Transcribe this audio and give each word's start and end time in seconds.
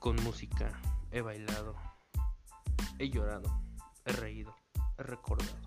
Con 0.00 0.16
música 0.24 0.72
he 1.10 1.20
bailado, 1.20 1.76
he 2.98 3.10
llorado, 3.10 3.62
he 4.06 4.12
reído, 4.12 4.56
he 4.96 5.02
recordado. 5.02 5.58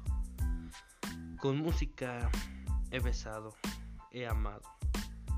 Con 1.39 1.57
música 1.57 2.31
he 2.89 2.99
besado, 2.99 3.53
he 4.09 4.25
amado. 4.25 4.63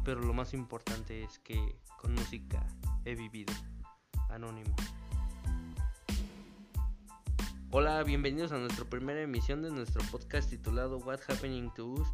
Pero 0.05 0.21
lo 0.21 0.33
más 0.33 0.53
importante 0.53 1.25
es 1.25 1.39
que 1.39 1.77
con 2.01 2.13
música 2.13 2.65
he 3.03 3.15
vivido. 3.15 3.53
Anónimo. 4.29 4.73
Hola, 7.71 8.01
bienvenidos 8.03 8.53
a 8.53 8.59
nuestra 8.59 8.85
primera 8.85 9.21
emisión 9.21 9.61
de 9.61 9.71
nuestro 9.71 10.01
podcast 10.09 10.49
titulado 10.49 10.99
What's 10.99 11.29
Happening 11.29 11.69
to 11.73 11.85
Us. 11.85 12.07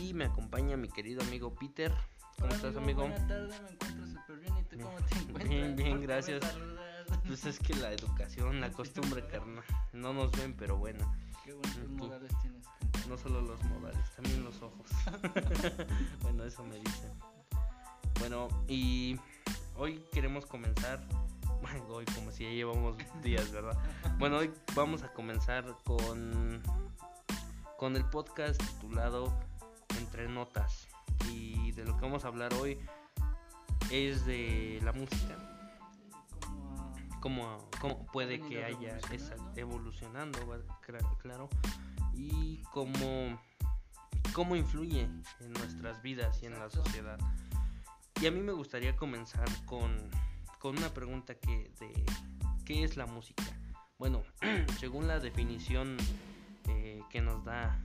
Y 0.00 0.14
me 0.14 0.24
acompaña 0.24 0.78
mi 0.78 0.88
querido 0.88 1.20
amigo 1.20 1.54
Peter. 1.54 1.92
¿Cómo 2.36 2.46
Hola, 2.46 2.54
estás, 2.54 2.76
amigo? 2.76 3.02
Buenas 3.02 3.28
tardes, 3.28 3.60
me 3.60 3.68
encuentro 3.68 3.93
Bien, 5.48 5.76
bien, 5.76 5.76
¿Por 5.76 5.84
qué 5.84 5.94
me 5.94 6.06
gracias. 6.06 6.42
Pues 7.26 7.44
es 7.44 7.58
que 7.58 7.74
la 7.74 7.92
educación, 7.92 8.60
la 8.60 8.70
costumbre, 8.72 9.26
carnal. 9.26 9.64
No 9.92 10.12
nos 10.12 10.32
ven, 10.32 10.54
pero 10.54 10.76
bueno. 10.76 11.14
Qué 11.44 11.52
Tú. 11.52 12.06
modales 12.06 12.32
tienes. 12.40 12.64
No 13.08 13.18
solo 13.18 13.42
los 13.42 13.62
modales, 13.64 14.10
también 14.16 14.44
los 14.44 14.62
ojos. 14.62 14.86
bueno, 16.22 16.44
eso 16.44 16.64
me 16.64 16.76
dicen. 16.78 17.12
Bueno, 18.18 18.48
y 18.68 19.18
hoy 19.76 20.02
queremos 20.12 20.46
comenzar. 20.46 21.06
Bueno, 21.60 21.86
hoy 21.88 22.04
como 22.14 22.30
si 22.30 22.44
ya 22.44 22.50
llevamos 22.50 22.96
días, 23.22 23.50
¿verdad? 23.50 23.76
Bueno, 24.18 24.38
hoy 24.38 24.50
vamos 24.74 25.02
a 25.02 25.12
comenzar 25.12 25.64
con, 25.84 26.62
con 27.78 27.96
el 27.96 28.04
podcast 28.06 28.62
titulado 28.62 29.38
Entre 29.98 30.28
Notas. 30.28 30.88
Y 31.30 31.72
de 31.72 31.84
lo 31.84 31.96
que 31.96 32.02
vamos 32.02 32.24
a 32.24 32.28
hablar 32.28 32.52
hoy 32.54 32.78
es 33.94 34.26
de 34.26 34.80
la 34.82 34.92
música. 34.92 35.38
Como 37.20 37.70
cómo, 37.70 37.70
cómo 37.80 38.06
puede 38.06 38.40
que 38.40 38.64
haya 38.64 38.98
esa 39.12 39.36
evolucionando. 39.56 40.38
claro, 41.22 41.48
y 42.12 42.62
cómo, 42.72 43.40
cómo 44.32 44.56
influye 44.56 45.02
en 45.40 45.52
nuestras 45.52 46.02
vidas 46.02 46.42
y 46.42 46.46
en 46.46 46.58
la 46.58 46.68
sociedad. 46.70 47.18
Y 48.20 48.26
a 48.26 48.30
mí 48.30 48.40
me 48.40 48.52
gustaría 48.52 48.96
comenzar 48.96 49.48
con, 49.64 49.96
con 50.58 50.76
una 50.76 50.88
pregunta 50.92 51.34
que 51.34 51.70
de 51.78 52.04
¿qué 52.64 52.84
es 52.84 52.96
la 52.96 53.06
música? 53.06 53.44
Bueno, 53.98 54.22
según 54.78 55.06
la 55.06 55.18
definición 55.20 55.96
eh, 56.68 57.00
que 57.10 57.20
nos 57.20 57.44
da 57.44 57.80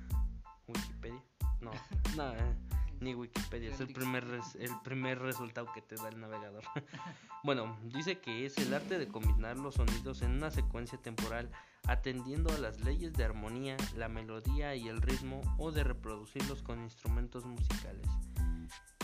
Wikipedia, 0.67 1.23
no, 1.61 1.71
no, 2.17 2.33
eh, 2.33 2.55
ni 3.01 3.15
Wikipedia, 3.15 3.69
es 3.69 3.79
el 3.79 3.87
primer, 3.93 4.25
res- 4.27 4.55
el 4.55 4.71
primer 4.83 5.19
resultado 5.19 5.71
que 5.73 5.81
te 5.81 5.95
da 5.95 6.09
el 6.09 6.19
navegador. 6.19 6.63
bueno, 7.43 7.77
dice 7.83 8.19
que 8.19 8.45
es 8.45 8.57
el 8.57 8.73
arte 8.73 8.97
de 8.99 9.07
combinar 9.07 9.57
los 9.57 9.75
sonidos 9.75 10.21
en 10.21 10.31
una 10.31 10.51
secuencia 10.51 10.97
temporal 11.01 11.49
atendiendo 11.87 12.53
a 12.53 12.57
las 12.57 12.81
leyes 12.81 13.13
de 13.13 13.23
armonía, 13.23 13.77
la 13.95 14.09
melodía 14.09 14.75
y 14.75 14.87
el 14.89 15.01
ritmo 15.01 15.41
o 15.57 15.71
de 15.71 15.83
reproducirlos 15.83 16.61
con 16.61 16.81
instrumentos 16.81 17.45
musicales. 17.45 18.05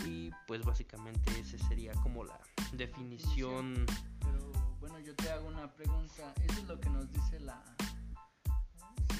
Y 0.05 0.29
pues 0.45 0.63
básicamente 0.63 1.31
ese 1.39 1.57
sería 1.57 1.93
como 2.03 2.23
la 2.25 2.39
definición. 2.73 3.85
Pero 4.19 4.51
bueno, 4.79 4.99
yo 4.99 5.15
te 5.15 5.31
hago 5.31 5.47
una 5.47 5.71
pregunta. 5.73 6.33
Eso 6.43 6.59
es 6.61 6.67
lo 6.67 6.79
que 6.79 6.89
nos 6.89 7.09
dice 7.11 7.39
la. 7.39 7.63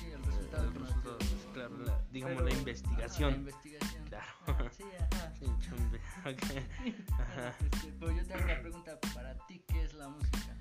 Sí, 0.06 0.12
el 0.12 0.24
resultado. 0.24 0.68
el 0.68 0.74
nos 0.74 0.88
resultado, 0.88 1.18
pues, 1.18 1.48
claro, 1.54 1.78
la- 1.80 2.02
digamos 2.12 2.36
Pero- 2.38 2.48
la 2.50 2.54
investigación. 2.56 3.30
ajá, 3.30 3.32
la 3.32 3.38
investigación. 3.38 4.06
Claro. 4.06 4.70
Sí, 4.72 4.84
ajá. 5.00 5.34
Sí, 5.40 5.46
chumbe, 5.60 6.00
ok. 6.26 7.12
Ajá. 7.20 7.56
Este, 7.72 7.92
pero 8.00 8.12
yo 8.12 8.26
te 8.26 8.34
hago 8.34 8.46
la 8.46 8.62
pregunta, 8.62 9.00
para 9.14 9.38
ti, 9.48 9.64
¿qué 9.68 9.84
es 9.84 9.94
la 9.94 10.08
música? 10.10 10.56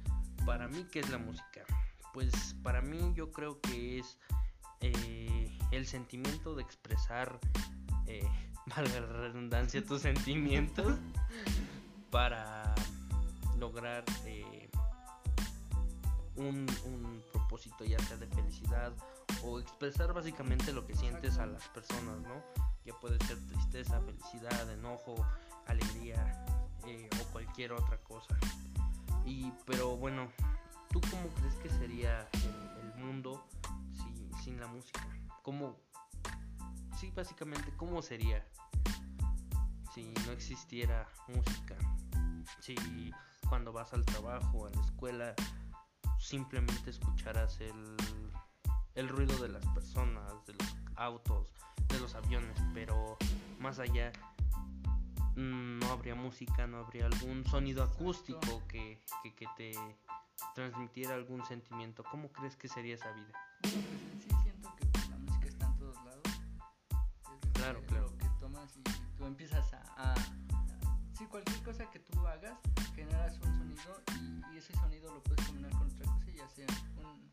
Para 0.47 0.67
mí, 0.69 0.87
¿qué 0.91 1.01
es 1.01 1.11
la 1.11 1.19
música? 1.19 1.65
Pues 2.13 2.55
para 2.63 2.81
mí 2.83 3.13
yo 3.15 3.31
creo 3.33 3.61
que 3.61 3.99
es 4.01 4.19
eh, 4.81 5.59
el 5.73 5.87
sentimiento 5.87 6.55
de 6.55 6.63
expresar, 6.63 7.39
eh, 8.07 8.27
valga 8.77 9.01
la 9.01 9.07
redundancia, 9.07 9.85
tus 9.85 10.03
sentimientos 10.03 10.99
para 12.11 12.75
lograr 13.59 14.05
eh, 14.27 14.69
un, 16.37 16.67
un 16.85 17.23
propósito 17.33 17.85
ya 17.85 17.99
sea 18.01 18.17
de 18.17 18.27
felicidad 18.29 18.93
o 19.45 19.59
expresar 19.61 20.13
básicamente 20.13 20.73
lo 20.73 20.87
que 20.87 20.95
sientes 20.95 21.39
a 21.39 21.47
las 21.47 21.67
personas, 21.69 22.19
¿no? 22.21 22.43
Ya 22.85 22.95
puede 23.01 23.19
ser 23.27 23.39
tristeza, 23.47 24.01
felicidad, 24.01 24.71
enojo, 24.73 25.15
alegría 25.67 26.45
eh, 26.87 27.09
o 27.21 27.33
cualquier 27.33 27.73
otra 27.73 27.99
cosa. 28.03 28.37
Y 29.25 29.51
pero 29.67 29.97
bueno, 29.97 30.31
¿tú 30.91 31.01
cómo 31.11 31.29
crees 31.35 31.55
que 31.57 31.71
sería 31.71 32.29
el, 32.33 33.05
mundo 33.05 33.45
si- 33.93 34.43
sin 34.45 34.61
la 34.61 34.67
música? 34.67 35.01
¿Cómo? 35.43 35.77
Sí, 36.99 37.11
básicamente, 37.15 37.73
¿cómo 37.77 38.01
sería 38.03 38.47
si 39.95 40.13
no 40.27 40.33
existiera 40.33 41.07
música? 41.29 41.77
Si 42.61 43.13
cuando 43.49 43.73
vas 43.73 43.93
al 43.93 44.05
trabajo, 44.05 44.67
a 44.67 44.71
la 44.71 44.81
escuela, 44.83 45.35
simplemente 46.19 46.91
escucharas 46.91 47.61
el, 47.61 47.97
el 48.95 49.09
ruido 49.09 49.37
de 49.39 49.49
las 49.49 49.65
personas, 49.69 50.33
de 50.47 50.55
los 50.55 50.77
autos, 50.97 51.53
de 51.89 51.99
los 52.01 52.15
aviones, 52.15 52.57
pero 52.73 53.17
más 53.59 53.79
allá 53.79 54.13
mm, 55.37 55.79
no 55.81 55.87
habría 55.91 56.15
música, 56.15 56.67
no 56.67 56.79
habría 56.79 57.07
algún 57.07 57.45
sonido 57.45 57.83
acústico 57.83 58.63
que, 58.69 59.01
que, 59.23 59.35
que 59.35 59.47
te 59.57 59.73
transmitiera 60.55 61.15
algún 61.15 61.45
sentimiento. 61.45 62.05
¿Cómo 62.05 62.31
crees 62.33 62.57
que 62.57 62.69
sería 62.69 62.95
esa 62.95 63.11
vida? 63.13 63.33
Bueno, 63.63 63.83
pues 64.13 64.23
sí 64.23 64.31
siento 64.43 64.75
que 64.77 64.87
pues, 64.87 65.09
la 65.09 65.17
música 65.19 65.47
está 65.49 65.67
en 65.67 65.77
todos 65.79 65.97
lados. 65.97 66.23
Desde 66.25 67.53
Claro, 67.53 67.81
que 67.81 67.87
claro. 67.87 68.11
Lo 68.11 68.19
que 68.19 68.29
tomas 68.41 68.77
y 68.77 68.83
tú 69.17 69.27
empiezas 69.27 69.73
a, 69.75 70.13
a- 70.13 70.15
Sí, 71.17 71.27
cualquier 71.27 71.63
cosa 71.63 71.89
que 71.91 72.01
tú 72.01 72.27
hagas, 72.27 72.59
generas 72.97 73.39
un 73.39 73.55
sonido 73.57 74.03
y, 74.21 74.55
y 74.55 74.59
ese 74.59 74.73
sonido 74.75 75.15
lo 75.15 75.23
puedes 75.23 75.47
combinar 75.47 75.71
con 75.73 75.87
otra 75.89 76.07
cosa 76.13 76.31
y 76.31 76.41
hace 76.41 76.67
un... 76.97 77.31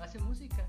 Hace 0.00 0.18
música. 0.20 0.68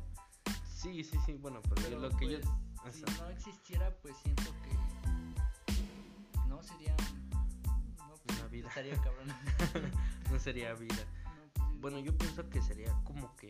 Sí, 0.74 1.04
sí, 1.04 1.18
sí, 1.26 1.34
bueno, 1.34 1.62
pero, 1.62 1.76
Pero 1.84 2.00
lo 2.00 2.10
que 2.10 2.26
pues, 2.26 2.42
yo... 2.46 2.92
si 2.92 3.04
Ajá. 3.04 3.24
no 3.24 3.30
existiera, 3.30 3.96
pues 4.02 4.16
siento 4.18 4.52
que... 4.64 5.78
No 6.48 6.62
sería... 6.64 6.96
No, 7.98 8.16
pues, 8.26 8.40
Una 8.40 8.48
vida. 8.48 8.68
Estaría 8.70 8.96
cabrón. 8.98 9.28
no 10.32 10.40
sería 10.40 10.74
vida. 10.74 10.96
No, 11.26 11.32
pues. 11.54 11.82
Bueno, 11.82 12.00
yo 12.00 12.18
pienso 12.18 12.50
que 12.50 12.62
sería 12.62 12.92
como 13.04 13.36
que 13.36 13.48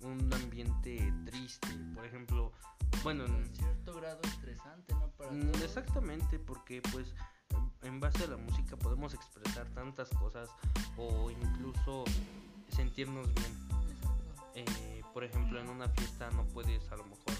un 0.00 0.32
ambiente 0.34 1.12
triste, 1.26 1.68
por 1.94 2.04
ejemplo, 2.04 2.52
bueno, 3.04 3.24
en- 3.24 3.54
cierto 3.54 3.94
grado 3.94 4.20
estresante, 4.24 4.94
¿no? 4.94 5.10
Para 5.12 5.30
todos. 5.30 5.62
Exactamente, 5.62 6.38
porque 6.40 6.82
pues 6.90 7.14
en 7.82 8.00
base 8.00 8.24
a 8.24 8.26
la 8.26 8.36
música 8.36 8.76
podemos 8.76 9.14
expresar 9.14 9.68
tantas 9.70 10.08
cosas 10.10 10.48
o 10.96 11.30
incluso 11.30 12.04
sentirnos 12.68 13.32
bien. 13.34 13.71
Eh, 14.54 15.02
por 15.14 15.24
ejemplo, 15.24 15.60
en 15.60 15.68
una 15.68 15.88
fiesta 15.88 16.30
no 16.30 16.44
puedes 16.46 16.90
a 16.90 16.96
lo 16.96 17.04
mejor... 17.04 17.34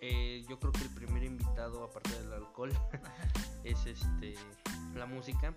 eh, 0.00 0.44
yo 0.48 0.58
creo 0.58 0.72
que 0.72 0.82
el 0.82 0.90
primer 0.90 1.22
invitado, 1.24 1.82
aparte 1.84 2.10
del 2.22 2.32
alcohol, 2.32 2.72
es 3.64 3.84
este 3.86 4.34
la 4.94 5.06
música, 5.06 5.54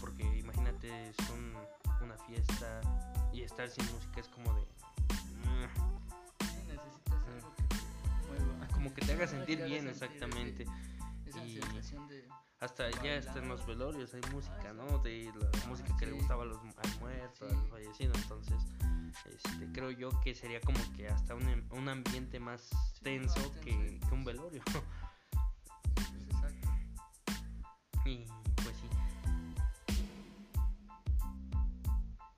porque 0.00 0.22
imagínate, 0.38 1.08
es 1.10 1.16
un- 1.30 1.54
una 2.02 2.16
fiesta 2.18 2.80
y 3.32 3.42
estar 3.42 3.68
sin 3.68 3.84
música 3.92 4.20
es 4.20 4.28
como 4.28 4.52
de... 4.54 4.62
mm, 4.62 5.66
Sí, 6.40 6.56
necesitas 6.66 7.24
algo 7.26 7.54
que 7.56 7.62
te 7.64 8.44
mueva. 8.46 8.66
como 8.68 8.94
que 8.94 9.02
te 9.02 9.12
haga 9.12 9.26
sentir 9.36 9.62
bien, 9.64 9.88
exactamente. 9.88 10.64
Esa 11.30 11.44
Y- 11.46 11.60
sensación 11.62 12.08
de... 12.08 12.28
Hasta 12.58 12.90
ya 13.02 13.16
hasta 13.18 13.38
en 13.38 13.48
los 13.48 13.64
velorios 13.66 14.12
hay 14.14 14.20
música, 14.32 14.70
Ah, 14.70 14.72
¿no? 14.74 14.98
De 14.98 15.32
la 15.40 15.48
Ah, 15.64 15.66
música 15.68 15.96
que 15.96 16.06
le 16.06 16.12
gustaba 16.12 16.42
a 16.42 16.46
los, 16.46 16.58
al 16.58 16.98
muerto, 17.00 17.48
Sí. 17.48 17.56
al 17.56 17.68
fallecido. 17.68 18.12
Entonces, 18.14 18.62
este, 19.24 19.72
creo 19.72 19.90
yo 19.92 20.10
que 20.20 20.34
sería 20.34 20.60
como 20.60 20.78
que 20.94 21.08
hasta 21.08 21.34
un, 21.34 21.48
em- 21.48 21.66
un 21.70 21.88
ambiente 21.88 22.38
más 22.40 22.62
Sí, 22.94 23.00
tenso 23.02 23.40
que, 23.62 23.98
un 24.12 24.24
velorio. 24.24 24.60
Pues 24.64 24.84
exacto. 26.28 26.68
y 28.04 28.26
pues 28.56 28.76
sí. 28.76 28.88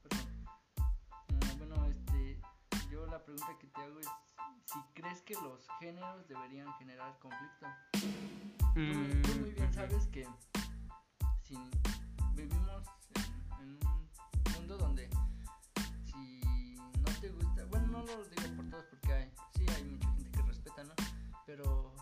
Perdón. 0.02 0.46
Ah, 0.76 1.54
bueno, 1.58 1.86
este... 1.86 2.38
Yo 2.90 3.06
la 3.06 3.18
pregunta 3.24 3.56
que 3.58 3.66
te 3.66 3.80
hago 3.80 3.98
es... 4.00 4.06
Si 4.72 4.78
crees 4.94 5.20
que 5.22 5.34
los 5.34 5.66
géneros 5.80 6.26
deberían 6.28 6.72
generar 6.78 7.18
conflicto. 7.18 7.66
Tú, 7.92 8.80
Mm, 8.80 9.22
tú 9.22 9.34
muy 9.40 9.50
bien 9.50 9.70
sabes 9.74 10.06
que 10.06 10.26
si 11.42 11.58
vivimos 12.34 12.82
en, 13.14 13.60
en 13.60 13.78
un 14.46 14.52
mundo 14.54 14.78
donde 14.78 15.10
si 16.06 16.74
no 16.96 17.20
te 17.20 17.28
gusta, 17.28 17.64
bueno, 17.66 17.86
no 17.88 17.98
lo 18.04 18.24
digo 18.24 18.56
por 18.56 18.70
todos 18.70 18.84
porque 18.86 19.12
hay, 19.12 19.32
sí 19.54 19.66
hay 19.76 19.84
mucha 19.84 20.10
gente 20.14 20.30
que 20.30 20.42
respeta, 20.42 20.84
¿no? 20.84 20.94
Pero 21.44 21.94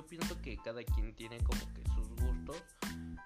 Yo 0.00 0.06
pienso 0.06 0.40
que 0.40 0.56
cada 0.56 0.82
quien 0.82 1.14
tiene 1.14 1.36
como 1.44 1.60
que 1.74 1.84
sus 1.94 2.08
gustos. 2.16 2.56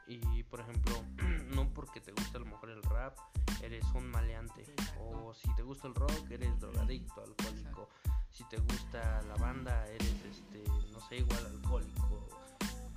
Y 0.09 0.43
por 0.43 0.59
ejemplo, 0.59 0.93
no 1.55 1.73
porque 1.73 2.01
te 2.01 2.11
gusta 2.11 2.39
a 2.39 2.41
lo 2.41 2.47
mejor 2.47 2.69
el 2.71 2.83
rap, 2.83 3.17
eres 3.63 3.85
un 3.95 4.11
maleante. 4.11 4.63
Exacto. 4.63 5.01
O 5.05 5.33
si 5.35 5.55
te 5.55 5.63
gusta 5.63 5.87
el 5.87 5.95
rock, 5.95 6.29
eres 6.33 6.59
drogadicto, 6.59 7.23
alcohólico. 7.23 7.89
Si 8.29 8.43
te 8.49 8.57
gusta 8.59 9.23
la 9.23 9.37
banda, 9.37 9.87
eres 9.87 10.17
este, 10.29 10.65
no 10.91 10.99
sé, 11.09 11.19
igual 11.19 11.47
alcohólico. 11.47 12.29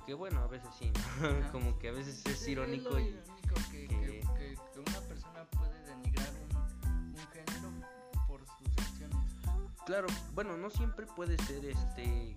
Que 0.04 0.14
bueno, 0.14 0.40
a 0.40 0.48
veces 0.48 0.70
sí, 0.76 0.90
¿no? 1.20 1.52
Como 1.52 1.78
que 1.78 1.90
a 1.90 1.92
veces 1.92 2.26
es 2.26 2.36
Sí, 2.40 2.50
irónico 2.50 2.90
lo 2.90 2.98
y 2.98 3.04
irónico 3.10 3.54
que, 3.70 3.86
que- 3.86 3.96
que- 3.96 4.56
que- 4.74 4.80
una 4.80 5.00
persona 5.06 5.44
puede 5.52 5.80
denigrar 5.86 6.30
un, 6.50 7.14
un 7.14 7.16
género 7.28 7.70
por 8.26 8.40
sus 8.44 8.76
acciones. 8.76 9.34
Claro, 9.86 10.08
bueno, 10.34 10.56
no 10.56 10.68
siempre 10.68 11.06
puede 11.06 11.38
ser 11.44 11.64
este 11.64 12.36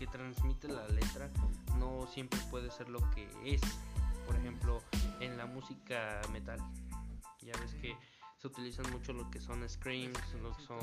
que 0.00 0.06
transmite 0.06 0.66
la 0.66 0.88
letra, 0.88 1.30
no 1.78 2.06
siempre 2.06 2.40
puede 2.50 2.70
ser 2.70 2.88
lo 2.88 2.98
que 3.10 3.28
es. 3.44 3.60
Por 4.26 4.34
ejemplo, 4.34 4.80
en 5.20 5.36
la 5.36 5.44
música 5.44 6.22
metal, 6.32 6.58
ya 7.42 7.52
ves 7.60 7.74
que 7.74 7.94
se 8.38 8.46
utilizan 8.46 8.90
mucho 8.92 9.12
lo 9.12 9.30
que 9.30 9.42
son 9.42 9.68
screams, 9.68 10.18
lo 10.42 10.56
que 10.56 10.62
son 10.62 10.78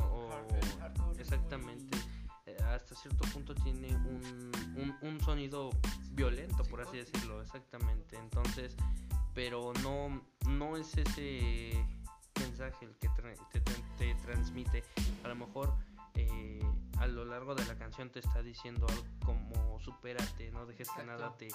exactamente. 1.18 1.98
eh, 2.46 2.58
Hasta 2.64 2.94
cierto 2.94 3.28
punto 3.34 3.56
tiene 3.56 3.88
un, 3.96 4.96
un, 5.02 5.20
sonido 5.22 5.72
violento, 6.12 6.64
por 6.66 6.82
así 6.82 6.98
decirlo, 6.98 7.42
exactamente. 7.42 8.18
Entonces, 8.20 8.76
pero 9.34 9.74
no, 9.82 10.22
no 10.48 10.78
es 10.78 10.96
ese 10.96 11.72
mensaje 12.40 12.86
el 12.86 12.96
que 12.98 13.10
tra- 13.10 13.36
te 13.98 14.14
transmite. 14.14 14.84
A 15.24 15.30
lo 15.30 15.36
mejor 15.36 15.74
eh, 16.18 16.60
a 17.00 17.08
lo 17.08 17.26
largo 17.26 17.56
de 17.56 17.66
la 17.66 17.78
canción 17.78 18.10
te 18.10 18.20
está 18.20 18.42
diciendo 18.42 18.86
algo 18.90 19.04
como 19.26 19.80
supérate, 19.80 20.52
no 20.52 20.66
dejes 20.66 20.90
que 20.92 21.04
nada 21.04 21.36
te, 21.38 21.48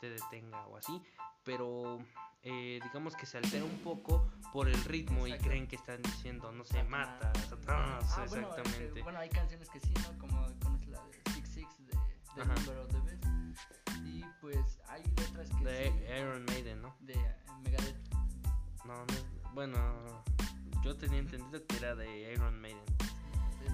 te 0.00 0.10
detenga 0.10 0.66
o 0.66 0.76
así. 0.76 1.02
Pero 1.44 1.98
eh, 2.42 2.80
digamos 2.82 3.16
que 3.16 3.24
se 3.26 3.38
altera 3.38 3.64
un 3.64 3.78
poco 3.78 4.30
por 4.52 4.68
el 4.68 4.82
ritmo 4.84 5.26
y 5.26 5.30
Exacto. 5.30 5.48
creen 5.48 5.66
que 5.66 5.76
están 5.76 6.02
diciendo, 6.02 6.52
no 6.52 6.64
sé, 6.64 6.82
mata, 6.84 7.32
Satanás, 7.48 8.04
Ah, 8.18 8.24
bueno, 8.28 8.48
es 8.48 8.54
que, 8.54 8.60
exactamente. 8.60 9.02
bueno, 9.02 9.18
hay 9.18 9.28
canciones 9.30 9.68
que 9.70 9.80
sí, 9.80 9.92
¿no? 10.02 10.18
Como 10.18 10.46
conoces 10.62 10.88
la 10.88 11.02
de 11.06 11.32
Six 11.32 11.48
Six 11.48 11.86
de, 11.86 11.92
de. 12.36 12.44
Number 12.46 12.78
of 12.78 12.88
the 12.88 13.00
Beast. 13.00 13.72
Y 14.04 14.24
pues 14.40 14.80
hay 14.88 15.02
letras 15.16 15.48
que 15.50 15.64
De 15.64 15.90
sí, 15.90 16.20
Iron 16.20 16.44
Maiden, 16.46 16.82
¿no? 16.82 16.94
de 17.00 17.14
eh, 17.14 17.36
Megadeth. 17.62 18.14
No, 18.84 18.94
no 18.94 19.40
bueno, 19.54 20.22
yo 20.82 20.96
tenía 20.96 21.18
entendido 21.18 21.66
que 21.66 21.76
era 21.76 21.94
de 21.94 22.32
Iron 22.32 22.60
Maiden, 22.60 22.84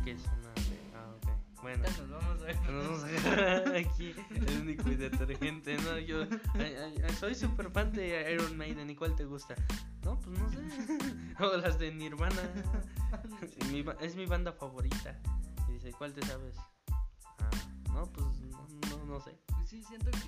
que 0.05 0.13
es 0.13 0.23
una. 0.25 0.53
Ah, 0.95 1.15
ok. 1.17 1.63
Bueno, 1.63 1.85
nos 1.99 2.11
vamos 2.11 2.43
a 2.43 2.45
ver. 2.45 2.61
nos 2.71 2.85
vamos 2.87 3.05
a 3.05 3.07
agarrar 3.07 3.77
aquí 3.77 4.15
el 4.31 4.61
único 4.61 4.89
y 4.91 4.95
detergente, 4.97 5.77
¿no? 5.79 5.99
Yo 5.99 6.23
ay, 6.55 6.75
ay, 6.77 7.03
ay, 7.09 7.15
soy 7.19 7.35
súper 7.35 7.71
fan 7.71 7.93
de 7.93 8.33
Iron 8.33 8.57
Maiden, 8.57 8.89
¿y 8.91 8.95
cuál 8.95 9.15
te 9.17 9.25
gusta? 9.25 9.55
No, 10.05 10.19
pues 10.21 10.39
no 10.39 10.49
sé. 10.51 10.59
O 11.45 11.57
las 11.57 11.79
de 11.79 11.93
Nirvana. 11.93 12.43
Mi 13.71 13.83
ba- 13.83 13.97
es 14.01 14.15
mi 14.17 14.27
banda 14.27 14.53
favorita. 14.53 15.19
Y 15.69 15.73
dice, 15.73 15.93
¿cuál 15.93 16.13
te 16.15 16.25
sabes? 16.25 16.57
Ah, 17.39 17.51
no, 17.93 18.05
pues 18.13 18.27
no, 18.41 18.67
no, 18.91 19.05
no 19.05 19.21
sé. 19.21 19.37
Pues 19.49 19.69
sí, 19.69 19.83
siento 19.83 20.11
que, 20.13 20.19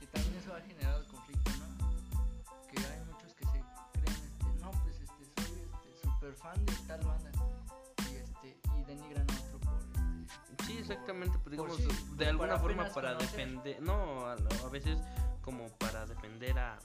que 0.00 0.06
también 0.06 0.34
eso 0.36 0.54
ha 0.54 0.60
generado 0.62 1.04
conflicto, 1.08 1.50
¿no? 1.58 1.90
Que 2.70 2.78
hay 2.86 3.00
muchos 3.06 3.34
que 3.34 3.44
se 3.46 3.60
creen, 3.92 4.16
este, 4.24 4.60
no, 4.62 4.70
pues 4.82 4.94
este, 5.00 5.42
soy 5.42 5.60
este, 5.60 6.08
super 6.08 6.32
fan 6.34 6.64
de 6.64 6.72
tal 6.86 7.00
banda. 7.04 7.30
Denigran 8.88 9.26
a 9.30 9.34
otro 9.44 9.60
por, 9.60 10.66
Sí, 10.66 10.78
exactamente, 10.78 11.38
pero 11.44 11.56
por 11.64 11.76
digamos, 11.76 11.96
sí, 11.96 12.14
de 12.16 12.26
alguna 12.26 12.58
forma 12.58 12.88
para 12.88 13.14
conocer. 13.16 13.30
defender, 13.38 13.82
no, 13.82 14.26
a, 14.26 14.32
a 14.32 14.68
veces 14.70 14.98
como 15.42 15.68
para 15.78 16.04
defender 16.06 16.58
a, 16.58 16.78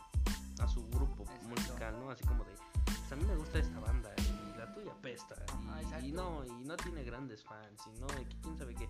a 0.59 0.67
su 0.67 0.87
grupo 0.89 1.23
Exacto. 1.23 1.47
musical, 1.47 1.99
¿no? 1.99 2.09
Así 2.11 2.23
como 2.25 2.43
de, 2.45 2.53
pues 2.85 3.11
a 3.11 3.15
mí 3.15 3.25
me 3.25 3.35
gusta 3.35 3.59
esta 3.59 3.79
banda 3.79 4.13
y 4.17 4.57
la 4.57 4.73
tuya 4.73 4.93
pesta, 5.01 5.35
Ajá, 5.49 5.99
y, 6.01 6.09
y 6.09 6.11
no, 6.11 6.45
y 6.45 6.63
no 6.65 6.75
tiene 6.77 7.03
grandes 7.03 7.43
fans, 7.43 7.81
y 7.87 7.99
no, 7.99 8.07
y 8.21 8.25
quién 8.41 8.57
sabe 8.57 8.75
qué. 8.75 8.87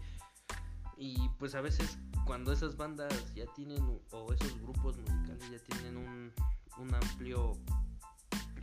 Y 0.98 1.28
pues 1.40 1.56
a 1.56 1.62
veces 1.62 1.98
cuando 2.26 2.52
esas 2.52 2.78
bandas 2.78 3.34
ya 3.34 3.46
tienen, 3.56 4.00
o 4.12 4.34
esos 4.34 4.60
grupos 4.62 4.98
musicales 5.00 5.50
ya 5.50 5.60
tienen 5.76 5.98
un, 5.98 6.32
un 6.78 6.94
amplio 6.94 7.58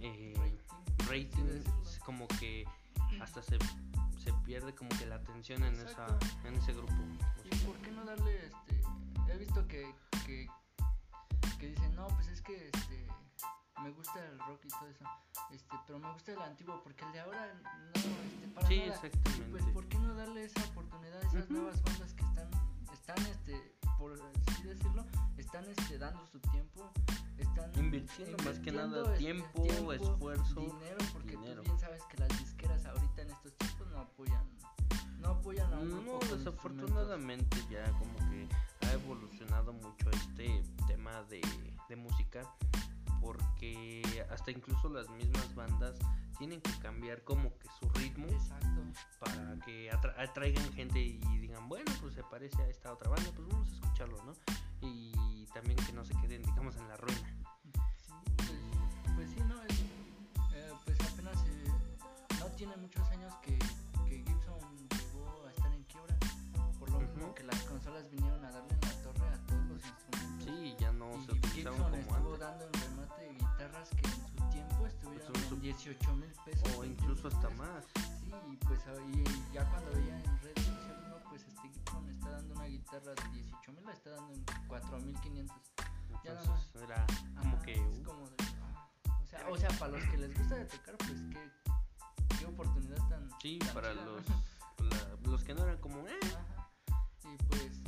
eh, 0.01 0.59
rating. 1.09 1.61
como 2.05 2.29
que 2.29 2.65
hasta 3.21 3.43
se, 3.43 3.59
se 4.19 4.33
pierde 4.45 4.75
como 4.75 4.91
que 4.99 5.07
la 5.07 5.17
atención 5.17 5.63
en, 5.65 5.75
esa, 5.75 6.07
en 6.45 6.55
ese 6.55 6.73
grupo. 6.73 6.93
¿Y 7.45 7.55
por 7.67 7.77
qué 7.79 7.91
no 7.93 8.05
darle, 8.05 8.47
este, 8.47 8.81
he 9.33 9.37
visto 9.39 9.67
que, 9.69 9.95
que, 10.27 10.49
que 11.59 11.67
dicen, 11.69 11.95
no, 11.95 12.07
pues 12.09 12.29
es 12.29 12.41
que, 12.43 12.69
este, 12.73 13.07
me 13.83 13.91
gusta 13.91 14.25
el 14.27 14.39
rock 14.41 14.65
y 14.65 14.69
todo 14.69 14.87
eso, 14.89 15.05
este, 15.53 15.77
pero 15.87 15.99
me 15.99 16.13
gusta 16.13 16.33
el 16.33 16.43
antiguo 16.43 16.83
porque 16.83 17.05
el 17.05 17.13
de 17.13 17.21
ahora 17.21 17.55
no, 17.55 18.01
este, 18.01 18.49
para 18.55 18.67
Sí, 18.69 18.79
nada. 18.81 18.95
exactamente. 18.95 19.51
Pues, 19.51 19.65
¿por 19.67 19.87
qué 19.89 19.99
no 19.99 20.15
darle 20.15 20.45
esa 20.45 20.65
oportunidad 20.65 21.17
a 21.23 21.27
esas 21.27 21.51
nuevas 21.51 21.83
bandas 21.83 22.13
que 22.15 22.23
están, 22.25 22.51
están, 22.93 23.27
este, 23.27 23.75
por 24.01 24.13
así 24.15 24.63
decirlo, 24.65 25.05
están, 25.37 25.65
este, 25.67 25.99
dando 25.99 26.27
su 26.27 26.41
tiempo, 26.41 26.91
están 27.39 27.71
Invirtiendo 27.79 28.37
más 28.45 28.59
que 28.59 28.73
nada 28.73 29.03
este, 29.13 29.19
tiempo, 29.19 29.93
esfuerzo, 29.93 30.61
dinero, 30.61 30.97
porque 31.13 31.37
dinero. 31.37 31.63
tú 31.63 31.69
bien 31.69 31.79
sabes 31.79 32.03
que 32.05 32.17
las 32.17 32.29
disqueras 32.39 32.85
ahorita 32.87 33.23
en 33.23 33.31
estos 33.31 33.53
tiempos 33.59 33.89
no 33.93 33.99
apoyan, 34.01 34.45
no 35.21 35.29
apoyan 35.29 35.73
a 35.73 35.79
un 35.79 36.05
No, 36.07 36.19
desafortunadamente 36.35 37.59
ya 37.71 37.85
como 37.99 38.17
que 38.31 38.49
ha 38.87 38.93
evolucionado 38.93 39.73
mucho 39.75 40.11
este 40.11 40.63
tema 40.87 41.23
de, 41.25 41.41
de 41.89 41.97
música 41.97 42.43
porque 43.21 44.25
hasta 44.31 44.51
incluso 44.51 44.89
las 44.89 45.09
mismas 45.11 45.55
bandas 45.55 45.99
tienen 46.39 46.61
que 46.63 46.73
cambiar 46.79 47.23
como 47.23 47.51
que 47.59 47.69
su 47.79 47.87
ritmo 48.01 48.27
Exacto. 48.29 48.83
para 49.19 49.59
que 49.67 49.91
atra- 49.93 50.15
atraigan 50.19 50.73
gente 50.73 50.99
y 50.99 51.19
digan, 51.39 51.69
bueno, 51.69 51.93
pues 52.01 52.17
parece 52.31 52.63
a 52.63 52.69
esta 52.69 52.93
otra 52.93 53.11
banda, 53.11 53.31
pues 53.35 53.49
vamos 53.49 53.69
a 53.71 53.75
escucharlo, 53.75 54.23
¿no? 54.25 54.33
Y 54.81 55.47
también 55.53 55.77
que 55.85 55.93
no 55.93 56.05
se 56.05 56.15
queden, 56.21 56.43
digamos, 56.43 56.77
en 56.77 56.89
la 56.89 56.97
ruina. 56.97 57.29
Sí, 58.39 58.55
pues, 59.05 59.15
pues 59.17 59.31
sí, 59.31 59.41
no, 59.47 59.63
es, 59.65 59.81
eh, 60.55 60.73
pues 60.85 60.99
apenas 61.01 61.37
eh, 61.47 61.73
no 62.39 62.47
tiene 62.57 62.77
muchos 62.77 63.07
años 63.11 63.35
que, 63.43 63.59
que 64.09 64.25
Gibson 64.25 64.61
llegó 64.89 65.47
a 65.47 65.51
estar 65.51 65.73
en 65.75 65.83
quiebra, 65.85 66.17
por 66.79 66.91
lo 66.91 67.01
mismo 67.01 67.25
Ujú. 67.27 67.35
que 67.35 67.43
las 67.45 67.63
consolas 67.65 68.11
vinieron 68.11 68.45
a 68.45 68.51
darle 68.53 68.75
en 68.75 68.81
la 68.81 69.03
torre 69.03 69.29
a 69.29 69.47
todos 69.47 69.65
los 69.67 69.85
instrumentos. 69.85 70.45
Sí, 70.47 70.75
ya 70.79 70.93
no 70.93 71.11
se 71.27 71.33
y 71.33 71.39
utilizaban 71.39 71.53
Gibson 71.53 71.91
como 71.91 71.97
estuvo 71.97 72.35
antes. 72.35 72.41
dando 72.41 72.65
en 72.67 72.73
remate 72.73 73.33
guitarras 73.35 73.89
que 73.91 74.07
en 74.09 74.13
su 74.15 74.51
tiempo 74.51 74.87
estuvieron 74.87 75.33
Pues, 75.33 75.53
en 75.53 75.61
18 75.61 76.15
mil 76.15 76.33
pesos. 76.45 76.77
O 76.77 76.81
20 76.81 77.03
incluso 77.03 77.29
hasta 77.29 77.49
pesos. 77.49 77.59
más. 77.59 77.85
Sí, 78.25 78.33
y 78.53 78.57
pues 78.65 78.81
ahí, 78.87 79.25
ya 79.53 79.69
cuando 79.71 79.91
veía 79.93 80.17
en 80.17 80.39
redes 80.43 80.65
sociales, 80.65 81.10
pues 81.31 81.47
este 81.47 81.69
Gibson 81.71 82.09
está 82.11 82.31
dando 82.31 82.55
una 82.57 82.65
guitarra 82.67 83.15
de 83.15 83.29
18 83.33 83.73
mil, 83.73 83.85
la 83.85 83.93
está 83.93 84.11
dando 84.11 84.33
en 84.35 84.45
4500. 84.67 85.57
Ya 86.25 86.35
nada 86.35 86.43
Entonces 86.43 86.83
era 86.83 87.07
como 87.39 87.63
que... 87.63 87.75
es 87.75 87.99
uh, 87.99 88.03
como 88.03 88.29
de, 88.29 88.37
ah, 88.61 88.89
o, 89.23 89.27
sea, 89.27 89.49
o 89.49 89.57
sea, 89.57 89.69
para 89.79 89.93
los 89.93 90.05
que 90.07 90.19
les 90.19 90.37
gusta 90.37 90.55
de 90.57 90.65
tocar, 90.67 90.97
pues 90.99 91.11
qué, 91.31 92.37
qué 92.39 92.47
oportunidad 92.47 93.09
tan. 93.09 93.31
Sí, 93.41 93.59
tan 93.61 93.75
para 93.75 93.95
los, 93.95 94.23
la- 94.81 95.31
los 95.31 95.45
que 95.45 95.55
no 95.55 95.63
eran 95.63 95.79
como... 95.79 96.07
"Eh". 96.09 96.19
Ajá. 96.23 96.69
Y 97.33 97.37
pues, 97.45 97.81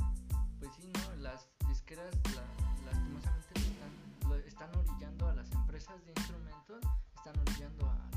pues 0.61 0.71
sí, 0.77 0.91
¿no? 0.95 1.17
Las 1.17 1.49
disqueras 1.69 2.15
la, 2.35 2.91
lastimosamente 2.93 3.59
están, 3.59 4.29
lo 4.29 4.35
están 4.37 4.77
orillando 4.77 5.29
a 5.29 5.35
las 5.35 5.51
empresas 5.51 6.05
de 6.07 6.13
instrumentos, 6.13 6.81
están 7.17 7.39
orillando 7.41 7.87
a 7.91 8.11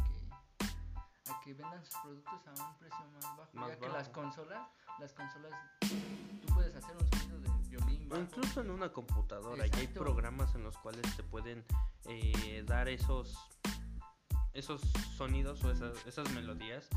que 1.46 1.54
vendan 1.54 1.86
sus 1.86 1.96
productos 2.02 2.48
a 2.48 2.52
un 2.70 2.78
precio 2.80 3.06
más 3.14 3.38
bajo. 3.38 3.50
Más 3.54 3.70
ya 3.70 3.75
que 3.80 3.88
las 3.90 4.08
bajo. 4.10 4.12
consolas, 4.22 4.68
las 5.00 5.14
consolas, 5.14 5.52
tú 5.80 6.54
puedes 6.56 6.75
hacer 6.75 6.98
un 6.98 7.08
sonido 7.08 7.40
de 7.40 7.50
violín 7.70 8.06
O 8.08 8.10
bajo. 8.10 8.22
incluso 8.24 8.62
en 8.62 8.72
una 8.72 8.90
computadora 8.92 9.68
ya 9.68 9.78
hay 9.78 9.86
Exacto. 9.86 10.00
programas 10.02 10.56
en 10.56 10.64
los 10.64 10.75
cuales 10.80 11.04
te 11.16 11.24
pueden 11.24 11.64
eh, 12.06 12.64
dar 12.68 12.88
esos 12.90 13.38
esos 14.54 14.82
sonidos 15.18 15.62
o 15.66 15.72
esas, 15.72 16.06
esas 16.06 16.32
melodías, 16.32 16.88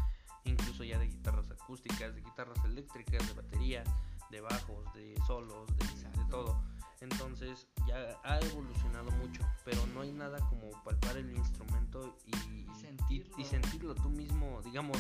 incluso 0.45 0.85
ya 0.85 0.97
de 0.99 1.09
guitarras 1.09 1.50
acústicas, 1.50 2.14
de 2.14 2.21
guitarras 2.23 2.64
eléctricas, 2.64 3.26
de 3.26 3.35
batería, 3.35 3.85
de 4.31 4.40
bajos, 4.40 4.93
de 4.95 5.17
solos, 5.26 5.67
de, 5.76 5.85
de 5.85 5.93
Exacto. 5.93 6.26
todo. 6.31 6.62
Entonces 7.00 7.67
ya 7.87 8.19
ha 8.25 8.40
evolucionado 8.40 9.11
mucho, 9.12 9.43
pero 9.64 9.85
no 9.95 10.00
hay 10.02 10.12
nada 10.12 10.38
como 10.49 10.71
palpar 10.83 11.17
el 11.17 11.31
instrumento 11.31 12.17
y, 12.26 12.67
sentirlo. 12.75 13.38
y 13.38 13.45
sentirlo 13.45 13.95
tú 13.95 14.11
mismo, 14.11 14.61
digamos, 14.62 14.99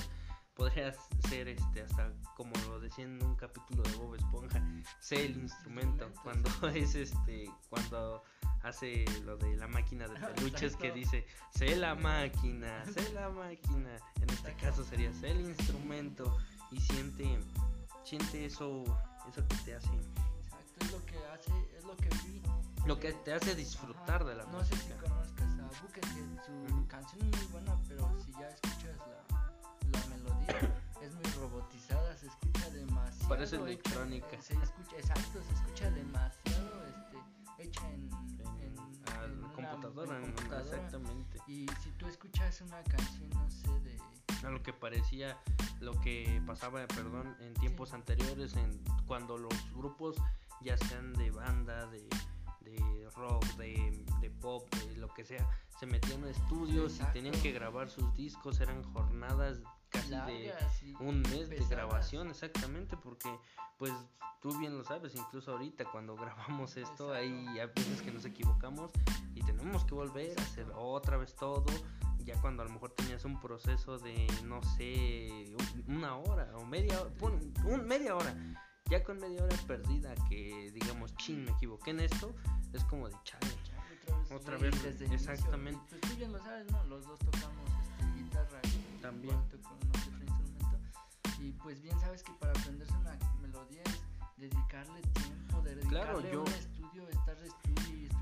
podrías 0.54 0.96
ser 1.28 1.48
este 1.48 1.82
hasta 1.82 2.12
como 2.36 2.52
lo 2.66 2.80
decía 2.80 3.04
en 3.04 3.22
un 3.22 3.36
capítulo 3.36 3.82
de 3.84 3.92
Bob 3.96 4.16
Esponja, 4.16 4.60
sé 5.00 5.26
el 5.26 5.36
instrumento 5.36 6.10
cuando 6.22 6.50
es 6.74 6.94
este 6.96 7.50
cuando 7.68 8.22
hace 8.62 9.04
lo 9.24 9.36
de 9.36 9.56
la 9.56 9.68
máquina 9.68 10.08
de 10.08 10.18
peluches 10.34 10.76
que 10.76 10.90
dice, 10.90 11.26
sé 11.50 11.76
la 11.76 11.94
máquina, 11.94 12.84
sé 12.86 13.12
la 13.12 13.28
máquina. 13.28 13.96
En 14.20 14.30
este 14.30 14.52
caso 14.54 14.84
sería 14.84 15.12
sé 15.14 15.30
el 15.30 15.40
instrumento 15.40 16.36
y 16.70 16.80
siente, 16.80 17.38
siente 18.04 18.44
eso, 18.44 18.84
eso 19.28 19.46
que 19.48 19.56
te 19.64 19.74
hace, 19.76 19.90
es 20.80 20.92
lo 20.92 21.04
que 21.06 21.18
hace, 21.26 21.76
es 21.76 21.84
lo 21.84 21.96
que 21.96 22.08
vi. 22.24 22.42
lo 22.86 22.98
que 22.98 23.12
te 23.12 23.32
hace 23.34 23.54
disfrutar 23.54 24.22
ajá, 24.22 24.24
de 24.24 24.34
la 24.36 24.44
No 24.46 24.60
sé 24.64 24.76
si 24.76 24.88
música. 24.88 24.96
conozcas 24.98 25.58
a 25.58 25.82
Buckethead, 25.82 26.46
su 26.46 26.86
canción 26.88 27.20
es 27.28 27.36
muy 27.38 27.46
buena, 27.52 27.76
pero 27.88 28.20
si 28.24 28.32
ya 28.32 28.48
escuchas 28.48 28.96
la, 28.98 29.98
la 30.00 30.06
melodía, 30.16 30.74
es 31.02 31.14
muy 31.14 31.24
robotizada, 31.40 32.16
se 32.16 32.26
escucha 32.26 32.70
demasiado. 32.70 33.28
Parece 33.28 33.56
electrónica. 33.56 34.40
se 34.42 34.54
escucha, 34.54 34.96
exacto, 34.96 35.40
se 35.46 35.54
escucha 35.54 35.90
demasiado 35.90 36.84
este, 36.86 37.62
hecha 37.62 37.90
en, 37.92 38.08
En, 38.40 38.62
en- 38.62 38.78
a 39.08 39.24
en 39.24 39.40
la 39.42 39.46
una- 39.48 39.54
computadora, 39.54 40.16
en 40.18 40.24
en- 40.24 40.32
computadora. 40.32 40.76
exactamente. 40.76 41.38
Y 41.46 41.66
si 41.82 41.90
tú 41.98 42.06
escuchas 42.06 42.60
una 42.62 42.82
canción, 42.84 43.28
no 43.30 43.50
sé, 43.50 43.68
de... 43.80 43.98
a 44.46 44.50
lo 44.50 44.62
que 44.62 44.72
parecía 44.72 45.36
lo 45.80 45.92
que 46.00 46.42
pasaba 46.46 46.84
perdón 46.88 47.36
en 47.40 47.54
tiempos 47.54 47.90
Sí. 47.90 47.94
anteriores 47.96 48.56
en 48.56 48.82
cuando 49.06 49.38
los 49.38 49.54
grupos 49.74 50.16
ya 50.62 50.76
sean 50.76 51.12
de 51.14 51.30
banda 51.30 51.86
de, 51.86 52.08
de 52.62 53.08
rock 53.16 53.44
de, 53.56 54.04
de 54.20 54.30
pop 54.30 54.72
de 54.74 54.96
lo 54.96 55.08
que 55.14 55.24
sea 55.24 55.48
se 55.78 55.86
metían 55.86 56.24
a 56.24 56.30
estudios 56.30 56.92
Exacto. 56.94 57.18
y 57.18 57.22
tenían 57.22 57.42
que 57.42 57.52
grabar 57.52 57.88
sus 57.88 58.12
discos 58.14 58.60
eran 58.60 58.82
jornadas 58.92 59.60
casi 59.90 60.10
de 60.10 60.16
largas 60.16 60.82
un 61.00 61.22
mes 61.22 61.48
de 61.48 61.64
grabación 61.68 62.28
exactamente 62.28 62.96
porque 62.96 63.28
pues 63.78 63.92
tú 64.40 64.56
bien 64.58 64.76
lo 64.76 64.84
sabes 64.84 65.14
incluso 65.14 65.52
ahorita 65.52 65.84
cuando 65.90 66.14
grabamos 66.16 66.76
esto 66.76 67.14
Exacto. 67.14 67.14
hay 67.14 67.58
a 67.60 67.66
veces 67.66 68.02
que 68.02 68.10
nos 68.10 68.24
equivocamos 68.24 68.90
y 69.34 69.40
tenemos 69.42 69.84
que 69.84 69.94
volver 69.94 70.38
a 70.38 70.42
hacer 70.42 70.66
otra 70.76 71.16
vez 71.16 71.34
todo 71.36 71.64
ya 72.18 72.38
cuando 72.42 72.62
a 72.62 72.66
lo 72.66 72.72
mejor 72.72 72.90
tenías 72.90 73.24
un 73.24 73.40
proceso 73.40 73.98
de 73.98 74.26
no 74.44 74.62
sé 74.62 75.46
un- 75.86 75.96
una 75.96 76.16
hora 76.18 76.50
o 76.56 76.66
media 76.66 77.02
pon- 77.18 77.54
un 77.64 77.86
media 77.86 78.14
hora 78.14 78.34
ya 78.88 79.02
con 79.04 79.18
media 79.18 79.42
hora 79.42 79.56
perdida 79.66 80.14
que 80.28 80.70
digamos 80.72 81.14
chin 81.16 81.44
me 81.44 81.50
equivoqué 81.52 81.90
en 81.90 82.00
esto 82.00 82.34
es 82.72 82.84
como 82.84 83.08
de 83.08 83.16
chale 83.24 83.46
Otra 84.24 84.36
Otra 84.36 84.58
vez, 84.58 84.72
vez, 84.72 84.82
desde 84.82 85.04
el 85.06 85.12
inicio. 85.12 85.32
exactamente. 85.32 85.80
Y, 85.84 85.88
Pues 85.90 86.00
tú 86.00 86.16
bien 86.16 86.32
lo 86.32 86.38
sabes, 86.38 86.70
¿no? 86.72 86.84
Los 86.84 87.04
dos 87.06 87.18
tocamos 87.18 87.70
este, 87.82 88.22
guitarra 88.22 88.60
y 88.64 89.00
También. 89.02 89.36
que 89.48 89.56
otro 89.56 89.76
instrumento. 89.92 90.78
Y 91.40 91.52
pues 91.52 91.80
bien 91.82 91.98
sabes 92.00 92.22
que 92.22 92.32
para 92.32 92.52
aprenderse 92.52 92.94
una 92.96 93.16
melodía 93.40 93.82
es 93.84 94.00
dedicarle 94.38 95.00
tiempo, 95.02 95.60
dedicarle 95.62 95.88
Claro, 95.88 96.30
yo- 96.32 96.42
un 96.42 96.48
estudio, 96.48 97.08
estar 97.10 97.36
estudio 97.38 97.96
y, 97.98 98.06
estu- 98.08 98.17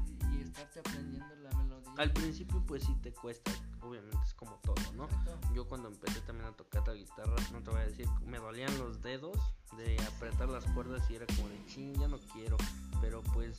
y 0.57 0.61
estarte 0.61 0.81
aprendiendo 0.81 1.37
la 1.37 1.51
melodía. 1.57 1.93
al 1.97 2.13
principio 2.13 2.63
pues 2.67 2.85
sí 2.85 2.95
te 3.03 3.13
cuesta 3.13 3.53
obviamente 3.83 4.19
es 4.25 4.35
como 4.35 4.53
todo 4.63 4.75
no 4.95 5.05
Exacto. 5.05 5.37
Yo 5.55 5.67
cuando 5.67 5.89
empecé 5.89 6.21
también 6.21 6.49
a 6.49 6.53
tocar 6.53 6.87
la 6.87 6.95
guitarra, 6.95 7.35
no 7.53 7.63
te 7.63 7.71
voy 7.71 7.81
a 7.81 7.87
decir, 7.87 8.07
me 8.27 8.39
dolían 8.39 8.77
los 8.79 9.01
dedos 9.01 9.39
de 9.77 9.97
apretar 10.03 10.49
las 10.49 10.65
cuerdas 10.67 11.11
y 11.11 11.17
era 11.17 11.27
como 11.27 11.49
de 11.49 11.65
ching, 11.67 11.99
ya 11.99 12.09
no 12.09 12.19
quiero. 12.33 12.57
Pero 13.01 13.23
pues 13.23 13.59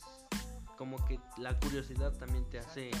como 0.76 1.04
que 1.06 1.18
la 1.38 1.58
curiosidad 1.58 2.12
también 2.12 2.48
te 2.50 2.60
hace, 2.60 2.92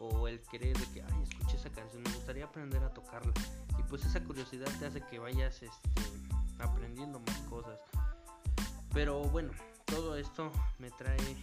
o 0.00 0.26
el 0.26 0.40
querer 0.40 0.76
de 0.76 0.86
que, 0.86 1.02
ay, 1.02 1.22
escuché 1.22 1.56
esa 1.56 1.70
canción, 1.70 2.02
me 2.02 2.10
gustaría 2.10 2.44
aprender 2.44 2.82
a 2.82 2.92
tocarla. 2.92 3.32
Y 3.78 3.82
pues 3.84 4.04
esa 4.04 4.22
curiosidad 4.24 4.68
te 4.80 4.86
hace 4.86 5.00
que 5.02 5.20
vayas 5.20 5.62
este, 5.62 6.02
aprendiendo 6.58 7.20
más 7.20 7.38
cosas. 7.48 7.78
Pero 8.92 9.22
bueno, 9.22 9.52
todo 9.84 10.16
esto 10.16 10.50
me 10.78 10.90
trae 10.90 11.36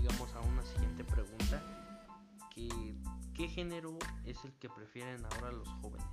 digamos, 0.00 0.34
a 0.34 0.40
una 0.40 0.62
siguiente 0.64 1.04
pregunta. 1.04 1.62
Que, 2.54 2.68
¿Qué 3.34 3.48
género 3.48 3.98
es 4.24 4.44
el 4.44 4.52
que 4.54 4.68
prefieren 4.68 5.24
ahora 5.24 5.52
los 5.52 5.68
jóvenes? 5.80 6.06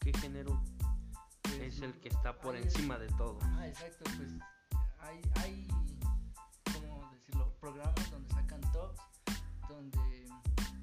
¿Qué 0.00 0.12
género 0.14 0.60
Pues, 1.42 1.54
es 1.60 1.80
el 1.82 1.98
que 2.00 2.08
está 2.08 2.38
por 2.40 2.56
encima 2.56 2.98
de 2.98 3.08
todo? 3.08 3.38
Ah, 3.42 3.68
exacto, 3.68 4.04
pues 4.16 4.32
hay, 5.00 5.20
hay, 5.36 5.66
¿cómo 6.72 7.08
decirlo? 7.12 7.52
Programas 7.60 8.10
donde 8.10 8.28
sacan 8.34 8.60
tops, 8.72 9.00
donde 9.68 10.28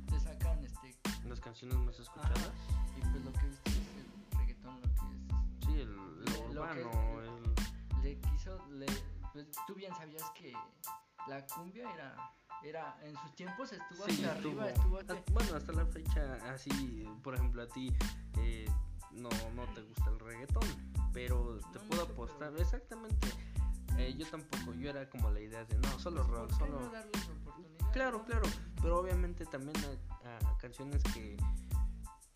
te 0.09 0.19
sacan 0.19 0.63
este 0.63 0.95
Las 1.27 1.39
canciones 1.39 1.77
más 1.77 1.99
escuchadas. 1.99 2.51
y 2.97 3.01
pues 3.01 3.23
lo 3.25 3.33
que 3.33 3.39
he 3.39 3.49
visto 3.49 3.69
es 3.69 3.77
el 3.77 4.37
reggaetón, 4.39 4.81
lo 4.81 4.87
que 4.87 5.65
Sí, 5.65 5.79
el, 5.81 5.95
Lo- 5.95 6.13
lo 6.13 6.53
lo 6.53 6.73
que- 6.73 6.83
urbano, 6.83 7.21
el- 7.21 7.53
es, 7.53 8.03
le 8.03 8.19
quiso, 8.21 8.65
le, 8.69 8.85
pues 9.33 9.47
tú 9.67 9.73
bien 9.75 9.93
sabías 9.95 10.23
que 10.31 10.53
la 11.29 11.45
cumbia 11.47 11.91
era, 11.93 12.15
era, 12.63 12.97
en 13.03 13.15
sus 13.17 13.35
tiempos 13.35 13.71
estuvo 13.71 14.05
Sí, 14.05 14.11
hasta 14.23 14.35
estuvo- 14.37 14.61
arriba, 14.61 14.69
estuvo 14.69 14.97
hasta, 14.99 15.13
ah, 15.13 15.23
bueno, 15.31 15.55
hasta 15.55 15.71
la 15.71 15.85
fecha, 15.85 16.33
así, 16.51 17.07
por 17.23 17.35
ejemplo, 17.35 17.61
a 17.61 17.67
ti 17.67 17.93
eh, 18.37 18.67
no, 19.11 19.29
no 19.55 19.63
te 19.73 19.81
gusta 19.81 20.09
el 20.09 20.19
reggaetón, 20.19 20.63
pero 21.13 21.59
te 21.71 21.79
No 21.79 21.85
puedo 21.85 22.03
apostar, 22.03 22.49
pero- 22.51 22.61
exactamente. 22.61 23.27
eh, 23.97 24.13
yo 24.17 24.27
tampoco, 24.27 24.73
yo 24.73 24.89
era 24.89 25.09
como 25.09 25.29
la 25.29 25.39
idea 25.39 25.63
de 25.65 25.77
no, 25.77 25.99
solo 25.99 26.25
¿por 26.25 26.31
rock, 26.49 26.51
solo. 26.57 26.79
no 26.79 26.89
darles 26.89 27.27
oportunidad? 27.29 27.91
Claro, 27.91 28.23
claro, 28.25 28.45
pero 28.81 28.99
obviamente 28.99 29.45
también 29.45 29.75
a, 30.23 30.49
a 30.49 30.57
canciones 30.57 31.01
que, 31.13 31.35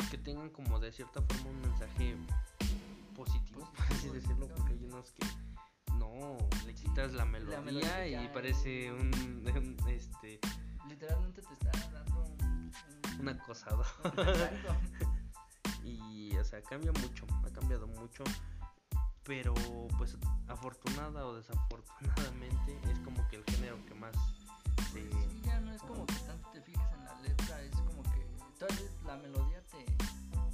que 0.09 0.17
tengan 0.17 0.49
como 0.49 0.79
de 0.79 0.91
cierta 0.91 1.21
forma 1.21 1.49
un 1.49 1.61
mensaje 1.61 2.15
positivo, 3.15 3.69
por 3.75 3.85
así 3.95 4.09
decirlo, 4.09 4.47
porque 4.47 4.73
hay 4.73 4.83
unos 4.85 5.11
que 5.11 5.25
no, 6.09 6.37
le 6.65 6.73
quitas 6.73 7.13
la 7.13 7.25
melodía, 7.25 7.61
melodía 7.61 8.23
y 8.23 8.27
parece 8.29 8.91
un, 8.91 9.13
un, 9.13 9.89
este, 9.89 10.39
Literalmente 10.87 11.41
te 11.41 11.53
está 11.53 11.71
dando 11.91 12.23
un, 12.25 12.41
un- 12.43 13.19
un 13.21 13.29
acosado. 13.29 13.83
Exacto. 14.03 14.75
Y, 15.83 16.35
o 16.37 16.43
sea, 16.45 16.61
cambia 16.61 16.93
mucho, 16.93 17.25
ha 17.45 17.49
cambiado 17.49 17.87
mucho. 17.87 18.23
Pero, 19.25 19.53
pues, 19.97 20.17
afortunada 20.47 21.25
o 21.25 21.35
desafortunadamente, 21.35 22.79
es 22.89 22.99
como 22.99 23.27
que 23.27 23.35
el 23.37 23.43
género 23.45 23.77
que 23.85 23.93
más 23.95 24.15
se. 24.93 25.01
Sí, 25.01 25.09
ya 25.45 25.59
no 25.59 25.73
es 25.73 25.81
como 25.81 26.05
que 26.05 26.13
tanto 26.15 26.49
te 26.51 26.61
fijes 26.61 26.87
en 26.93 27.03
la 27.03 27.19
letra, 27.21 27.61
es 27.63 27.75
como 27.75 28.01
que 28.03 28.65
vez 28.65 28.91
la 29.05 29.17
melodía 29.17 29.61
te... 29.71 29.85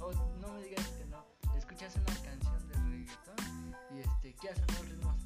O 0.02 0.12
no 0.40 0.52
me 0.54 0.62
digas 0.62 0.86
que 0.88 1.04
no, 1.06 1.24
escuchas 1.56 1.94
una 1.96 2.14
canción 2.24 2.68
de 2.68 2.74
reggaetón 2.74 3.74
y 3.96 4.00
este, 4.00 4.34
¿qué 4.34 4.48
hacen 4.50 4.66
los 4.66 4.88
ritmos? 4.88 5.16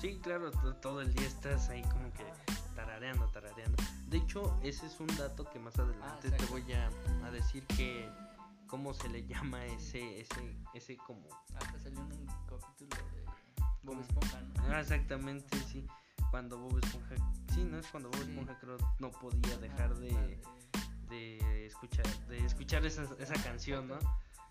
Sí, 0.00 0.18
claro, 0.22 0.50
to- 0.50 0.76
todo 0.76 1.00
el 1.00 1.12
día 1.12 1.26
estás 1.26 1.68
ahí 1.70 1.82
como 1.82 2.12
que 2.12 2.24
tarareando, 2.76 3.26
tarareando. 3.28 3.82
De 4.06 4.18
hecho, 4.18 4.58
ese 4.62 4.86
es 4.86 5.00
un 5.00 5.08
dato 5.16 5.44
que 5.50 5.58
más 5.58 5.76
adelante 5.78 6.30
te 6.30 6.44
voy 6.46 6.64
a, 6.72 6.88
a 7.26 7.30
decir 7.30 7.66
que. 7.66 8.08
¿Cómo 8.68 8.92
se 8.92 9.08
le 9.08 9.26
llama 9.26 9.64
ese, 9.64 10.20
ese, 10.20 10.56
ese 10.74 10.96
como. 10.98 11.26
Hasta 11.56 11.78
salió 11.78 12.00
en 12.00 12.12
un 12.12 12.26
capítulo 12.46 12.96
de 13.14 13.24
Bob. 13.82 13.98
Esponja, 14.00 14.40
¿no? 14.42 14.62
Ah, 14.74 14.80
exactamente, 14.80 15.58
sí. 15.72 15.86
Cuando 16.30 16.58
Bob 16.58 16.78
Esponja. 16.84 17.14
Sí, 17.54 17.64
no 17.64 17.78
es 17.78 17.86
cuando 17.86 18.10
Bob 18.10 18.22
Sí. 18.24 18.30
Esponja 18.30 18.58
creo 18.60 18.76
no 18.98 19.10
podía 19.10 19.56
dejar 19.56 19.92
Ah, 19.92 19.98
de. 19.98 20.40
de 21.08 21.66
escuchar 21.66 22.06
de 22.28 22.44
escuchar 22.44 22.84
esa, 22.84 23.04
esa 23.18 23.34
canción, 23.42 23.88
¿no? 23.88 23.98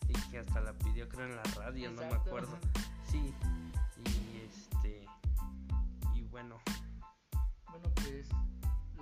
Y 0.10 0.14
que 0.32 0.40
hasta 0.40 0.62
la 0.62 0.74
pidió 0.74 1.08
creo 1.08 1.28
en 1.28 1.36
la 1.36 1.44
radio, 1.56 1.92
no 1.92 2.02
me 2.02 2.16
acuerdo. 2.16 2.58
Sí. 3.12 3.34
Bueno, 6.38 6.62
Bueno, 7.72 7.92
pues 7.96 8.30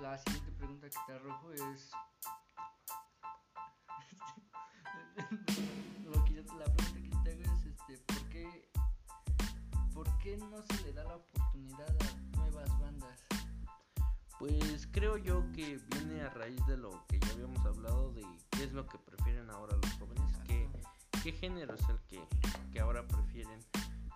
la 0.00 0.16
siguiente 0.16 0.52
pregunta 0.52 0.88
que 0.88 0.96
te 1.06 1.12
arrojo 1.12 1.52
es. 1.52 1.90
Lo 6.06 6.24
que 6.24 6.32
yo 6.32 6.42
la 6.58 6.64
pregunta 6.64 6.94
que 6.94 7.10
te 7.22 7.32
hago 7.32 7.42
es: 7.42 7.66
este, 7.66 7.98
¿por, 8.06 8.28
qué, 8.30 8.70
¿por 9.92 10.18
qué 10.20 10.38
no 10.38 10.62
se 10.62 10.82
le 10.84 10.94
da 10.94 11.04
la 11.04 11.16
oportunidad 11.16 11.94
a 12.00 12.36
nuevas 12.38 12.80
bandas? 12.80 13.22
pues 14.38 14.88
creo 14.90 15.18
yo 15.18 15.44
que 15.52 15.78
viene 15.90 16.22
a 16.22 16.30
raíz 16.30 16.64
de 16.66 16.78
lo 16.78 17.04
que 17.06 17.18
ya 17.18 17.32
habíamos 17.32 17.66
hablado 17.66 18.14
de 18.14 18.24
qué 18.52 18.64
es 18.64 18.72
lo 18.72 18.86
que 18.86 18.96
prefieren 18.96 19.50
ahora 19.50 19.76
los 19.76 19.92
jóvenes, 19.98 20.38
qué, 20.46 20.70
qué 21.22 21.32
género 21.32 21.74
es 21.74 21.86
el 21.90 22.00
que, 22.08 22.26
que 22.72 22.80
ahora 22.80 23.06
prefieren, 23.06 23.60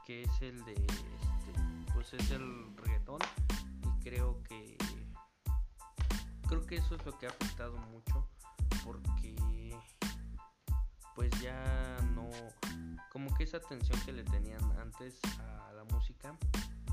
que 0.07 0.23
es 0.23 0.41
el 0.41 0.65
de 0.65 0.73
este, 0.73 1.11
pues 2.01 2.15
es 2.15 2.31
el 2.31 2.75
reggaetón. 2.79 3.19
Y 3.83 4.03
creo 4.03 4.43
que 4.45 4.79
creo 6.49 6.67
que 6.67 6.77
eso 6.77 6.95
es 6.95 7.05
lo 7.05 7.19
que 7.19 7.27
ha 7.27 7.29
afectado 7.29 7.77
mucho 7.77 8.27
porque 8.85 9.37
pues 11.15 11.31
ya 11.43 11.99
no 12.15 12.31
como 13.13 13.33
que 13.35 13.45
esa 13.45 13.59
atención 13.59 14.01
que 14.01 14.13
le 14.13 14.25
tenían 14.25 14.65
antes 14.79 15.21
a 15.41 15.73
la 15.75 15.85
música 15.93 16.35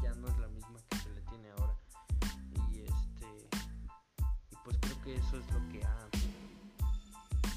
ya 0.04 0.14
no 0.16 0.28
es 0.28 0.38
la 0.40 0.50
misma 0.50 0.78
que 0.90 0.98
se 0.98 1.10
le 1.12 1.22
tiene 1.22 1.52
ahora. 1.52 1.76
Y 2.70 2.82
este 2.82 3.50
y 4.52 4.56
pues 4.66 4.78
creo 4.82 5.02
que 5.04 5.16
eso 5.16 5.38
es 5.38 5.54
lo 5.54 5.70
que 5.70 5.86
ha 5.86 6.10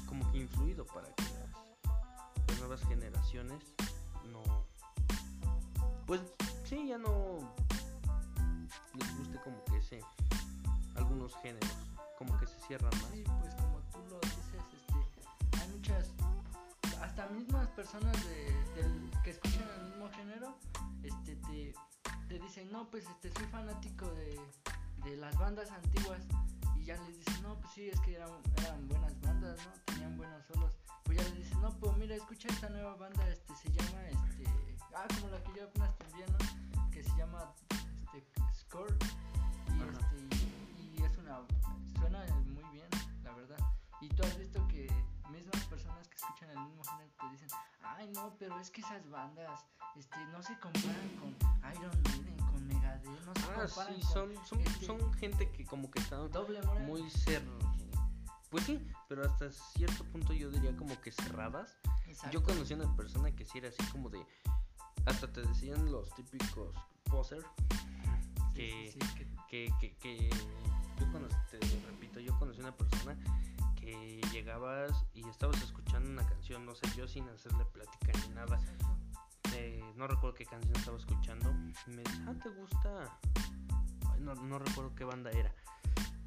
como 0.07 0.31
que 0.31 0.37
influido 0.37 0.85
para 0.85 1.13
que 1.15 1.23
las, 1.23 2.47
las 2.47 2.59
nuevas 2.59 2.81
generaciones 2.87 3.61
no 4.31 4.41
pues 6.05 6.21
sí 6.71 6.87
ya 6.87 6.97
no 6.97 7.37
les 8.93 9.17
guste 9.17 9.37
como 9.43 9.61
que 9.65 9.81
nuevos 11.09 11.35
géneros, 11.43 11.69
como 12.17 12.37
que 12.39 12.47
se 12.47 12.57
cierran 12.61 12.89
más. 13.01 13.11
Sí, 13.11 13.23
pues 13.41 13.53
como 13.55 13.79
tú 13.91 13.99
lo 14.09 14.19
dices, 14.21 14.55
este, 14.57 15.59
hay 15.59 15.67
muchas, 15.67 16.13
hasta 17.01 17.27
mismas 17.27 17.67
personas 17.71 18.15
de, 18.23 18.55
que 19.21 19.31
escuchan 19.31 19.67
el 19.79 19.89
mismo 19.89 20.09
género, 20.11 20.57
este, 21.03 21.35
te, 21.35 21.73
te 22.29 22.39
dicen, 22.39 22.71
no, 22.71 22.89
pues 22.89 23.05
este, 23.05 23.29
soy 23.33 23.45
fanático 23.47 24.05
de, 24.11 24.39
de 25.03 25.17
las 25.17 25.37
bandas 25.37 25.69
antiguas 25.71 26.21
y 26.77 26.85
ya 26.85 26.95
les 26.95 27.17
dicen, 27.17 27.43
no, 27.43 27.55
pues 27.59 27.73
sí, 27.73 27.89
es 27.89 27.99
que 27.99 28.15
eran, 28.15 28.29
eran 28.59 28.87
buenas 28.87 29.19
bandas, 29.19 29.57
¿no? 29.65 29.73
Tenían 29.93 30.15
buenos 30.15 30.45
solos. 30.45 30.71
Pues 31.03 31.17
ya 31.17 31.23
les 31.25 31.35
dicen, 31.35 31.59
no, 31.59 31.69
pues 31.77 31.97
mira, 31.97 32.15
escucha 32.15 32.47
esta 32.47 32.69
nueva 32.69 32.95
banda, 32.95 33.27
este, 33.27 33.53
se 33.55 33.69
llama, 33.73 34.07
este, 34.07 34.45
ah, 34.95 35.05
como 35.19 35.27
la 35.27 35.43
que 35.43 35.59
yo 35.59 35.65
apenas 35.65 35.97
te. 35.97 36.11
Que 37.01 37.09
se 37.09 37.17
llama, 37.17 37.51
este, 38.13 38.41
Score. 38.53 38.95
Y, 39.69 39.81
este, 39.81 40.37
y, 40.77 40.99
y 40.99 41.03
es 41.03 41.17
una, 41.17 41.39
suena 41.97 42.23
muy 42.45 42.63
bien, 42.71 42.87
la 43.23 43.33
verdad. 43.33 43.57
Y 44.01 44.09
tú 44.09 44.21
has 44.21 44.37
visto 44.37 44.67
que 44.67 44.87
mismas 45.31 45.65
personas 45.65 46.07
que 46.07 46.17
escuchan 46.17 46.51
el 46.51 46.59
mismo 46.59 46.83
género 46.83 47.09
te 47.19 47.29
dicen, 47.31 47.49
ay 47.81 48.11
no, 48.13 48.35
pero 48.37 48.59
es 48.59 48.69
que 48.69 48.81
esas 48.81 49.09
bandas 49.09 49.65
este, 49.95 50.23
no 50.31 50.43
se 50.43 50.55
comparan 50.59 51.09
con 51.19 51.29
Iron 51.73 52.03
Maiden, 52.03 52.37
con 52.37 52.67
Megadeth, 52.67 53.25
no 53.25 53.33
se 53.33 53.41
Ah, 53.49 53.65
comparan 53.65 53.95
sí, 53.95 54.01
con 54.01 54.11
son, 54.11 54.45
son, 54.45 54.59
este, 54.61 54.85
son 54.85 55.13
gente 55.13 55.49
que 55.49 55.65
como 55.65 55.89
que 55.89 56.01
están 56.01 56.29
muy 56.85 57.09
cer... 57.09 57.41
Pues 58.51 58.65
sí, 58.65 58.87
pero 59.09 59.25
hasta 59.25 59.49
cierto 59.49 60.03
punto 60.03 60.33
yo 60.33 60.51
diría 60.51 60.77
como 60.77 61.01
que 61.01 61.11
cerradas. 61.11 61.79
Exacto. 62.05 62.31
Yo 62.31 62.43
conocí 62.43 62.73
a 62.73 62.75
una 62.75 62.95
persona 62.95 63.31
que 63.31 63.43
sí 63.43 63.57
era 63.57 63.69
así 63.69 63.83
como 63.91 64.11
de... 64.11 64.23
Hasta 65.07 65.27
te 65.33 65.41
decían 65.41 65.91
los 65.91 66.13
típicos 66.13 66.75
que- 68.55 68.91
sí, 68.91 68.99
sí, 69.01 69.15
que- 69.15 69.27
que, 69.49 69.73
que, 69.79 69.95
que 69.97 70.29
yo 70.99 71.11
conocí, 71.11 71.35
te 71.49 71.59
repito, 71.87 72.19
yo 72.19 72.37
conocí 72.39 72.59
una 72.59 72.75
persona 72.75 73.17
que 73.75 74.21
llegabas 74.31 75.05
y 75.13 75.27
estabas 75.27 75.61
escuchando 75.61 76.09
una 76.09 76.25
canción, 76.27 76.65
no 76.65 76.75
sé, 76.75 76.87
yo 76.95 77.07
sin 77.07 77.27
hacerle 77.29 77.65
plática 77.65 78.11
ni 78.27 78.35
nada, 78.35 78.59
eh, 79.55 79.83
no 79.95 80.07
recuerdo 80.07 80.35
qué 80.35 80.45
canción 80.45 80.75
estaba 80.75 80.97
escuchando, 80.97 81.49
y 81.87 81.89
me 81.91 82.03
dice, 82.03 82.17
ah, 82.27 82.33
¿te 82.41 82.49
gusta? 82.49 83.19
Ay, 84.11 84.21
no, 84.21 84.35
no 84.35 84.59
recuerdo 84.59 84.93
qué 84.95 85.03
banda 85.03 85.31
era, 85.31 85.53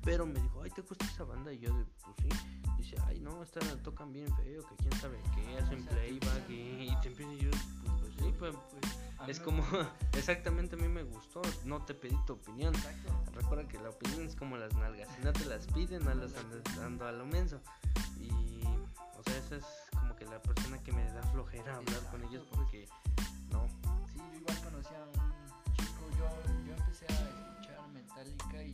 pero 0.03 0.27
me 0.27 0.41
dijo, 0.41 0.63
ay, 0.63 0.71
¿te 0.71 0.83
gusta 0.83 1.05
esa 1.07 1.25
banda? 1.25 1.53
Y 1.53 1.61
yo, 1.61 1.71
pues 2.03 2.17
sí, 2.21 2.29
dice, 2.77 2.97
ay, 3.07 3.21
no, 3.21 3.43
esta 3.43 3.61
la 3.61 3.77
tocan 3.83 4.13
bien 4.13 4.27
feo, 4.37 4.63
que 4.69 4.77
quién 4.77 4.93
sabe 5.01 5.19
qué, 5.35 5.57
Ah, 5.59 5.65
hacen 5.65 5.85
playback, 5.87 6.51
y, 6.51 6.91
y 6.91 6.97
te 7.01 7.09
empieza 7.09 7.33
y 7.33 7.39
yo, 7.39 7.51
pues 7.85 7.94
sí, 8.19 8.35
pues, 8.39 8.55
Pues, 8.55 8.99
a 9.19 9.27
es 9.31 9.41
como, 9.41 9.63
exactamente 10.13 10.77
a 10.77 10.79
mí 10.79 10.89
me 10.89 11.03
gustó, 11.03 11.43
no 11.65 11.85
te 11.85 11.95
pedí 11.95 12.17
tu 12.27 12.35
opinión. 12.35 12.75
Exacto. 12.75 13.13
Recuerda 13.35 13.67
que 13.69 13.79
la 13.79 13.91
opinión 13.91 14.27
es 14.27 14.37
como 14.37 14.57
las 14.57 14.75
nalgas. 14.75 15.09
Si 15.17 15.25
no 15.25 15.33
te 15.33 15.45
las 15.47 15.67
piden, 15.69 16.05
no 16.05 16.15
las 16.15 16.35
andas 16.37 16.63
dando 16.77 17.07
a 17.07 17.13
lo 17.13 17.27
menso. 17.27 17.61
Y, 18.19 18.61
o 19.19 19.23
sea, 19.23 19.37
esa 19.39 19.57
es 19.57 19.65
como 19.99 20.15
que 20.17 20.25
la 20.27 20.43
persona 20.43 20.83
que 20.83 20.93
me 20.93 21.05
da 21.05 21.23
flojera 21.25 21.77
hablar 21.77 22.01
con 22.11 22.23
ellos 22.25 22.45
pues. 22.51 22.61
porque 22.61 22.89
no. 23.51 23.67
Sí, 24.13 24.19
yo 24.19 24.39
igual 24.41 24.61
conocí 24.63 24.95
a 24.95 25.05
un 25.05 25.73
chico, 25.75 26.09
yo, 26.19 26.67
yo 26.67 26.75
empecé 26.75 27.07
a 27.07 27.29
escuchar 27.29 27.89
Metallica 27.93 28.63
y, 28.63 28.71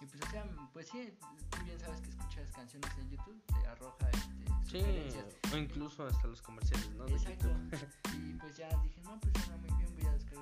y 0.00 0.06
pues 0.06 0.22
o 0.22 0.30
sea, 0.30 0.44
pues 0.72 0.88
sí, 0.88 1.12
tú 1.50 1.64
bien 1.64 1.78
sabes 1.80 2.00
que 2.00 2.10
escuchas 2.10 2.50
canciones 2.52 2.90
en 2.98 3.10
YouTube, 3.10 3.42
te 3.46 3.66
arroja 3.66 4.10
este, 4.10 4.46
Sí, 4.70 4.82
o 5.52 5.56
incluso 5.56 6.04
hasta 6.06 6.26
los 6.26 6.42
comerciales, 6.42 6.90
¿no? 6.96 7.04
De 7.04 7.12
Exacto. 7.12 7.48
YouTube. 7.48 7.88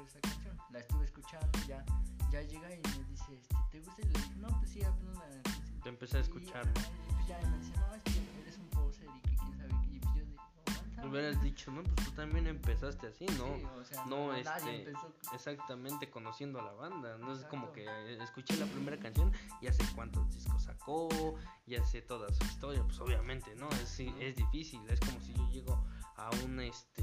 esa 0.06 0.20
canción. 0.20 0.56
La 0.70 0.78
estuve 0.80 1.04
escuchando, 1.04 1.58
ya, 1.68 1.84
ya 2.30 2.42
llega 2.42 2.74
y 2.74 2.78
me 2.78 3.04
dice, 3.10 3.34
este, 3.34 3.54
¿te 3.70 3.80
gusta? 3.80 4.02
Y 4.02 4.04
le 4.06 4.12
dije, 4.12 4.34
no, 4.36 4.48
pues 4.58 4.70
sí, 4.70 4.82
apenas 4.82 5.14
la 5.16 5.42
canción. 5.42 5.80
Te 5.82 5.88
empecé 5.88 6.16
a 6.16 6.20
escuchar, 6.20 6.64
y, 6.66 6.70
y 7.10 7.14
pues 7.14 7.26
ya 7.28 7.38
me 7.48 7.58
dice, 7.58 7.72
no, 7.76 7.94
es 7.94 8.02
que 8.02 8.40
eres 8.40 8.58
un 8.58 8.68
poser 8.70 9.08
y 9.16 9.20
que 9.20 9.36
quién 9.36 9.56
sabe. 9.58 9.68
qué". 9.82 9.96
Y 9.96 10.00
yo 10.00 10.24
digo, 10.24 10.42
"Aguanta, 10.66 11.02
Me 11.02 11.08
hubieras 11.08 11.30
aguanta". 11.36 11.44
dicho, 11.44 11.70
no, 11.72 11.82
pues 11.82 12.06
tú 12.06 12.10
también 12.12 12.46
empezaste 12.46 13.06
así, 13.08 13.26
¿no? 13.38 13.56
Sí, 13.56 13.64
o 13.64 13.84
sea, 13.84 14.06
no, 14.06 14.34
este, 14.34 14.76
empezó 14.88 15.12
Exactamente, 15.34 16.10
conociendo 16.10 16.60
a 16.60 16.62
la 16.62 16.72
banda. 16.72 17.18
No 17.18 17.32
es 17.34 17.44
como 17.46 17.66
Exacto. 17.68 17.72
que 17.74 18.14
eh, 18.14 18.22
escuché 18.22 18.56
la 18.56 18.66
primera 18.66 18.96
canción, 18.98 19.32
ya 19.60 19.72
sé 19.72 19.84
cuántos 19.94 20.28
discos 20.34 20.62
sacó, 20.62 21.08
ya 21.66 21.84
sé 21.84 22.02
toda 22.02 22.32
su 22.32 22.44
historia. 22.44 22.82
Pues 22.84 22.98
obviamente, 23.00 23.54
¿no? 23.56 23.68
Es, 23.70 23.98
es 24.00 24.36
difícil. 24.36 24.80
Es 24.88 25.00
como 25.00 25.20
si 25.20 25.32
yo 25.34 25.48
llego 25.50 25.84
a 26.16 26.30
un, 26.44 26.60
este, 26.60 27.02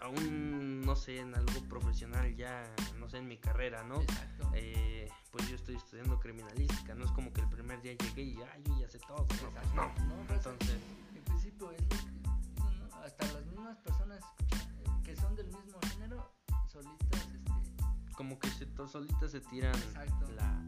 a 0.00 0.08
un, 0.08 0.80
no 0.82 0.94
sé, 0.96 1.18
en 1.20 1.34
algo 1.34 1.60
profesional 1.68 2.34
ya, 2.36 2.64
no 2.98 3.08
sé, 3.08 3.18
en 3.18 3.28
mi 3.28 3.36
carrera, 3.38 3.82
¿no? 3.84 4.00
Exacto. 4.00 4.50
Eh, 4.54 5.08
pues 5.32 5.48
yo 5.48 5.56
estoy 5.56 5.76
estudiando 5.76 6.18
criminalística. 6.20 6.94
No 6.94 7.04
es 7.04 7.10
como 7.12 7.32
que 7.32 7.40
el 7.40 7.48
primer 7.48 7.80
día 7.82 7.94
llegué 7.94 8.22
y, 8.22 8.36
ay, 8.42 8.62
yo 8.64 8.78
ya 8.80 8.88
sé 8.88 8.98
todo. 9.00 9.18
No, 9.18 9.26
pues 9.26 9.40
Exacto. 9.42 9.74
no. 9.74 10.24
No, 10.24 10.34
Entonces, 10.34 10.78
En 11.16 11.24
principio 11.24 11.70
es 11.72 11.82
lo 11.82 11.88
que 11.88 12.94
hasta 13.04 13.32
las 13.32 13.46
mismas 13.46 13.76
personas 13.78 14.20
eh, 14.52 14.84
que 15.04 15.16
son 15.16 15.34
del 15.34 15.46
mismo 15.48 15.78
género, 15.92 16.32
solitas, 16.66 17.26
este, 17.26 18.12
como 18.16 18.38
que 18.38 18.48
se, 18.50 18.66
solitas 18.86 19.30
se 19.30 19.40
tiran 19.40 19.74
Exacto. 19.74 20.30
la, 20.36 20.62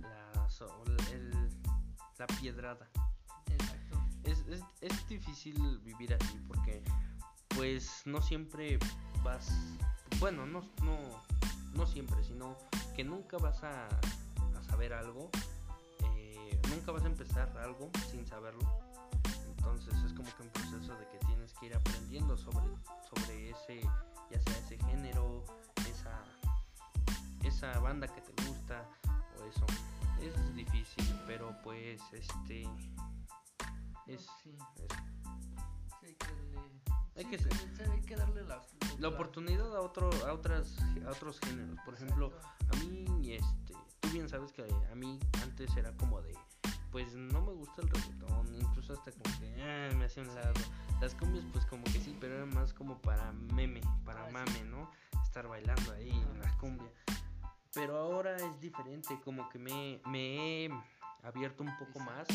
la, 0.00 0.48
so- 0.50 0.84
el- 1.12 1.48
la 2.18 2.26
piedrada. 2.40 2.88
exacto. 3.46 4.00
Es, 4.24 4.40
es, 4.48 4.62
es 4.80 5.08
difícil 5.08 5.78
vivir 5.80 6.14
así 6.14 6.38
porque 6.46 6.82
pues 7.56 8.02
no 8.04 8.20
siempre 8.22 8.78
vas, 9.22 9.52
bueno, 10.18 10.46
no, 10.46 10.60
no, 10.82 10.98
no 11.74 11.86
siempre, 11.86 12.22
sino 12.24 12.56
que 12.94 13.04
nunca 13.04 13.38
vas 13.38 13.62
a, 13.62 13.88
a 13.88 14.62
saber 14.62 14.92
algo, 14.92 15.30
eh, 16.16 16.60
nunca 16.70 16.92
vas 16.92 17.04
a 17.04 17.06
empezar 17.06 17.56
algo 17.58 17.90
sin 18.10 18.26
saberlo. 18.26 18.66
Entonces 19.46 19.94
es 20.04 20.12
como 20.12 20.28
que 20.36 20.42
un 20.42 20.50
proceso 20.50 20.96
de 20.96 21.06
que 21.08 21.18
tienes 21.26 21.52
que 21.54 21.66
ir 21.66 21.74
aprendiendo 21.74 22.36
sobre, 22.36 22.66
sobre 23.08 23.50
ese, 23.50 23.80
ya 24.30 24.40
sea 24.40 24.58
ese 24.58 24.78
género, 24.86 25.44
esa, 25.88 26.24
esa 27.44 27.78
banda 27.80 28.08
que 28.08 28.20
te 28.20 28.48
gusta 28.48 28.88
o 29.38 29.44
eso. 29.44 29.66
Es 30.20 30.54
difícil, 30.54 31.04
pero 31.26 31.56
pues 31.62 32.00
este 32.12 32.68
es, 34.06 34.26
Hay 37.16 37.24
sí, 37.24 37.30
que 37.30 37.38
ser- 37.38 37.52
sí, 37.52 37.68
hay 37.90 38.00
que 38.02 38.16
darle 38.16 38.42
la, 38.44 38.60
la 38.98 39.08
oportunidad 39.08 39.76
a 39.76 39.80
otro 39.80 40.10
a 40.26 40.32
otras 40.32 40.76
a 41.06 41.10
otros 41.10 41.38
géneros. 41.40 41.78
Por 41.84 41.94
ejemplo, 41.94 42.26
Exacto. 42.34 42.76
a 42.76 42.80
mí 42.80 43.32
este 43.34 43.74
tú 44.00 44.08
bien 44.10 44.28
sabes 44.28 44.52
que 44.52 44.62
a 44.90 44.94
mí 44.94 45.18
antes 45.42 45.76
era 45.76 45.92
como 45.96 46.20
de 46.22 46.34
pues 46.90 47.14
no 47.14 47.40
me 47.40 47.52
gusta 47.52 47.80
el 47.82 47.88
reggaetón, 47.88 48.54
incluso 48.54 48.92
hasta 48.92 49.10
como 49.12 49.38
que 49.40 49.62
ah, 49.62 49.94
me 49.96 50.04
hacía 50.04 50.22
un 50.22 50.34
lado. 50.34 50.52
Las 51.00 51.14
cumbias 51.14 51.44
pues 51.52 51.64
como 51.66 51.84
que 51.84 52.00
sí, 52.00 52.16
pero 52.20 52.36
era 52.36 52.46
más 52.46 52.72
como 52.74 52.98
para 53.00 53.32
meme, 53.32 53.80
para 54.04 54.28
mame, 54.30 54.62
¿no? 54.64 54.90
Estar 55.22 55.48
bailando 55.48 55.92
ahí 55.92 56.10
en 56.10 56.40
la 56.40 56.56
cumbia. 56.58 56.90
Pero 57.74 57.96
ahora 57.96 58.36
es 58.36 58.60
diferente, 58.60 59.18
como 59.24 59.48
que 59.48 59.58
me, 59.58 60.00
me 60.06 60.66
he 60.66 60.70
abierto 61.22 61.62
un 61.64 61.74
poco 61.78 61.98
más. 62.00 62.26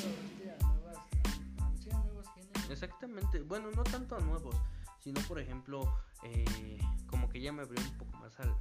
A 1.94 1.98
nuevos 2.04 2.28
géneros. 2.34 2.70
Exactamente, 2.70 3.42
bueno, 3.42 3.70
no 3.76 3.84
tanto 3.84 4.16
a 4.16 4.20
nuevos, 4.20 4.56
sino 5.00 5.22
por 5.22 5.40
ejemplo, 5.40 5.94
eh, 6.24 6.80
como 7.08 7.30
que 7.30 7.40
ya 7.42 7.52
me 7.52 7.62
abrió 7.64 7.84
un 7.84 7.98
poco 7.98 8.18
más 8.18 8.40
al- 8.40 8.56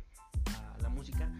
a 0.57 0.79
la 0.81 0.89
música. 0.89 1.31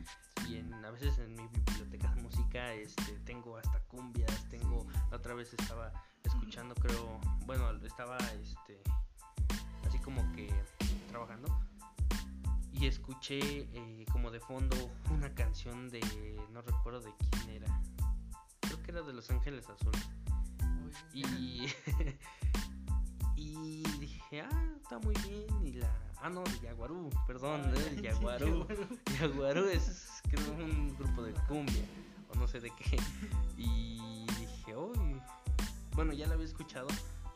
Y 0.49 0.57
en, 0.57 0.73
a 0.85 0.91
veces 0.91 1.19
en 1.19 1.35
mi 1.35 1.47
biblioteca 1.49 2.15
de 2.15 2.23
música 2.23 2.73
este, 2.73 3.19
tengo 3.25 3.57
hasta 3.57 3.81
cumbias, 3.89 4.49
tengo, 4.49 4.87
la 5.11 5.17
otra 5.17 5.35
vez 5.35 5.53
estaba 5.55 5.93
escuchando, 6.23 6.75
creo, 6.77 7.21
bueno, 7.47 7.69
estaba 7.85 8.17
este, 8.41 8.81
así 9.87 9.99
como 9.99 10.21
que 10.33 10.49
trabajando. 11.09 11.49
Y 12.73 12.87
escuché 12.87 13.39
eh, 13.41 14.05
como 14.13 14.31
de 14.31 14.39
fondo 14.39 14.77
una 15.11 15.35
canción 15.35 15.89
de, 15.89 16.01
no 16.53 16.61
recuerdo 16.63 17.01
de 17.01 17.13
quién 17.31 17.51
era, 17.63 17.81
creo 18.61 18.83
que 18.83 18.91
era 18.93 19.03
de 19.03 19.15
Los 19.15 19.31
Ángeles 19.31 19.69
Azules. 19.69 20.09
Y, 21.13 21.67
y 23.37 23.83
dije, 23.99 24.43
ah, 24.43 24.65
está 24.83 24.99
muy 24.99 25.15
bien. 25.29 25.47
Y 25.67 25.73
la. 25.75 25.91
Ah, 26.21 26.31
no, 26.31 26.43
de 26.45 26.61
Yaguarú, 26.61 27.11
perdón, 27.27 27.63
Ah, 27.67 27.73
¿eh? 27.77 27.93
sí, 27.97 28.03
Yaguarú. 28.03 28.67
Yaguarú 29.21 29.65
es, 29.69 30.23
creo, 30.29 30.53
un 30.53 30.97
grupo 30.99 31.23
de 31.23 31.33
cumbia, 31.47 31.85
o 32.31 32.39
no 32.39 32.49
sé 32.49 32.61
de 32.61 32.71
qué. 32.71 32.99
Y 33.57 34.27
dije, 34.39 34.77
uy. 34.77 35.21
Bueno, 35.95 36.13
ya 36.13 36.27
la 36.27 36.35
había 36.35 36.47
escuchado, 36.47 36.89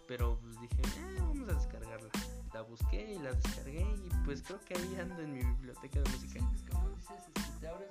pero 0.07 0.39
pues 0.41 0.61
dije, 0.61 0.83
eh, 0.83 1.17
vamos 1.21 1.49
a 1.49 1.55
descargarla. 1.55 2.11
La 2.53 2.63
busqué 2.63 3.15
y 3.15 3.19
la 3.19 3.33
descargué, 3.33 3.81
y 3.83 4.25
pues 4.25 4.43
creo 4.43 4.61
que 4.61 4.75
ahí 4.75 4.97
ando 5.01 5.21
en 5.23 5.33
mi 5.33 5.39
biblioteca 5.45 6.01
de 6.01 6.11
Sí, 6.11 6.17
música. 6.17 6.47
pues 6.51 6.63
como 6.71 6.89
dices, 6.91 7.11
este, 7.37 7.61
te 7.61 7.69
abres. 7.69 7.89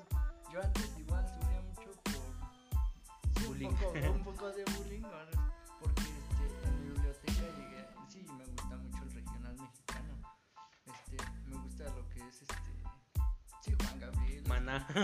Yo 0.52 0.62
antes 0.62 0.90
igual 1.00 1.26
sufría 1.28 1.62
mucho 1.62 1.92
por 2.04 2.14
sí, 3.42 3.48
Bullying. 3.48 3.68
Un, 3.70 3.76
poco, 3.78 3.94
un 4.12 4.24
poco 4.24 4.50
de 4.52 4.66
bullying, 4.78 5.02
¿no? 5.02 5.49
y 8.30 8.34
me 8.34 8.46
gusta 8.46 8.78
mucho 8.78 9.04
el 9.04 9.12
regional 9.12 9.56
mexicano. 9.58 10.22
Este, 10.86 11.18
me 11.48 11.58
gusta 11.58 11.84
lo 11.96 12.10
que 12.10 12.20
es 12.28 12.42
este. 12.42 12.56
Sí, 13.62 13.74
Juan 13.80 14.00
Gabriel. 14.00 14.44
Maná. 14.48 14.88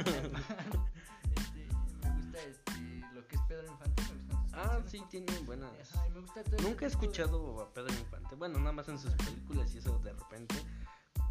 este, 1.36 1.68
me 2.02 2.10
gusta 2.16 2.40
este, 2.44 3.02
lo 3.14 3.28
que 3.28 3.36
es 3.36 3.42
Pedro 3.48 3.68
Infante. 3.72 4.04
Ah, 4.54 4.82
sí, 4.86 5.04
tiene 5.10 5.38
buenas. 5.40 5.70
Ajá, 5.94 6.08
Nunca 6.62 6.86
he 6.86 6.88
escuchado 6.88 7.62
a 7.62 7.74
Pedro 7.74 7.94
Infante. 7.94 8.36
Bueno, 8.36 8.60
nada 8.60 8.72
más 8.72 8.88
en 8.88 8.98
sus 8.98 9.12
películas 9.14 9.74
y 9.74 9.80
eso 9.80 10.00
de 10.00 10.14
repente. 10.14 10.56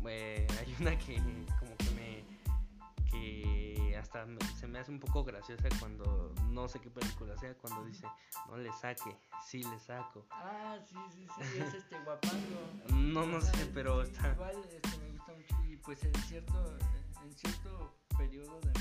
Eh, 0.07 0.47
hay 0.61 0.77
una 0.81 0.99
que 0.99 1.17
como 1.59 1.77
que 1.79 1.91
me 1.93 2.34
que 3.15 3.97
hasta 3.97 4.27
me- 4.27 4.41
se 4.59 4.67
me 4.67 4.79
hace 4.81 4.91
un 4.91 5.01
poco 5.01 5.25
graciosa 5.25 5.69
cuando 5.79 6.35
no 6.51 6.69
sé 6.69 6.81
qué 6.81 6.91
película 6.91 7.37
sea, 7.39 7.55
cuando 7.57 7.85
dice, 7.85 8.07
no 8.49 8.57
le 8.57 8.73
saque, 8.73 9.17
sí 9.47 9.63
le 9.63 9.79
saco. 9.79 10.27
Ah, 10.31 10.77
sí, 10.87 10.97
sí, 11.15 11.27
sí, 11.27 11.59
es 11.61 11.75
este 11.75 11.99
guapango. 12.01 12.61
No, 12.93 13.27
no 13.27 13.41
sé, 13.41 13.67
pero 13.73 14.03
está... 14.03 14.33
Igual 14.33 14.57
este, 14.69 14.99
me 14.99 15.11
gusta 15.13 15.33
mucho 15.33 15.65
y 15.65 15.77
pues 15.77 16.03
en 16.05 16.15
cierto, 16.23 16.77
en 17.23 17.33
cierto 17.35 17.95
periodo 18.19 18.61
de, 18.61 18.73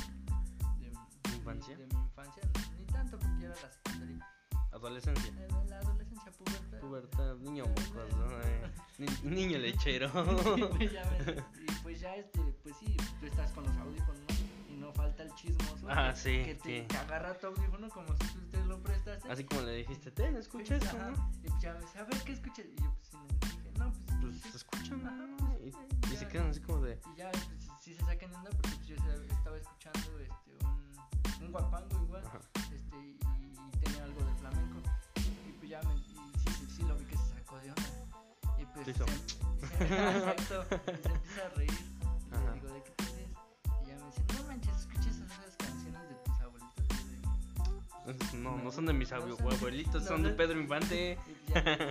de, 0.89 1.35
¿Infancia? 1.35 1.77
de 1.77 1.87
mi 1.87 1.93
infancia, 1.95 2.43
ni 2.77 2.85
tanto 2.87 3.19
porque 3.19 3.45
era 3.45 3.55
la 3.55 3.71
secundaria, 3.71 4.27
Adolescencia. 4.73 5.27
en 5.29 5.69
la 5.69 5.79
adolescencia 5.79 6.31
pubertad. 6.31 6.79
Pubertad, 6.79 7.35
niño 7.37 7.65
mocoso, 7.65 8.41
eh, 8.43 8.71
ni- 8.97 9.29
niño 9.29 9.57
lechero. 9.59 10.07
y, 10.57 10.63
pues 10.63 10.91
ya, 10.91 11.09
ves, 11.09 11.43
y 11.69 11.71
pues 11.83 11.99
ya 11.99 12.15
este, 12.15 12.39
pues 12.63 12.75
sí, 12.77 12.97
tú 13.19 13.25
estás 13.27 13.51
con 13.51 13.63
los 13.65 13.75
audífonos 13.77 14.19
¿no? 14.19 14.73
y 14.73 14.77
no 14.77 14.91
falta 14.93 15.23
el 15.23 15.33
chismoso 15.35 15.87
Ah, 15.89 16.11
que, 16.13 16.19
sí, 16.19 16.43
que 16.45 16.55
te 16.55 16.87
sí. 16.89 16.97
agarra 16.97 17.37
tu 17.37 17.47
audífono 17.47 17.89
como 17.89 18.07
si 18.17 18.27
tú 18.33 18.39
te 18.51 18.65
lo 18.65 18.81
prestaste. 18.81 19.31
Así 19.31 19.43
como 19.43 19.61
le 19.61 19.75
dijiste, 19.75 20.11
ten, 20.11 20.35
escucha 20.37 20.75
esto, 20.75 20.97
Ajá, 20.97 21.11
¿no? 21.11 21.31
Y 21.43 21.47
pues 21.49 21.61
ya 21.61 21.73
me 21.73 21.79
dice, 21.81 21.99
a 21.99 22.03
ver, 22.03 22.21
¿qué 22.23 22.31
escuchas? 22.33 22.65
Y 22.65 22.75
yo 22.81 22.91
pues 22.95 23.07
sí, 23.09 23.17
le 23.29 23.47
dije, 23.47 23.71
no, 23.79 23.91
pues, 23.93 24.19
Pues 24.21 24.35
sí, 24.41 24.49
se 24.51 24.57
escuchan, 24.57 25.05
Ajá, 25.07 25.15
¿no? 25.15 25.37
pues, 25.37 25.61
Y, 25.67 25.71
sí, 25.71 26.13
y 26.13 26.17
se 26.17 26.27
quedan 26.27 26.49
así 26.49 26.59
como 26.61 26.81
de... 26.81 26.99
Y 27.13 27.17
ya, 27.17 27.31
pues, 27.31 27.69
sí 27.81 27.93
se 27.93 28.01
sacan 28.05 28.31
de 28.31 28.37
onda 28.37 28.49
porque 28.49 28.69
pues, 28.77 28.87
yo 28.87 28.95
estaba 28.95 29.57
escuchando 29.57 30.19
este, 30.19 30.65
un, 30.65 31.45
un 31.45 31.51
guapango 31.51 32.03
igual, 32.03 32.25
Ajá. 32.25 32.39
este, 32.73 32.97
y, 32.97 33.17
ya 35.73 35.81
me, 35.89 35.95
y 35.95 35.99
sí, 36.37 36.49
sí, 36.59 36.65
sí 36.77 36.83
lo 36.83 36.95
vi 36.97 37.05
que 37.05 37.17
se 37.17 37.27
sacó 37.33 37.57
de 37.59 37.69
onda. 37.71 37.89
Y 38.59 38.65
pues 38.65 38.85
¿Qué 38.85 38.91
hizo? 38.91 39.05
se, 39.07 39.13
exacto, 39.83 40.65
y 40.69 41.01
se 41.01 41.09
empieza 41.09 41.45
a 41.45 41.49
reír. 41.57 41.71
Y 41.71 42.35
Ajá. 42.35 42.45
le 42.45 42.53
digo, 42.61 42.67
¿de 42.73 42.83
qué 42.83 42.91
te 42.91 43.03
ríes? 43.05 43.29
Y 43.81 43.87
ya 43.87 43.95
me 43.97 44.05
dice, 44.05 44.21
no 44.35 44.43
manches, 44.47 44.77
escuchas 44.77 45.15
esas 45.17 45.55
canciones 45.57 46.01
de 46.09 46.15
tus 46.25 46.39
abuelitos. 46.41 46.85
Y 47.01 48.33
yo 48.33 48.37
No, 48.39 48.57
no 48.57 48.71
son 48.71 48.85
de 48.85 48.93
mis 48.93 49.09
No 49.11 49.17
abue- 49.17 49.37
son 49.37 49.49
de- 49.49 49.55
abuelitos, 49.55 50.01
no 50.03 50.07
son 50.09 50.23
de 50.23 50.29
son- 50.29 50.37
Pedro 50.37 50.59
Infante. 50.61 51.17
Y 51.47 51.51
ya, 51.53 51.63
ya 51.63 51.63
me 51.63 51.75
dice, 51.77 51.89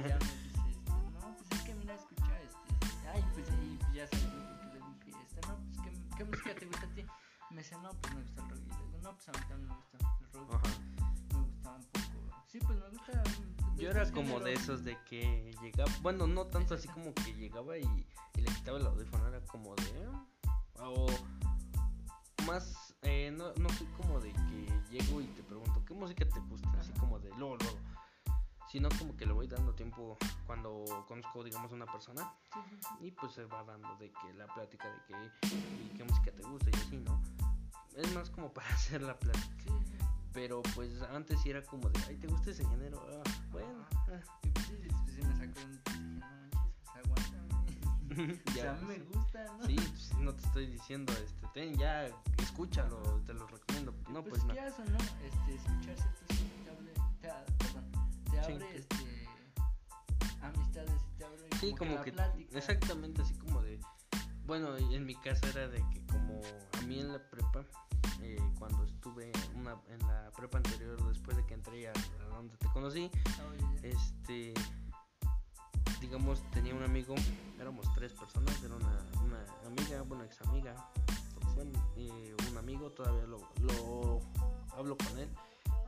este, 0.71 0.91
no, 0.91 1.35
pues 1.37 1.51
es 1.51 1.61
que 1.67 1.75
mira, 1.75 1.95
escucha, 1.95 2.41
este, 2.41 3.09
ay, 3.13 3.25
pues 3.35 3.49
y 3.49 3.77
pues 3.79 3.95
ya 3.95 4.05
¿no? 4.05 4.11
porque 4.11 5.11
le 5.11 5.17
dije, 5.17 5.23
este, 5.27 5.41
no, 5.49 5.57
pues 5.59 5.81
¿qué, 5.83 6.17
qué 6.19 6.25
música 6.25 6.55
te 6.55 6.67
gusta 6.67 6.87
a 6.87 6.95
ti? 6.95 7.05
Me 7.51 7.59
dice, 7.59 7.75
no, 7.83 7.91
pues 8.01 8.15
me 8.15 8.23
gusta 8.23 8.43
el 8.43 8.49
rock. 8.49 8.61
Y 8.65 8.69
le 8.69 8.77
digo, 8.87 8.99
no, 9.03 9.11
pues 9.17 9.29
a 9.29 9.33
mí 9.33 9.39
también 9.49 9.69
me 9.69 9.75
gusta 9.75 9.99
el 9.99 10.05
rock. 10.39 10.55
Ajá. 10.55 10.69
Me 11.33 11.41
gusta 11.43 11.71
un 11.73 11.83
poco, 11.83 12.43
sí, 12.47 12.59
pues 12.61 12.79
me 12.79 12.89
gusta. 12.91 13.13
mm, 13.13 13.57
de 13.57 13.62
Yo 13.83 13.91
era 13.91 14.09
como 14.13 14.39
de 14.39 14.53
esos 14.53 14.85
de 14.85 14.97
que 15.11 15.53
llegaba, 15.61 15.91
bueno, 16.03 16.29
no 16.29 16.47
tanto 16.47 16.75
así 16.75 16.87
como 16.87 17.13
que 17.15 17.35
llegaba 17.35 17.77
y, 17.77 18.07
y 18.37 18.41
le 18.41 18.49
quitaba 18.55 18.79
el 18.79 18.87
audífono, 18.87 19.27
era 19.27 19.41
como 19.47 19.75
de... 19.75 20.09
ah, 20.79 20.89
O 20.89 21.09
más, 22.47 22.95
eh, 23.03 23.33
no, 23.37 23.53
no 23.55 23.69
soy 23.71 23.89
como 23.97 24.21
de 24.21 24.33
que 24.33 24.73
llego 24.89 25.21
y 25.21 25.25
te 25.25 25.43
pregunto, 25.43 25.85
¿qué 25.85 25.95
música 25.95 26.25
te 26.25 26.39
gusta? 26.39 26.71
Así 26.79 26.93
como 26.93 27.19
de 27.19 27.31
luego, 27.31 27.57
luego. 27.57 27.79
Sino 28.71 28.89
como 29.01 29.17
que 29.17 29.27
le 29.27 29.33
voy 29.33 29.49
dando 29.49 29.75
tiempo 29.75 30.17
cuando 30.47 30.85
conozco, 31.09 31.43
digamos, 31.43 31.73
una 31.73 31.87
persona 31.87 32.33
y 33.01 33.11
pues 33.11 33.33
se 33.33 33.47
va 33.47 33.65
dando 33.65 33.97
de 33.97 34.13
que 34.13 34.33
la 34.35 34.47
plática 34.47 34.89
de 34.89 35.01
que 35.09 35.49
y 35.51 35.97
qué 35.97 36.05
música 36.05 36.31
te 36.31 36.43
gusta 36.45 36.71
y 36.71 36.75
así, 36.75 36.99
¿no? 36.99 37.21
Es 37.97 38.15
más 38.15 38.31
como 38.31 38.53
para 38.53 38.69
hacer 38.75 39.03
la 39.03 39.19
plática. 39.19 39.82
Sí, 40.33 40.41
sí. 40.41 40.49
Pero 40.49 40.63
pues 40.75 40.91
antes 41.03 41.41
sí 41.43 41.51
era 41.51 41.63
como 41.63 41.89
de, 41.91 42.01
ay, 42.09 42.17
¿te 42.17 42.27
gusta 42.27 42.51
ese 42.51 42.65
género? 42.67 43.01
Ah, 43.25 43.31
bueno. 43.51 43.87
ah". 43.93 44.21
Y 44.43 44.49
pues 44.51 44.67
sí, 44.67 44.77
pues, 44.89 45.15
sí 45.15 45.23
me 45.23 45.37
sacó 45.37 45.61
un. 45.67 46.19
No 46.19 46.27
manches, 46.27 46.73
pues 46.85 46.97
aguántame. 47.05 48.43
o 48.47 48.53
sea, 48.53 48.65
Ya, 48.65 48.71
a 48.73 48.75
mí 48.77 48.87
me 48.87 48.95
sí. 48.97 49.03
gusta, 49.13 49.45
¿no? 49.59 49.67
Sí, 49.67 49.77
pues, 49.77 50.15
no 50.19 50.35
te 50.35 50.47
estoy 50.47 50.67
diciendo, 50.67 51.13
este, 51.13 51.47
ten, 51.55 51.77
ya, 51.79 52.07
escúchalo, 52.39 53.01
te 53.27 53.35
lo 53.35 53.47
recomiendo. 53.47 53.95
No, 54.11 54.23
pues, 54.23 54.45
no. 54.45 54.53
quieras 54.53 54.75
o 54.79 54.85
no, 54.85 54.99
este, 54.99 55.55
escuchar 55.55 55.97
ciertas 55.97 56.27
te 56.29 56.71
abre, 56.71 56.93
te, 57.21 57.65
perdón, 57.65 57.93
te 58.25 58.45
Sí. 58.45 58.53
abre, 58.53 58.77
este, 58.77 59.29
amistades, 60.43 61.01
y 61.15 61.19
te 61.19 61.25
abre 61.25 61.39
Sí, 61.61 61.75
como 61.75 61.95
la 61.95 62.03
que, 62.03 62.13
plática. 62.13 62.59
exactamente, 62.59 63.23
así 63.23 63.35
como 63.35 63.63
de, 63.63 63.81
bueno, 64.47 64.77
en 64.77 65.07
mi 65.07 65.15
caso 65.15 65.47
era 65.49 65.69
de 65.69 65.79
que 65.91 66.05
como 66.07 66.41
a 66.79 66.83
mí 66.83 66.99
en 67.01 67.13
la 67.13 67.19
prepa, 67.31 67.65
eh, 68.23 68.39
cuando 68.59 68.85
estuve 68.85 69.33
una, 69.55 69.77
en 69.89 69.99
la 70.07 70.31
prepa 70.37 70.59
anterior, 70.59 71.03
después 71.09 71.37
de 71.37 71.47
que 71.47 71.55
entré 71.55 71.89
a, 71.89 71.93
a 71.93 72.35
donde 72.37 72.57
te 72.57 72.67
conocí, 72.69 73.11
Oye, 73.51 73.91
este 73.91 74.55
digamos 76.03 76.43
tenía 76.51 76.75
un 76.75 76.83
amigo 76.83 77.15
éramos 77.61 77.87
tres 77.95 78.13
personas 78.13 78.61
era 78.65 78.75
una, 78.75 78.99
una 79.23 79.39
amiga 79.69 80.03
bueno 80.03 80.25
ex 80.25 80.41
amiga 80.43 80.75
bueno, 81.55 81.71
eh, 81.97 82.35
un 82.51 82.59
amigo 82.59 82.91
todavía 82.91 83.25
lo, 83.25 83.39
lo 83.61 84.21
hablo 84.77 84.97
con 84.97 85.19
él 85.19 85.29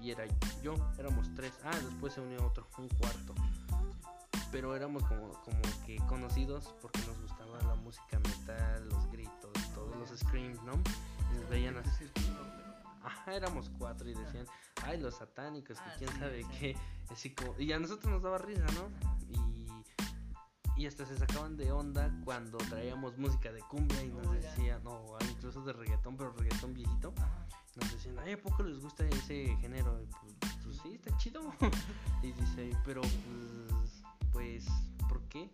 y 0.00 0.12
era 0.12 0.24
yo 0.62 0.74
éramos 0.98 1.28
tres 1.34 1.52
ah 1.64 1.76
después 1.90 2.12
se 2.12 2.20
unió 2.20 2.46
otro 2.46 2.68
un 2.78 2.88
cuarto 2.90 3.34
pero 4.52 4.76
éramos 4.76 5.02
como, 5.02 5.32
como 5.42 5.60
que 5.84 5.96
conocidos 6.06 6.72
porque 6.80 7.00
nos 7.08 7.20
gustaba 7.20 7.60
la 7.62 7.74
música 7.74 8.20
metal 8.20 8.88
los 8.88 9.10
gritos 9.10 9.52
todos 9.74 9.96
los 9.96 10.16
screams 10.16 10.62
no 10.62 10.74
nos 11.34 11.48
veían 11.48 11.76
así 11.76 12.10
Ajá, 13.02 13.34
éramos 13.34 13.70
cuatro 13.78 14.08
y 14.08 14.14
decían, 14.14 14.46
ay, 14.82 14.98
los 14.98 15.16
satánicos, 15.16 15.78
que 15.78 15.90
Ah, 15.90 15.94
quién 15.98 16.10
sabe 16.18 16.46
qué. 16.58 16.76
Así 17.10 17.34
como, 17.34 17.54
y 17.58 17.70
a 17.72 17.78
nosotros 17.78 18.10
nos 18.10 18.22
daba 18.22 18.38
risa, 18.38 18.64
¿no? 18.74 18.88
Y, 19.30 20.82
y 20.82 20.86
hasta 20.86 21.04
se 21.04 21.16
sacaban 21.18 21.56
de 21.56 21.70
onda 21.70 22.10
cuando 22.24 22.56
traíamos 22.56 23.18
música 23.18 23.52
de 23.52 23.60
cumbia 23.60 24.02
y 24.02 24.08
nos 24.08 24.32
decían, 24.32 24.82
no, 24.84 25.16
incluso 25.30 25.62
de 25.62 25.74
reggaetón, 25.74 26.16
pero 26.16 26.32
reggaetón 26.32 26.72
viejito. 26.72 27.12
Nos 27.76 27.92
decían, 27.92 28.18
ay, 28.20 28.32
¿a 28.32 28.42
poco 28.42 28.62
les 28.62 28.80
gusta 28.80 29.06
ese 29.06 29.54
género? 29.60 30.00
Y 30.02 30.06
pues, 30.06 30.54
pues 30.64 30.76
sí, 30.82 30.94
está 30.94 31.16
chido. 31.18 31.52
y 32.22 32.32
dice, 32.32 32.70
pero 32.84 33.02
pues, 33.02 34.02
pues, 34.32 34.66
¿por 35.08 35.20
qué? 35.28 35.50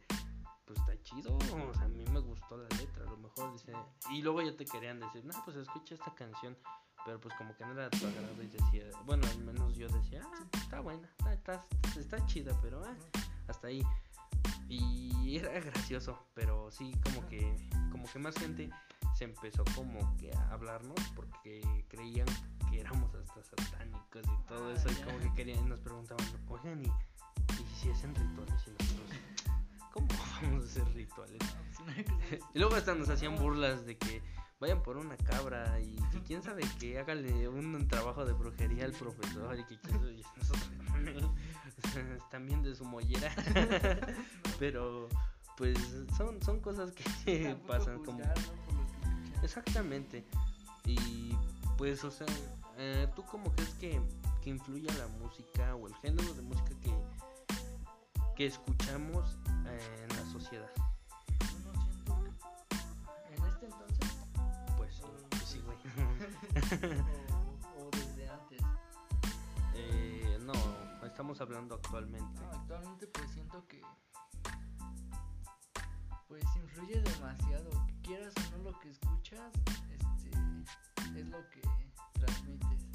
Pues 0.71 0.79
está 0.79 1.03
chido, 1.03 1.37
o 1.37 1.75
sea, 1.75 1.85
a 1.87 1.89
mí 1.89 2.05
me 2.13 2.21
gustó 2.21 2.57
la 2.57 2.69
letra, 2.77 3.03
a 3.05 3.11
lo 3.11 3.17
mejor 3.17 3.53
dice, 3.53 3.73
y 4.13 4.23
luego 4.23 4.41
ya 4.41 4.57
te 4.57 4.65
querían 4.65 5.01
decir, 5.01 5.25
no, 5.25 5.35
pues 5.45 5.57
escucha 5.57 5.97
esta 5.97 6.15
canción, 6.15 6.57
pero 7.05 7.21
pues 7.21 7.35
como 7.35 7.57
que 7.57 7.65
no 7.65 7.73
era 7.73 7.89
de 7.89 7.99
tu 7.99 8.07
agrado 8.07 8.41
y 8.41 8.47
decía, 8.47 8.85
bueno, 9.05 9.27
al 9.27 9.39
menos 9.39 9.75
yo 9.75 9.89
decía, 9.89 10.23
ah, 10.25 10.47
está 10.53 10.79
buena, 10.79 11.09
está, 11.19 11.33
está, 11.33 11.67
está 11.99 12.25
chida, 12.27 12.57
pero 12.63 12.85
ah, 12.85 12.95
hasta 13.49 13.67
ahí. 13.67 13.83
Y 14.69 15.37
era 15.39 15.59
gracioso, 15.59 16.17
pero 16.35 16.71
sí 16.71 16.93
como 17.03 17.27
que 17.27 17.57
como 17.91 18.05
que 18.09 18.21
más 18.21 18.37
gente 18.37 18.71
se 19.17 19.25
empezó 19.25 19.65
como 19.75 20.17
que 20.19 20.33
a 20.33 20.53
hablarnos 20.53 21.01
porque 21.17 21.85
creían 21.89 22.29
que 22.71 22.79
éramos 22.81 23.13
hasta 23.13 23.43
satánicos 23.43 24.23
y 24.23 24.47
todo 24.47 24.69
Ah, 24.71 24.75
eso 24.75 24.89
y 24.89 25.03
como 25.03 25.19
que 25.19 25.33
querían 25.35 25.69
nos 25.69 25.81
preguntaban, 25.81 26.25
"Oigan, 26.49 26.85
¿y, 26.85 26.87
y 26.89 27.67
si 27.75 27.91
hacen 27.91 28.15
rituales 28.15 28.63
y 28.69 28.71
nosotros 28.71 29.11
cómo 29.93 30.09
vamos 30.43 30.65
a 30.65 30.67
hacer 30.67 30.95
rituales?" 30.95 31.39
Y 32.55 32.59
luego 32.59 32.75
hasta 32.75 32.95
nos 32.95 33.09
hacían 33.09 33.37
burlas 33.37 33.85
de 33.85 33.97
que 33.97 34.23
vayan 34.61 34.83
por 34.83 34.97
una 34.97 35.17
cabra 35.17 35.81
y, 35.81 35.97
quién 36.27 36.43
sabe 36.43 36.63
que 36.79 36.99
hágale 36.99 37.49
un, 37.49 37.89
trabajo 37.89 38.25
de 38.25 38.33
brujería 38.33 38.85
al 38.85 38.93
profesor 38.93 39.59
y 39.59 39.65
que 39.65 39.79
quién 39.81 39.95
sabe, 39.95 40.23
nosotros 40.37 40.71
bien 42.47 42.63
de 42.63 42.75
su 42.75 42.85
mollera. 42.85 43.35
Pero 44.59 45.09
pues 45.57 45.79
son, 46.17 46.41
son 46.43 46.61
cosas 46.61 46.93
que 46.93 47.57
pasan 47.67 48.03
como... 48.05 48.21
Exactamente. 49.43 50.25
Y 50.85 51.37
pues, 51.77 52.05
o 52.05 52.11
sea, 52.11 52.27
eh, 52.79 53.09
¿tú 53.15 53.25
cómo 53.25 53.53
crees 53.53 53.71
que, 53.75 54.01
que 54.43 54.51
influye 54.51 54.89
la 54.99 55.07
música 55.19 55.75
o 55.75 55.87
el 55.87 55.95
género 55.97 56.33
de 56.35 56.43
música 56.43 56.71
que, 56.81 56.91
que 58.41 58.47
escuchamos 58.47 59.37
eh, 59.67 60.07
en 60.09 60.17
la 60.17 60.25
sociedad? 60.33 60.71
Yo 61.53 61.59
no 61.61 61.83
siento 61.83 62.23
que- 62.71 63.35
en 63.35 63.45
este 63.45 63.67
entonces 63.67 64.17
Pues 64.79 64.95
sí, 64.95 65.03
pues 65.29 65.43
sí, 65.45 65.61
güey. 65.61 65.77
o, 67.35 67.83
o 67.85 67.91
desde 67.91 68.31
antes. 68.31 68.61
Eh, 69.75 70.39
no, 70.41 70.55
estamos 71.05 71.39
hablando 71.43 71.75
actualmente. 71.75 72.41
No, 72.41 72.51
actualmente 72.51 73.07
pues 73.09 73.31
siento 73.31 73.63
que 73.69 73.83
pues 76.27 76.43
influye 76.57 76.99
demasiado. 76.99 77.69
Quieras 78.03 78.33
o 78.39 78.57
no 78.57 78.71
lo 78.71 78.81
que 78.81 78.89
escuchas, 78.89 79.53
este 79.93 81.21
es 81.21 81.29
lo 81.29 81.47
que 81.51 81.61
transmites. 82.15 82.87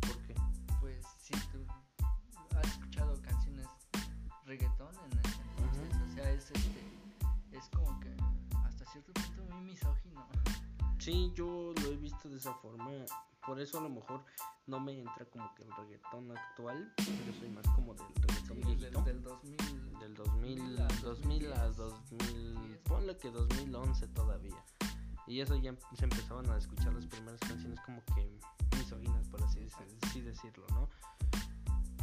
¿Por 0.00 0.18
qué? 0.26 0.34
Pues 0.80 1.06
si 1.20 1.34
tú 1.52 1.64
reggaetón 4.54 4.94
en 5.10 5.18
ese 5.18 5.42
entonces, 5.42 6.00
o 6.00 6.14
sea, 6.14 6.30
es 6.30 6.50
este 6.50 7.56
es 7.58 7.68
como 7.70 7.98
que 8.00 8.14
hasta 8.64 8.84
cierto 8.86 9.12
punto 9.12 9.54
muy 9.54 9.64
misógino. 9.64 10.26
Sí, 10.98 11.32
yo 11.34 11.72
lo 11.82 11.88
he 11.88 11.96
visto 11.96 12.28
de 12.28 12.36
esa 12.36 12.54
forma 12.54 12.90
por 13.46 13.60
eso 13.60 13.78
a 13.78 13.82
lo 13.82 13.90
mejor 13.90 14.24
no 14.66 14.80
me 14.80 14.98
entra 14.98 15.26
como 15.26 15.54
que 15.54 15.64
el 15.64 15.70
reggaetón 15.76 16.30
actual. 16.36 16.92
Yo 16.98 17.32
soy 17.38 17.50
más 17.50 17.66
como 17.74 17.94
del 17.94 18.06
reggaetón 18.14 18.56
Sí, 18.56 18.62
viejito. 18.64 19.02
del, 19.02 19.16
del 19.16 19.22
2000. 19.22 19.98
Del 20.00 20.14
2000, 20.14 20.80
a 20.80 20.88
2000 21.02 21.52
a 21.52 21.68
2010. 21.68 22.54
2000, 22.54 22.78
ponle 22.78 23.16
que 23.18 23.30
2011 23.30 24.08
todavía. 24.08 24.64
Y 25.26 25.40
eso 25.40 25.56
ya 25.56 25.74
se 25.94 26.04
empezaban 26.04 26.48
a 26.50 26.56
escuchar 26.56 26.92
las 26.94 27.06
primeras 27.06 27.40
canciones 27.40 27.80
como 27.80 28.02
que 28.14 28.30
misóginas, 28.76 29.28
por 29.28 29.42
así, 29.42 29.66
así 30.02 30.20
decirlo, 30.20 30.66
¿no? 30.70 30.88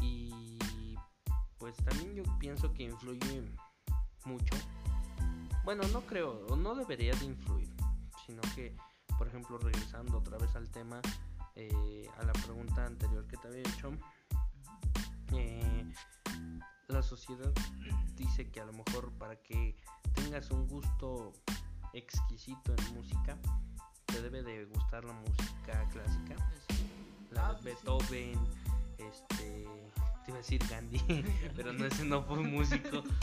Y 0.02 0.58
pues 1.62 1.76
también 1.78 2.16
yo 2.16 2.24
pienso 2.40 2.74
que 2.74 2.84
influye 2.84 3.44
mucho. 4.26 4.56
Bueno, 5.64 5.84
no 5.94 6.02
creo, 6.02 6.48
o 6.48 6.56
no 6.56 6.74
debería 6.74 7.14
de 7.14 7.26
influir, 7.26 7.70
sino 8.26 8.42
que, 8.56 8.76
por 9.20 9.28
ejemplo, 9.28 9.60
regresando 9.60 10.18
otra 10.18 10.40
vez 10.40 10.56
al 10.56 10.68
tema, 10.72 11.00
eh, 11.56 12.10
a 12.18 12.24
la 12.24 12.34
pregunta 12.34 12.84
anterior 12.84 13.28
que 13.28 13.38
te 13.38 13.48
había 13.48 13.60
hecho, 13.60 13.92
eh, 15.34 15.94
la 16.88 17.04
sociedad 17.04 17.54
dice 18.16 18.50
que 18.50 18.60
a 18.60 18.66
lo 18.66 18.74
mejor 18.74 19.12
para 19.20 19.36
que 19.36 19.78
tengas 20.16 20.50
un 20.50 20.68
gusto 20.68 21.32
exquisito 21.94 22.74
en 22.76 22.96
música, 22.96 23.38
te 24.08 24.20
debe 24.20 24.42
de 24.42 24.66
gustar 24.66 25.06
la 25.06 25.14
música 25.14 25.88
clásica, 25.90 26.36
la 27.30 27.50
Ah, 27.50 27.54
de 27.54 27.62
pues. 27.62 27.76
Beethoven, 27.76 28.40
este, 28.98 29.68
te 30.24 30.32
iba 30.32 30.36
a 30.40 30.42
decir 30.42 30.62
Gandhi, 30.70 31.00
pero 31.56 31.74
no 31.74 31.86
ese 31.86 32.04
no 32.06 32.24
fue 32.24 32.38
músico, 32.40 33.04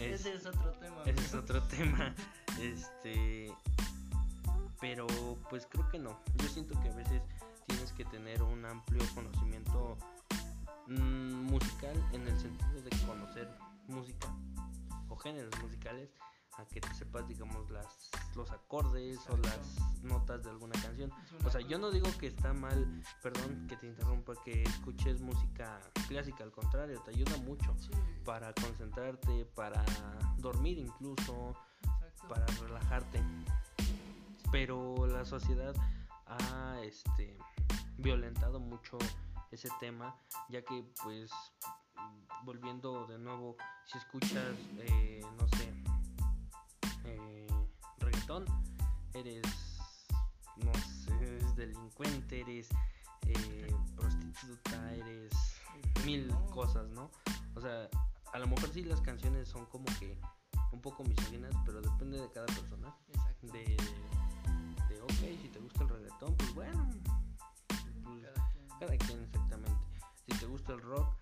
Es- 0.00 0.20
Ese 0.26 0.34
es 0.34 0.46
otro 0.46 0.72
tema. 0.72 1.02
ese 1.06 1.20
es 1.24 1.34
otro 1.34 1.62
tema, 1.64 2.14
este, 2.60 3.52
pero 4.80 5.06
pues 5.48 5.66
creo 5.70 5.88
que 5.88 5.98
no, 5.98 6.18
yo 6.36 6.48
siento 6.48 6.78
que 6.82 6.88
a 6.90 6.94
veces 6.94 7.22
tienes 7.66 7.92
que 7.92 8.04
tener 8.04 8.42
un 8.42 8.64
amplio 8.66 9.02
conocimiento 9.14 9.96
mm, 10.88 11.32
musical 11.50 11.96
en 12.12 12.26
el 12.26 12.38
sentido 12.38 12.82
de 12.82 12.90
conocer 13.06 13.48
música 13.88 14.28
o 15.08 15.16
géneros 15.16 15.52
musicales 15.62 16.10
a 16.56 16.64
que 16.66 16.80
te 16.80 16.92
sepas 16.94 17.26
digamos 17.28 17.70
las 17.70 18.10
los 18.34 18.50
acordes 18.50 19.18
o 19.28 19.36
las 19.38 20.02
notas 20.02 20.42
de 20.42 20.50
alguna 20.50 20.80
canción 20.80 21.10
o 21.44 21.50
sea 21.50 21.60
yo 21.60 21.78
no 21.78 21.90
digo 21.90 22.08
que 22.18 22.28
está 22.28 22.52
mal 22.52 23.02
perdón 23.22 23.66
que 23.68 23.76
te 23.76 23.86
interrumpa 23.86 24.32
que 24.44 24.62
escuches 24.62 25.20
música 25.20 25.80
clásica 26.08 26.44
al 26.44 26.52
contrario 26.52 27.00
te 27.02 27.10
ayuda 27.10 27.36
mucho 27.38 27.74
Sí, 27.78 27.90
para 28.24 28.52
concentrarte 28.54 29.44
para 29.54 29.84
dormir 30.38 30.78
incluso 30.78 31.54
exacto. 31.82 32.28
para 32.28 32.46
relajarte. 32.46 33.22
Pero 34.50 35.06
la 35.06 35.24
sociedad 35.24 35.74
ha 36.26 36.80
este 36.82 37.36
violentado 37.98 38.60
mucho 38.60 38.98
ese 39.50 39.68
tema, 39.80 40.16
ya 40.48 40.62
que 40.62 40.84
pues 41.02 41.30
volviendo 42.44 43.06
de 43.06 43.18
nuevo, 43.18 43.56
si 43.86 43.98
escuchas 43.98 44.56
eh, 44.78 45.20
no 45.38 45.48
sé 45.56 45.72
eh, 47.30 47.46
reggaetón, 47.98 48.44
eres 49.14 49.42
no 50.56 50.72
sé, 50.74 51.12
eres 51.20 51.56
delincuente, 51.56 52.40
eres 52.40 52.68
eh, 53.26 53.74
prostituta, 53.94 54.94
eres 54.94 55.32
mil 56.04 56.32
cosas, 56.50 56.88
¿no? 56.90 57.10
O 57.54 57.60
sea, 57.60 57.88
a 58.32 58.38
lo 58.38 58.46
mejor 58.46 58.70
sí 58.72 58.82
las 58.84 59.00
canciones 59.00 59.48
son 59.48 59.66
como 59.66 59.86
que 59.98 60.18
un 60.72 60.80
poco 60.80 61.04
misóginas, 61.04 61.54
pero 61.64 61.80
depende 61.80 62.20
de 62.20 62.30
cada 62.30 62.46
persona. 62.46 62.94
Exacto. 63.08 63.46
De, 63.48 63.76
de 64.88 65.02
ok, 65.02 65.40
si 65.42 65.48
te 65.48 65.58
gusta 65.58 65.82
el 65.84 65.88
reggaetón, 65.88 66.34
pues 66.36 66.54
bueno, 66.54 66.90
pues, 67.68 67.80
Cada 68.22 68.52
quien. 68.52 68.68
cada 68.80 68.96
quien 68.96 69.22
exactamente. 69.22 69.80
Si 70.26 70.38
te 70.38 70.46
gusta 70.46 70.72
el 70.72 70.82
rock, 70.82 71.14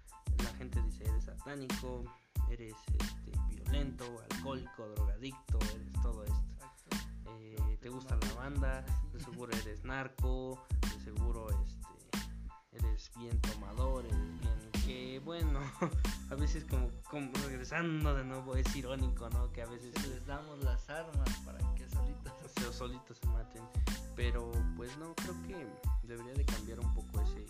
la 0.42 0.52
gente 0.54 0.82
dice 0.82 1.04
eres 1.04 1.24
satánico, 1.24 2.04
eres 2.50 2.74
este, 3.00 3.32
violento, 3.84 4.22
alcohólico, 4.30 4.88
drogadicto, 4.88 5.58
eres 5.74 5.92
todo 6.02 6.24
esto. 6.24 6.56
Eh, 7.38 7.78
te 7.80 7.88
gusta 7.88 8.16
la 8.16 8.34
banda, 8.34 8.84
de 9.12 9.20
seguro 9.20 9.52
eres 9.52 9.84
narco, 9.84 10.64
de 10.80 11.04
seguro 11.04 11.48
este, 11.50 12.86
eres 12.86 13.10
bien 13.18 13.38
tomador, 13.40 14.06
eres 14.06 14.40
bien 14.40 14.54
que 14.86 15.18
bueno, 15.24 15.60
a 16.30 16.34
veces 16.34 16.64
como, 16.64 16.90
como 17.10 17.30
regresando 17.46 18.14
de 18.14 18.24
nuevo 18.24 18.54
es 18.54 18.74
irónico, 18.76 19.30
¿no? 19.30 19.50
Que 19.52 19.62
a 19.62 19.66
veces 19.66 19.92
les 20.08 20.26
damos 20.26 20.62
las 20.62 20.88
armas 20.90 21.28
para 21.44 21.58
que 21.74 21.88
solitos. 21.88 22.32
se, 22.56 22.72
solitos 22.72 23.18
se 23.18 23.26
maten, 23.28 23.62
pero 24.14 24.50
pues 24.76 24.96
no, 24.98 25.14
creo 25.14 25.34
que 25.46 25.66
debería 26.06 26.34
de 26.34 26.44
cambiar 26.44 26.80
un 26.80 26.94
poco 26.94 27.20
ese, 27.22 27.46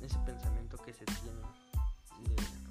ese, 0.00 0.18
pensamiento 0.24 0.76
que 0.78 0.92
se 0.92 1.04
tiene. 1.04 1.40
de- 2.28 2.61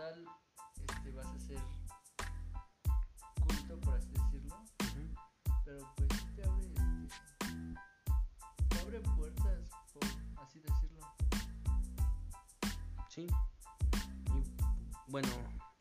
tal, 0.00 0.24
este, 0.88 1.10
vas 1.10 1.26
a 1.26 1.38
ser 1.40 1.60
culto, 3.38 3.78
por 3.80 3.94
así 3.96 4.10
decirlo, 4.12 4.56
pero 5.62 5.94
pues 5.94 6.08
sí 6.18 6.26
te 6.36 6.42
abre, 6.42 6.64
este, 7.04 7.74
te 8.68 8.80
abre 8.80 9.00
puertas, 9.00 9.68
por 9.92 10.42
así 10.42 10.60
decirlo. 10.60 11.00
Sí. 13.10 13.26
Y 14.34 15.10
bueno, 15.10 15.28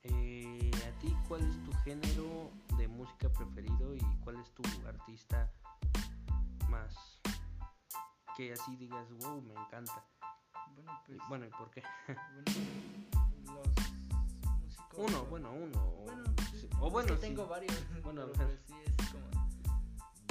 eh, 0.04 0.70
¿a 0.86 1.00
ti 1.00 1.16
cuál 1.30 1.50
es 1.50 1.64
tu 1.64 1.72
género 1.86 2.52
de 2.78 2.90
música 2.90 3.32
preferido 3.32 3.96
y 3.96 4.02
cuál 4.26 4.36
es 4.42 4.52
tu 4.54 4.64
artista 4.86 5.50
más 6.68 7.22
que 8.36 8.52
así 8.52 8.76
digas, 8.76 9.10
wow, 9.22 9.42
me 9.42 9.54
encanta? 9.54 10.06
Bueno, 10.76 10.92
Y, 11.08 11.08
pues, 11.08 11.30
bueno, 11.30 11.46
¿y 11.46 11.50
por 11.52 11.72
qué? 11.72 11.84
bueno, 12.06 12.44
los 13.54 13.89
músicos. 14.98 15.12
Uno, 15.12 15.26
bueno, 15.30 15.52
uno. 15.54 15.80
o- 15.80 16.04
Bueno, 16.06 16.24
sí, 16.52 16.60
sí, 16.62 16.70
o 16.80 16.88
es 16.88 16.94
bueno, 16.94 17.08
que 17.08 17.16
sí. 17.16 17.22
tengo 17.22 17.48
varios, 17.48 17.74
Bueno, 18.04 18.22
pero 18.34 18.48
pues 18.48 18.60
sí 18.68 18.74
es 18.98 19.08
como, 19.12 19.28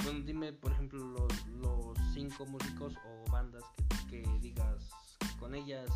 Bueno, 0.03 0.19
dime, 0.25 0.53
por 0.53 0.71
ejemplo, 0.71 0.99
los, 0.99 1.47
los 1.47 1.97
cinco 2.13 2.45
músicos 2.45 2.93
o 3.05 3.31
bandas 3.31 3.63
que, 4.09 4.21
que 4.23 4.39
digas 4.39 4.89
con 5.39 5.55
ellas 5.55 5.89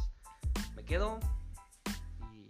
me 0.75 0.83
quedo 0.85 1.19
y 2.31 2.49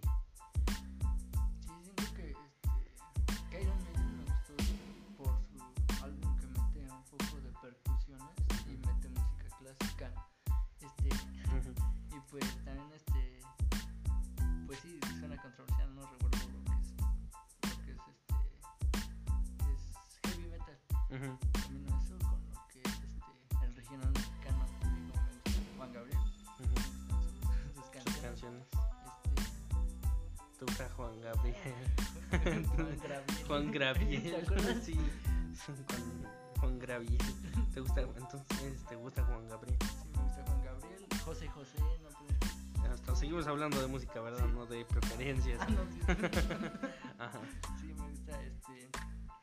Sí, 1.60 1.72
siento 1.82 2.04
que 2.14 2.30
este, 2.30 3.50
que 3.50 3.62
Iron 3.62 3.76
Maiden 3.84 4.16
me 4.18 4.24
gustó 4.24 4.54
por 5.16 5.38
su 5.42 6.04
álbum 6.04 6.36
que 6.38 6.46
mete 6.46 6.90
un 6.92 7.04
poco 7.04 7.40
de 7.40 7.50
percusiones 7.60 8.36
y 8.66 8.76
mete 8.76 9.08
música 9.08 9.48
clásica. 9.58 10.08
Este, 10.80 11.08
y 11.08 12.20
pues 12.30 12.44
también 12.64 12.92
este 12.92 13.12
sí 13.12 13.13
controversial, 15.56 15.94
no 15.94 16.02
recuerdo 16.02 16.38
lo 16.38 16.64
que 16.64 16.72
es 16.72 16.90
lo 17.62 17.82
que 17.84 17.92
es 17.92 17.98
este 17.98 19.72
es 19.72 20.34
heavy 20.34 20.46
metal. 20.48 20.78
Combino 21.08 21.88
eso 21.98 22.18
con 22.18 22.40
lo 22.52 22.68
que 22.68 22.80
es 22.80 22.92
este 22.92 23.64
el 23.64 23.76
regional 23.76 24.10
mexicano, 24.12 24.66
digo, 24.94 25.14
Juan 25.76 25.92
Gabriel, 25.92 26.18
me 26.58 26.66
gustan 26.66 26.92
sus, 27.02 27.34
sus 27.74 27.74
sus 27.74 27.90
canciones. 27.90 28.20
canciones. 28.20 28.66
Este, 29.36 29.54
¿Te 30.58 30.64
gusta 30.64 30.88
Juan 30.96 31.20
Gabriel? 31.20 31.56
Juan 32.42 32.62
Gabriel. 32.76 33.46
Juan 33.46 33.72
Gabriel. 33.72 34.22
¿Te 34.22 34.36
acuerdas? 34.36 34.84
Sí, 34.84 34.94
Juan, 35.64 35.76
Juan 36.60 36.78
Gabriel. 36.78 37.18
¿Te 37.72 37.80
gusta, 37.80 38.00
entonces, 38.00 38.84
¿te 38.88 38.96
gusta 38.96 39.22
Juan 39.24 39.48
Gabriel? 39.48 39.78
Sí, 39.80 40.08
me 40.16 40.22
gusta 40.22 40.42
Juan 40.46 40.64
Gabriel. 40.64 41.06
José 41.24 41.48
José, 41.48 41.78
no. 42.02 42.53
Seguimos 43.14 43.46
hablando 43.46 43.80
de 43.80 43.86
música, 43.86 44.20
¿verdad? 44.20 44.44
Sí. 44.46 44.52
No 44.52 44.66
de 44.66 44.84
preferencias. 44.84 45.60
Ah, 45.60 45.68
no, 45.70 45.90
sí. 45.92 46.00
Ajá. 47.18 47.40
sí, 47.80 47.86
me 47.94 48.08
gusta 48.10 48.42
este, 48.42 48.90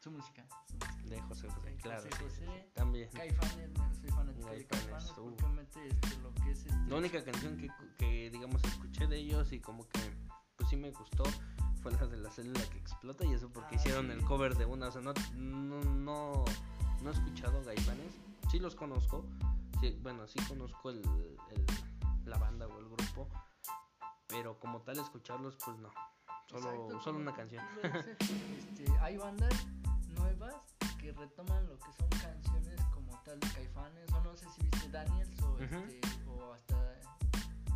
su 0.01 0.11
música. 0.11 0.45
Su 0.67 0.73
música. 0.75 1.05
De 1.05 1.21
José 1.21 1.47
José, 1.49 1.71
Sí, 1.75 1.81
claro. 1.81 2.03
José 2.03 2.23
José. 2.23 2.45
sí. 2.45 2.69
También. 2.73 3.09
Caifanes, 3.13 3.69
soy 3.99 4.09
fanático 4.09 4.49
de 4.49 4.65
Caifanes, 4.65 5.17
uh. 5.17 5.35
este, 5.61 6.17
lo 6.21 6.33
que 6.35 6.51
es 6.51 6.65
este. 6.65 6.75
La 6.89 6.95
única 6.97 7.23
canción 7.23 7.57
que, 7.57 7.69
que, 7.97 8.29
digamos, 8.29 8.63
escuché 8.63 9.07
de 9.07 9.17
ellos 9.17 9.51
y 9.53 9.59
como 9.59 9.87
que, 9.87 9.99
pues 10.57 10.69
sí 10.69 10.75
me 10.75 10.91
gustó 10.91 11.23
fue 11.81 11.91
la 11.93 12.05
de 12.05 12.17
la 12.17 12.29
célula 12.29 12.61
que 12.69 12.77
explota 12.77 13.25
y 13.25 13.33
eso 13.33 13.49
porque 13.49 13.75
Ah, 13.75 13.79
hicieron 13.79 14.05
sí. 14.07 14.11
el 14.11 14.23
cover 14.25 14.55
de 14.55 14.65
una, 14.65 14.87
o 14.89 14.91
sea, 14.91 15.01
no, 15.01 15.13
no, 15.35 15.81
no, 15.83 16.45
no 17.01 17.09
he 17.09 17.13
escuchado 17.13 17.63
Gaifanes, 17.63 18.13
sí 18.51 18.59
los 18.59 18.75
conozco, 18.75 19.25
sí, 19.79 19.97
bueno, 20.03 20.27
sí 20.27 20.37
conozco 20.47 20.91
el, 20.91 20.97
el- 20.99 21.65
la 22.25 22.37
banda 22.37 22.67
o 22.67 22.79
el 22.79 22.85
grupo, 22.85 23.27
pero 24.31 24.57
como 24.59 24.81
tal 24.81 24.97
escucharlos, 24.97 25.57
pues 25.63 25.77
no, 25.77 25.91
solo, 26.47 26.71
Exacto, 26.71 27.01
solo 27.01 27.19
una 27.19 27.33
canción. 27.33 27.63
este, 28.57 28.91
hay 29.01 29.17
bandas 29.17 29.53
nuevas 30.15 30.55
que 30.99 31.11
retoman 31.11 31.67
lo 31.67 31.77
que 31.77 31.91
son 31.93 32.09
canciones 32.09 32.81
como 32.93 33.19
tal 33.23 33.39
de 33.39 33.47
Caifanes, 33.49 34.11
o 34.13 34.21
no 34.21 34.35
sé 34.35 34.47
si 34.49 34.63
viste 34.63 34.89
Daniels 34.89 35.41
o, 35.41 35.57
este, 35.59 36.01
o 36.27 36.53
hasta 36.53 36.75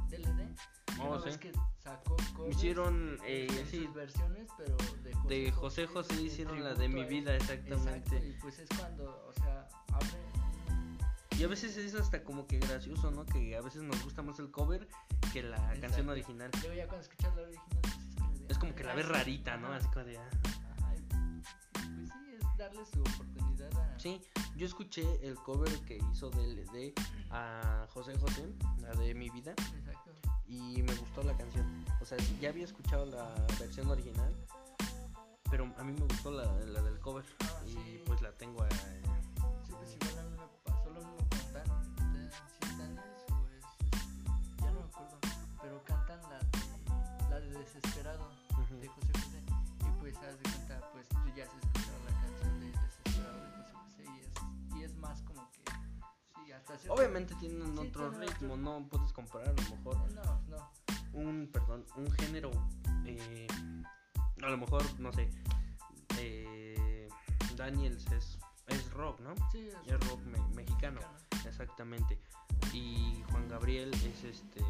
DLD. 0.09 0.55
Oh, 0.99 1.15
¿No 1.15 1.21
ves 1.21 1.33
sí. 1.33 1.39
que 1.41 1.51
sacó 1.79 2.15
Hicieron, 2.49 3.19
eh, 3.25 3.47
en 3.49 3.67
sí, 3.67 3.83
sus 3.85 3.93
versiones, 3.93 4.47
pero 4.57 4.77
de 5.03 5.13
José 5.13 5.27
de 5.27 5.51
José 5.51 5.87
José 5.87 6.21
hicieron 6.21 6.63
la 6.63 6.73
de 6.73 6.87
mi 6.87 7.03
vida, 7.03 7.35
Exacto, 7.35 7.75
exactamente. 7.75 8.27
y 8.29 8.33
pues 8.41 8.59
es 8.59 8.69
cuando, 8.77 9.25
o 9.27 9.33
sea, 9.33 9.67
abre 9.91 10.44
Y 11.37 11.43
a 11.43 11.47
veces 11.47 11.75
es 11.77 11.93
hasta 11.95 12.23
como 12.23 12.47
que 12.47 12.59
gracioso, 12.59 13.11
¿no? 13.11 13.25
Que 13.25 13.57
a 13.57 13.61
veces 13.61 13.81
nos 13.83 14.01
gusta 14.03 14.21
más 14.21 14.39
el 14.39 14.51
cover 14.51 14.87
que 15.33 15.43
la 15.43 15.57
canción 15.81 16.07
original. 16.09 16.49
Luego 16.61 16.75
ya 16.75 16.87
cuando 16.87 17.01
escuchas 17.03 17.35
la 17.35 17.41
original, 17.43 17.67
pues 17.81 17.93
es 18.07 18.15
como 18.15 18.31
de, 18.37 18.45
Es 18.53 18.57
como 18.57 18.75
que 18.75 18.83
la 18.83 18.91
"Ah, 18.91 18.95
ves 18.95 19.05
sí". 19.05 19.11
rarita, 19.11 19.57
¿no? 19.57 19.67
Así 19.73 19.87
como 19.89 20.05
de... 20.05 20.17
ah. 20.17 20.29
Pues 21.73 21.83
sí, 21.83 22.35
es 22.39 22.57
darle 22.57 22.85
su 22.85 23.01
oportunidad 23.01 23.77
a... 23.77 23.99
Sí, 23.99 24.21
yo 24.55 24.65
escuché 24.65 25.03
el 25.27 25.35
cover 25.35 25.69
que 25.81 25.97
hizo 26.11 26.29
DLD 26.29 26.93
a 27.31 27.85
José 27.89 28.17
José, 28.17 28.47
la 28.79 28.91
de 28.93 29.13
mi 29.13 29.29
vida, 29.29 29.51
Exacto. 29.51 30.11
y 30.47 30.81
me 30.83 30.95
gustó 30.95 31.21
la 31.23 31.35
canción. 31.35 31.83
O 32.01 32.05
sea, 32.05 32.17
ya 32.39 32.49
había 32.49 32.63
escuchado 32.63 33.05
la 33.07 33.33
versión 33.59 33.89
original, 33.89 34.33
pero 35.49 35.65
a 35.77 35.83
mí 35.83 35.91
me 35.91 36.05
gustó 36.05 36.31
la, 36.31 36.45
la 36.65 36.81
del 36.81 36.97
cover 36.99 37.25
Ah, 37.41 37.61
y 37.67 37.71
sí. 37.73 38.01
pues 38.05 38.21
la 38.21 38.31
tengo 38.31 38.63
a... 38.63 38.69
pero 45.65 45.83
cantan 45.83 46.21
la 46.29 46.37
de, 46.37 47.29
la 47.31 47.39
de 47.39 47.49
Desesperado 47.59 48.29
de 48.29 48.53
José 48.55 48.87
José 48.87 49.43
y 49.81 49.99
pues 49.99 50.15
haz 50.17 50.37
de 50.37 50.43
cuenta, 50.51 50.91
pues 50.91 51.07
ya 51.35 51.43
has 51.43 51.49
escuchado 51.55 51.97
la 52.05 52.21
canción 52.21 52.59
de 52.59 52.65
Desesperado 52.71 53.41
de 53.41 53.49
José 53.57 53.73
José 53.73 54.03
y 54.05 54.19
es, 54.19 54.77
y 54.79 54.83
es 54.83 54.95
más 54.97 55.21
como 55.23 55.49
que, 55.51 55.63
sí, 56.45 56.51
hasta 56.51 56.93
Obviamente 56.93 57.33
tienen 57.39 57.63
Sí, 57.75 57.87
otro 57.87 58.11
ritmo, 58.11 58.53
otro- 58.53 58.57
no 58.57 58.87
puedes 58.87 59.11
comparar 59.11 59.49
a 59.49 59.53
lo 59.53 59.61
mejor 59.75 60.11
No, 60.13 60.41
no, 60.49 60.71
un, 61.13 61.49
perdón, 61.51 61.83
un 61.95 62.11
género, 62.11 62.51
eh, 63.05 63.47
a 64.43 64.49
lo 64.49 64.57
mejor, 64.57 64.83
no 64.99 65.11
sé, 65.13 65.31
eh, 66.19 67.09
Daniels 67.55 68.05
es, 68.11 68.37
es 68.67 68.91
rock, 68.93 69.19
¿no? 69.21 69.33
sí, 69.51 69.67
es, 69.69 69.91
Es 69.91 70.09
rock 70.09 70.19
me- 70.25 70.47
mexicano, 70.55 70.99
exactamente. 71.47 72.19
Y 72.73 73.23
Juan 73.31 73.47
Gabriel 73.47 73.91
es 73.93 74.23
este... 74.25 74.61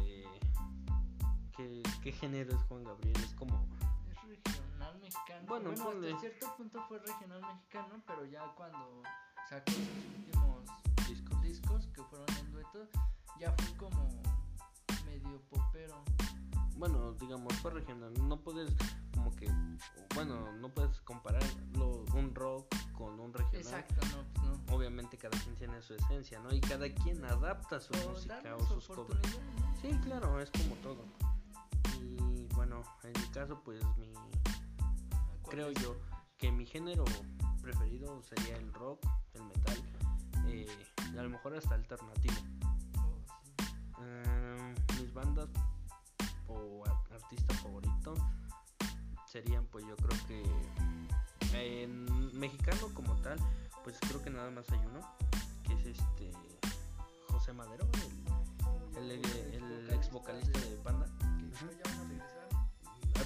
¿Qué, 1.56 1.82
qué 2.02 2.12
género 2.12 2.54
es 2.54 2.62
Juan 2.64 2.84
Gabriel? 2.84 3.16
Es 3.22 3.34
como... 3.34 3.66
Es 4.10 4.22
regional 4.28 4.98
mexicano. 5.00 5.46
Bueno, 5.48 5.70
Bueno, 5.70 5.84
ponle. 5.84 6.08
hasta 6.12 6.20
cierto 6.20 6.56
punto 6.56 6.84
fue 6.88 6.98
regional 6.98 7.40
mexicano, 7.40 8.02
pero 8.06 8.24
ya 8.26 8.42
cuando 8.56 9.02
sacó 9.48 9.70
sus 9.72 9.88
últimos 10.18 10.64
Discos. 11.08 11.42
discos 11.42 11.86
que 11.94 12.02
fueron 12.02 12.28
en 12.40 12.52
dueto, 12.52 12.88
ya 13.38 13.52
fue 13.52 13.76
como 13.76 14.08
medio 15.06 15.40
popero. 15.48 16.02
Bueno, 16.76 17.12
digamos, 17.14 17.54
fue 17.60 17.70
regional. 17.70 18.12
No 18.28 18.38
puedes 18.40 18.74
como 19.14 19.34
que... 19.34 19.50
Bueno, 20.14 20.52
no 20.52 20.68
puedes 20.68 21.00
compararlo 21.00 22.04
un 22.14 22.34
rock 22.34 22.66
con 22.92 23.18
un 23.18 23.32
regional. 23.32 23.62
Exacto, 23.62 24.06
no, 24.14 24.24
pues 24.34 24.46
no. 24.68 24.74
Obviamente 24.76 25.16
cada 25.16 25.38
quien 25.38 25.56
tiene 25.56 25.80
su 25.80 25.94
esencia, 25.94 26.38
¿no? 26.40 26.52
Y 26.52 26.60
cada 26.60 26.92
quien 26.92 27.24
adapta 27.24 27.80
su 27.80 27.94
música 28.08 28.56
o 28.56 28.60
su 28.66 28.80
sus 28.80 28.94
covers. 28.94 29.38
Sí, 29.80 29.88
claro, 30.04 30.38
es 30.40 30.50
como 30.50 30.74
todo. 30.76 31.04
Bueno, 32.68 32.82
en 33.04 33.12
mi 33.12 33.28
caso, 33.28 33.62
pues 33.64 33.80
mi 33.96 34.12
¿Cuál 34.12 35.54
creo 35.54 35.68
es? 35.68 35.80
yo 35.80 35.96
que 36.36 36.50
mi 36.50 36.66
género 36.66 37.04
preferido 37.62 38.20
sería 38.24 38.56
el 38.56 38.72
rock, 38.74 39.06
el 39.34 39.44
metal, 39.44 39.84
eh, 40.48 40.66
y 41.14 41.16
a 41.16 41.22
lo 41.22 41.30
mejor 41.30 41.54
hasta 41.54 41.76
alternativo. 41.76 42.34
Oh, 42.98 43.20
sí. 43.38 43.72
Em, 44.02 44.74
mis 45.00 45.14
bandas 45.14 45.48
o 46.48 46.82
artista 47.12 47.54
favorito 47.54 48.14
serían, 49.26 49.64
pues 49.66 49.86
yo 49.86 49.94
creo 49.94 50.26
que 50.26 50.42
en 51.52 52.36
mexicano 52.36 52.88
como 52.94 53.14
tal, 53.22 53.38
pues 53.84 53.96
creo 54.00 54.20
que 54.24 54.30
nada 54.30 54.50
más 54.50 54.68
hay 54.72 54.80
uno, 54.90 55.08
que 55.62 55.72
es 55.74 55.86
este 56.00 56.32
José 57.28 57.52
Madero, 57.52 57.86
el, 58.96 59.12
el, 59.12 59.24
el 59.54 59.90
ex 59.94 60.10
vocalista 60.10 60.58
de 60.58 60.76
Panda. 60.78 61.06
Creo 61.58 62.35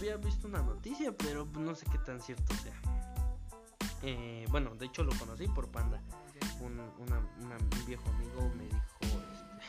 Había 0.00 0.16
visto 0.16 0.48
una 0.48 0.62
noticia, 0.62 1.14
pero 1.14 1.44
no 1.44 1.74
sé 1.74 1.84
qué 1.92 1.98
tan 1.98 2.20
cierto 2.22 2.54
sea. 2.56 2.72
Eh, 4.02 4.46
bueno, 4.50 4.74
de 4.74 4.86
hecho 4.86 5.04
lo 5.04 5.12
conocí 5.18 5.46
por 5.48 5.68
Panda. 5.70 6.00
Un, 6.60 6.80
una- 6.98 7.18
una- 7.42 7.56
un 7.58 7.86
viejo 7.86 8.08
amigo 8.08 8.50
me 8.56 8.64
dijo, 8.64 8.80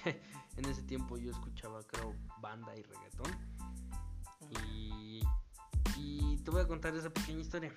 este, 0.06 0.22
en 0.58 0.66
ese 0.66 0.84
tiempo 0.84 1.18
yo 1.18 1.32
escuchaba 1.32 1.82
creo 1.84 2.16
banda 2.40 2.74
y 2.78 2.82
reggaetón. 2.84 3.32
Y, 4.66 5.22
te 6.44 6.50
voy 6.50 6.62
a 6.62 6.68
contar 6.68 6.96
esa 6.96 7.10
pequeña 7.12 7.42
historia. 7.42 7.72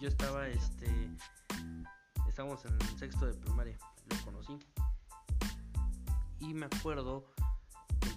Yo 0.00 0.06
estaba, 0.08 0.46
este, 0.46 1.10
estábamos 2.28 2.64
en 2.66 2.78
sexto 2.98 3.26
de 3.26 3.34
primaria, 3.34 3.76
lo 4.08 4.24
conocí. 4.24 4.58
Y 6.38 6.54
me 6.54 6.66
acuerdo 6.66 7.24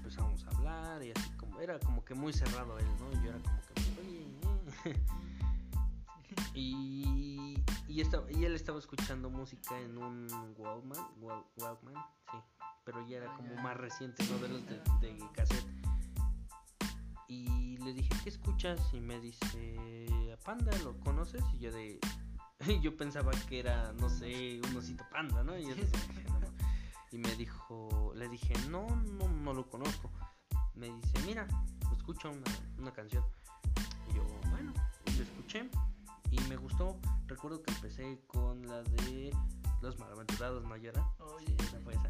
empezamos 0.07 0.45
a 0.45 0.49
hablar 0.57 1.03
y 1.03 1.11
así 1.11 1.29
como, 1.31 1.59
era 1.59 1.77
como 1.79 2.03
que 2.05 2.13
muy 2.13 2.31
cerrado 2.31 2.77
él, 2.79 2.85
¿no? 2.99 3.11
Y 3.11 3.23
yo 3.25 3.29
era 3.31 3.39
como 3.39 3.59
que, 3.61 4.01
oye, 4.01 4.25
eh". 4.85 5.03
y, 6.53 7.61
y, 7.89 8.01
estaba, 8.01 8.31
y 8.31 8.45
él 8.45 8.55
estaba 8.55 8.79
escuchando 8.79 9.29
música 9.29 9.77
en 9.79 9.97
un 9.97 10.27
Walkman, 10.57 11.05
Wal- 11.21 11.43
Walkman, 11.57 11.95
sí, 12.31 12.37
pero 12.85 13.05
ya 13.07 13.17
era 13.17 13.31
Ah, 13.31 13.35
como 13.35 13.53
más 13.55 13.75
reciente, 13.75 14.23
¿no? 14.31 14.37
De 14.39 14.47
los 14.47 14.65
de, 14.65 14.79
de 15.01 15.19
cassette. 15.33 15.65
Y 17.27 17.75
le 17.79 17.93
dije, 17.93 18.09
¿qué 18.23 18.29
escuchas? 18.29 18.79
Y 18.93 19.01
me 19.01 19.19
dice, 19.19 20.07
a 20.33 20.37
Panda, 20.39 20.71
¿lo 20.85 20.97
conoces? 21.01 21.43
Y 21.55 21.59
yo 21.59 21.71
de... 21.73 21.99
yo 22.81 22.95
pensaba 22.95 23.31
que 23.49 23.59
era, 23.59 23.91
no 23.99 24.07
sé, 24.09 24.61
un 24.71 24.77
osito 24.77 25.03
panda, 25.11 25.43
¿no? 25.43 25.57
Y, 25.57 25.63
yo. 25.67 25.75
"No, 25.75 26.39
no". 26.39 26.47
Y 27.11 27.17
me 27.17 27.35
dijo, 27.35 28.11
le 28.15 28.27
dije, 28.29 28.53
no, 28.69 28.87
no, 28.87 29.27
no 29.27 29.53
lo 29.53 29.69
conozco. 29.69 30.11
Me 30.75 30.87
dice, 30.87 31.19
mira, 31.25 31.47
escucha 31.95 32.29
una, 32.29 32.43
una 32.77 32.91
canción. 32.91 33.23
Y 34.09 34.15
yo, 34.15 34.23
bueno, 34.49 34.73
y 35.05 35.11
lo 35.17 35.23
escuché 35.23 35.69
y 36.31 36.39
me 36.41 36.55
gustó. 36.57 36.97
Recuerdo 37.27 37.61
que 37.61 37.71
empecé 37.71 38.21
con 38.27 38.67
la 38.67 38.83
de 38.83 39.35
Los 39.81 39.97
Malaventurados, 39.99 40.63
¿no, 40.63 40.75
Yara? 40.75 41.07
Oye, 41.19 41.45
Sí, 41.47 41.55
esa 41.59 41.79
fue 41.79 41.93
esa. 41.93 42.09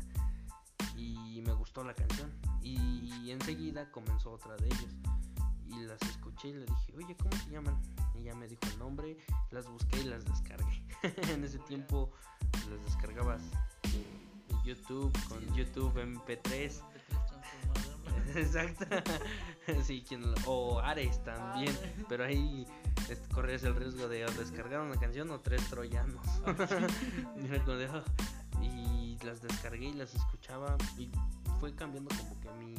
Y 0.95 1.41
me 1.45 1.53
gustó 1.53 1.83
la 1.83 1.93
canción. 1.93 2.31
Y 2.61 3.29
enseguida 3.29 3.89
comenzó 3.91 4.31
otra 4.31 4.55
de 4.57 4.67
ellos. 4.67 4.95
Y 5.65 5.79
las 5.81 6.01
escuché 6.01 6.49
y 6.49 6.53
le 6.53 6.65
dije, 6.65 6.93
oye, 6.95 7.15
¿cómo 7.17 7.31
se 7.43 7.49
llaman? 7.49 7.79
Y 8.15 8.23
ya 8.23 8.35
me 8.35 8.47
dijo 8.47 8.61
el 8.71 8.79
nombre, 8.79 9.17
las 9.51 9.67
busqué 9.67 9.99
y 9.99 10.05
las 10.05 10.25
descargué. 10.25 10.83
en 11.31 11.43
ese 11.43 11.59
tiempo 11.59 12.11
las 12.69 12.83
descargabas 12.85 13.41
de, 13.83 13.99
de 13.99 14.26
YouTube 14.67 15.11
con 15.27 15.55
YouTube 15.55 15.93
MP3. 15.97 16.43
MP3 16.43 16.81
transformador, 17.27 17.99
¿no? 18.35 18.35
Exacto. 18.39 18.85
sí, 19.83 20.03
quien 20.07 20.23
o 20.45 20.79
Ares 20.79 21.23
también. 21.23 21.75
Ah, 21.83 22.03
Pero 22.09 22.25
ahí 22.25 22.65
es- 23.09 23.19
corrías 23.33 23.63
el 23.63 23.75
riesgo 23.75 24.07
de 24.07 24.25
descargar 24.37 24.81
una 24.81 24.95
canción 24.99 25.29
o 25.31 25.39
tres 25.39 25.63
troyanos. 25.69 26.21
De, 27.77 27.85
"Ah". 27.87 28.03
y 28.61 29.17
las 29.23 29.41
descargué 29.41 29.87
y 29.87 29.93
las 29.93 30.13
escuchaba 30.13 30.77
y 30.97 31.09
fue 31.59 31.73
cambiando 31.73 32.09
como 32.17 32.39
que 32.39 32.49
mi 32.63 32.75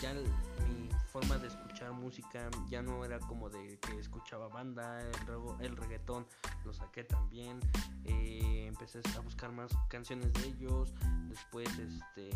ya 0.00 0.14
mi 0.14 0.88
forma 1.12 1.38
de 1.38 1.48
escuchar 1.48 1.92
música 1.92 2.48
ya 2.68 2.82
no 2.82 3.04
era 3.04 3.18
como 3.18 3.48
de 3.48 3.78
que 3.78 3.98
escuchaba 3.98 4.48
banda 4.48 5.00
el, 5.00 5.66
el 5.66 5.76
reggaetón 5.76 6.26
lo 6.64 6.72
saqué 6.72 7.04
también 7.04 7.58
eh, 8.04 8.66
empecé 8.68 9.00
a 9.16 9.20
buscar 9.20 9.50
más 9.52 9.70
canciones 9.88 10.32
de 10.34 10.48
ellos 10.48 10.94
después 11.28 11.68
este 11.78 12.30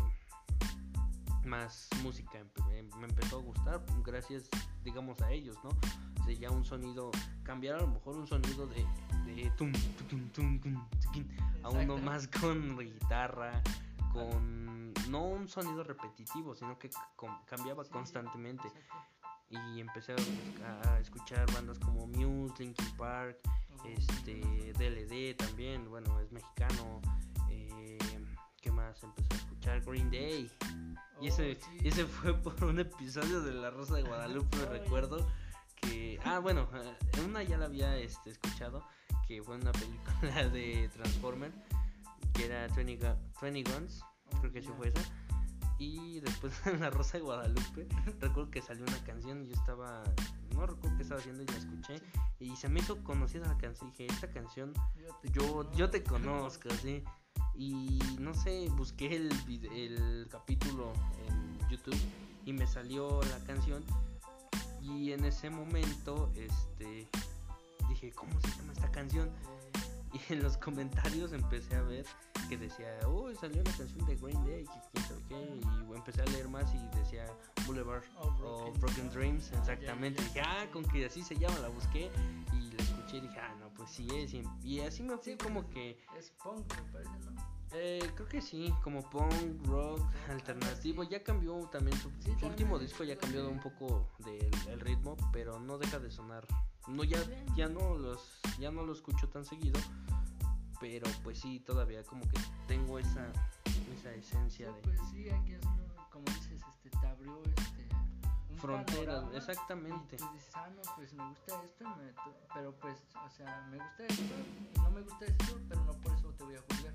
más 1.45 1.89
música 2.01 2.39
me 2.99 3.05
empezó 3.05 3.39
a 3.39 3.41
gustar 3.41 3.85
gracias 4.03 4.49
digamos 4.83 5.21
a 5.21 5.31
ellos 5.31 5.57
no 5.63 5.69
de 6.25 6.37
ya 6.37 6.49
un 6.51 6.63
sonido 6.63 7.11
cambiar 7.43 7.75
a 7.75 7.81
lo 7.81 7.87
mejor 7.87 8.17
un 8.17 8.27
sonido 8.27 8.67
de, 8.67 8.85
de 9.25 9.49
tum, 9.57 9.71
tum, 10.07 10.59
tuquín, 11.01 11.29
a 11.63 11.69
uno 11.69 11.97
más 11.97 12.27
con 12.27 12.77
guitarra 12.77 13.61
con 14.11 14.82
no 15.09 15.23
un 15.23 15.47
sonido 15.47 15.83
repetitivo 15.83 16.55
sino 16.55 16.77
que 16.77 16.89
cambiaba 17.45 17.83
constantemente. 17.85 18.71
Y 19.49 19.79
empecé 19.79 20.15
a, 20.65 20.99
escuchar 20.99 21.45
bandas 21.53 21.77
como 21.77 22.07
Muse, 22.07 22.63
Linkin 22.63 22.97
Park, 22.97 23.37
este 23.85 24.41
DLD 24.73 25.37
también, 25.37 25.87
bueno, 25.89 26.19
es 26.19 26.31
mexicano. 26.31 27.01
Eh, 27.49 27.97
¿Qué 28.59 28.71
más 28.71 29.03
empecé 29.03 29.27
a 29.31 29.37
escuchar? 29.37 29.81
Green 29.81 30.09
Day. 30.09 30.51
Y 31.21 31.27
ese, 31.27 31.59
Oh, 31.61 31.87
ese 31.87 32.05
fue 32.05 32.33
por 32.33 32.63
un 32.63 32.79
episodio 32.79 33.41
de 33.41 33.53
La 33.53 33.69
Rosa 33.69 33.95
de 33.95 34.03
Guadalupe, 34.03 34.57
recuerdo 34.71 35.27
que... 35.75 36.19
Ah, 36.25 36.39
bueno, 36.39 36.67
eh, 36.73 37.21
una 37.25 37.43
ya 37.43 37.57
la 37.57 37.65
había 37.65 37.95
este, 37.97 38.31
escuchado, 38.31 38.83
que 39.27 39.43
fue 39.43 39.55
una 39.55 39.71
película 39.71 40.49
de 40.51 40.89
Transformer, 40.93 41.51
que 42.33 42.45
era 42.45 42.67
20, 42.69 42.99
Gu- 42.99 43.17
20 43.41 43.71
Guns, 43.71 44.03
creo 44.39 44.51
que 44.51 44.61
sí 44.61 44.69
fue 44.77 44.89
esa. 44.89 45.01
Y 45.79 46.19
después 46.21 46.53
en 46.67 46.79
La 46.79 46.89
Rosa 46.89 47.17
de 47.17 47.23
Guadalupe, 47.23 47.87
recuerdo 48.19 48.49
que 48.49 48.61
salió 48.61 48.83
una 48.83 49.03
canción 49.03 49.43
y 49.43 49.47
yo 49.47 49.53
estaba, 49.53 50.03
no 50.53 50.65
recuerdo 50.65 50.97
qué 50.97 51.03
estaba 51.03 51.19
haciendo 51.19 51.43
y 51.43 51.47
la 51.47 51.57
escuché. 51.57 52.01
Y 52.39 52.55
se 52.55 52.69
me 52.69 52.79
hizo 52.79 53.03
conocida 53.03 53.47
la 53.47 53.57
canción. 53.57 53.89
Dije, 53.91 54.07
esta 54.07 54.29
canción, 54.31 54.73
yo, 55.33 55.71
yo 55.73 55.89
te 55.89 56.03
conozco, 56.03 56.69
sí. 56.81 57.03
Y 57.55 57.99
no 58.19 58.33
sé, 58.33 58.67
busqué 58.69 59.15
el, 59.15 59.31
el 59.75 60.27
capítulo 60.29 60.93
en 61.27 61.69
YouTube 61.69 61.97
y 62.45 62.53
me 62.53 62.67
salió 62.67 63.21
la 63.21 63.39
canción. 63.45 63.83
Y 64.81 65.13
en 65.13 65.23
ese 65.23 65.49
momento, 65.49 66.31
este, 66.35 67.07
dije, 67.87 68.11
¿cómo 68.11 68.39
se 68.41 68.47
llama 68.57 68.73
esta 68.73 68.91
canción? 68.91 69.29
Y 70.13 70.33
en 70.33 70.43
los 70.43 70.57
comentarios 70.57 71.33
empecé 71.33 71.75
a 71.75 71.81
ver 71.81 72.05
que 72.47 72.57
decía, 72.57 72.99
oh, 73.07 73.33
salió 73.33 73.61
una 73.61 73.71
canción 73.75 74.05
de 74.05 74.15
Green 74.15 74.45
Day, 74.45 74.65
y 75.29 75.95
empecé 75.95 76.21
a 76.21 76.25
leer 76.25 76.47
más 76.47 76.71
y 76.73 76.97
decía 76.97 77.25
Boulevard 77.65 78.03
o 78.19 78.71
Broken, 78.79 79.09
Dreams, 79.09 79.51
exactamente. 79.53 80.21
dije, 80.21 80.41
ah, 80.41 80.65
con 80.71 80.83
que 80.85 81.05
así 81.05 81.23
se 81.23 81.35
llama, 81.35 81.57
la 81.59 81.69
busqué 81.69 82.11
y 82.53 82.71
la 82.75 82.83
escuché 82.83 83.17
y 83.17 83.21
dije, 83.21 83.39
ah, 83.39 83.55
no, 83.59 83.73
pues 83.73 83.89
sí 83.89 84.07
es. 84.13 84.33
Y, 84.63 84.81
así 84.81 85.01
me 85.03 85.17
fui 85.17 85.35
como 85.37 85.67
que... 85.69 85.97
Es 86.17 86.31
punk, 86.43 86.71
me 86.75 86.91
parece, 86.91 87.19
¿no? 87.25 87.62
Eh, 87.75 88.07
creo 88.15 88.27
que 88.27 88.41
sí, 88.41 88.71
como 88.83 89.01
punk, 89.09 89.65
rock, 89.65 89.99
alternativo. 90.29 91.03
Ya 91.03 91.23
cambió 91.23 91.57
también 91.71 91.97
su, 91.97 92.09
último 92.45 92.77
disco, 92.77 93.03
ya 93.03 93.17
cambió 93.17 93.49
un 93.49 93.59
poco 93.59 94.09
del 94.19 94.79
ritmo, 94.79 95.17
pero 95.31 95.59
no 95.59 95.77
deja 95.77 95.99
de 95.99 96.11
sonar. 96.11 96.45
No 96.87 97.03
ya 97.03 97.17
ya 97.55 97.67
no 97.67 97.97
los 97.97 98.41
ya 98.59 98.69
no 98.69 98.85
lo 98.85 98.93
escucho 98.93 99.29
tan 99.29 99.45
seguido, 99.45 99.79
pero 100.79 101.09
pues 101.23 101.39
sí 101.39 101.61
todavía 101.61 102.03
como 102.03 102.23
que 102.23 102.37
tengo 102.67 102.99
esa 102.99 103.31
esa 103.97 104.13
esencia 104.13 104.71
de 104.71 104.81
Pues 104.81 104.99
sí, 105.11 105.29
aquí 105.29 105.53
es 105.53 105.61
como 106.11 106.25
dices, 106.25 106.61
este 106.75 106.89
te 106.89 107.07
abrió 107.07 107.41
este 107.43 107.82
fronteras, 108.57 109.25
exactamente. 109.33 110.15
Y 110.15 110.17
tú 110.17 110.25
dices, 110.33 110.51
ah, 110.55 110.69
no, 110.75 110.81
pues 110.95 111.13
me 111.13 111.27
gusta 111.29 111.63
esto, 111.63 111.85
pero 112.53 112.73
pues, 112.79 112.97
o 113.25 113.29
sea, 113.29 113.67
me 113.69 113.77
gusta 113.77 114.05
esto, 114.07 114.23
no 114.81 114.91
me 114.91 115.01
gusta 115.01 115.25
esto, 115.25 115.59
pero 115.67 115.83
no 115.83 115.93
por 115.93 116.13
eso 116.13 116.29
te 116.33 116.43
voy 116.43 116.55
a 116.55 116.61
juzgar. 116.61 116.93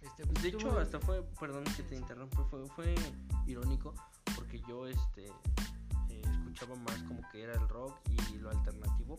este, 0.00 0.26
pues, 0.26 0.42
de 0.42 0.48
hecho, 0.48 0.78
hasta 0.78 1.00
fue, 1.00 1.22
perdón 1.40 1.64
que 1.76 1.82
te 1.82 1.96
interrumpa, 1.96 2.44
fue, 2.44 2.66
fue 2.68 2.94
irónico 3.46 3.94
porque 4.34 4.60
yo 4.68 4.86
este 4.86 5.26
eh, 6.08 6.22
escuchaba 6.24 6.74
más 6.76 7.02
como 7.04 7.20
que 7.30 7.42
era 7.42 7.54
el 7.54 7.68
rock 7.68 7.98
y 8.10 8.38
lo 8.38 8.50
alternativo, 8.50 9.16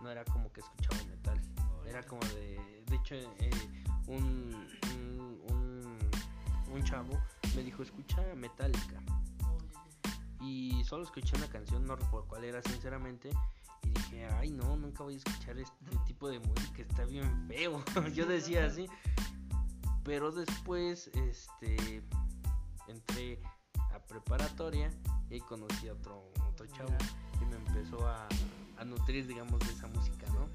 no 0.00 0.10
era 0.10 0.24
como 0.24 0.52
que 0.52 0.60
escuchaba 0.60 1.02
metal, 1.04 1.40
era 1.86 2.02
como 2.02 2.22
de, 2.34 2.82
de 2.86 2.96
hecho, 2.96 3.14
eh, 3.14 3.50
un, 4.06 4.66
un, 5.50 5.98
un 6.72 6.84
chavo 6.84 7.20
me 7.54 7.62
dijo, 7.62 7.82
escucha 7.82 8.22
Metallica 8.36 9.02
y 10.40 10.82
solo 10.84 11.04
escuché 11.04 11.36
una 11.36 11.48
canción, 11.48 11.84
no 11.84 11.96
recuerdo 11.96 12.26
cuál 12.28 12.44
era 12.44 12.62
sinceramente, 12.62 13.30
y 13.82 13.90
dije, 13.90 14.26
ay 14.38 14.50
no, 14.50 14.76
nunca 14.76 15.04
voy 15.04 15.14
a 15.14 15.16
escuchar 15.18 15.58
este 15.58 15.96
tipo 16.06 16.28
de 16.28 16.38
música, 16.40 16.82
está 16.82 17.04
bien 17.04 17.46
feo. 17.48 17.82
Yo 18.14 18.26
decía 18.26 18.64
así. 18.66 18.86
Pero 20.04 20.32
después, 20.32 21.08
este, 21.08 22.02
entré 22.88 23.38
a 23.92 23.98
preparatoria 24.00 24.90
y 25.28 25.40
conocí 25.40 25.88
a 25.88 25.92
otro, 25.92 26.32
otro 26.48 26.66
chavo 26.66 26.96
y 27.40 27.44
me 27.44 27.56
empezó 27.56 28.06
a, 28.08 28.26
a 28.78 28.84
nutrir, 28.84 29.26
digamos, 29.26 29.60
de 29.60 29.72
esa 29.72 29.86
música, 29.88 30.26
¿no? 30.32 30.48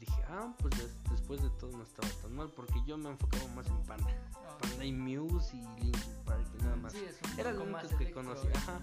Dije, 0.00 0.22
ah, 0.28 0.52
pues 0.58 0.74
después 1.10 1.42
de 1.42 1.50
todo 1.50 1.70
no 1.76 1.82
estaba 1.82 2.08
tan 2.22 2.34
mal, 2.34 2.50
porque 2.56 2.82
yo 2.86 2.96
me 2.96 3.10
enfocaba 3.10 3.46
más 3.54 3.66
en 3.68 3.82
Panda. 3.84 4.10
Ah. 4.34 4.58
Panda 4.60 4.84
y 4.84 4.92
Muse 4.92 5.56
y 5.56 5.60
Linkin 5.82 6.14
Park 6.24 6.46
y 6.58 6.62
nada 6.62 6.76
más. 6.76 6.94
Era 7.38 7.52
lo 7.52 7.62
único 7.64 7.96
que 7.98 8.10
conocía. 8.10 8.50
Ajá. 8.54 8.80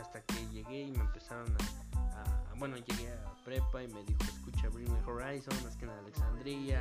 Hasta 0.00 0.22
que 0.22 0.46
llegué 0.48 0.82
y 0.82 0.90
me 0.92 1.00
empezaron 1.00 1.56
a, 1.56 2.54
Bueno, 2.56 2.76
llegué 2.76 3.12
a 3.12 3.34
prepa 3.44 3.82
y 3.82 3.88
me 3.88 4.04
dijo, 4.04 4.22
escucha 4.24 4.68
Bring 4.68 4.92
Me 4.92 5.00
Horizon, 5.04 5.54
más 5.64 5.76
que 5.76 5.86
nada 5.86 5.98
Alexandria. 6.00 6.78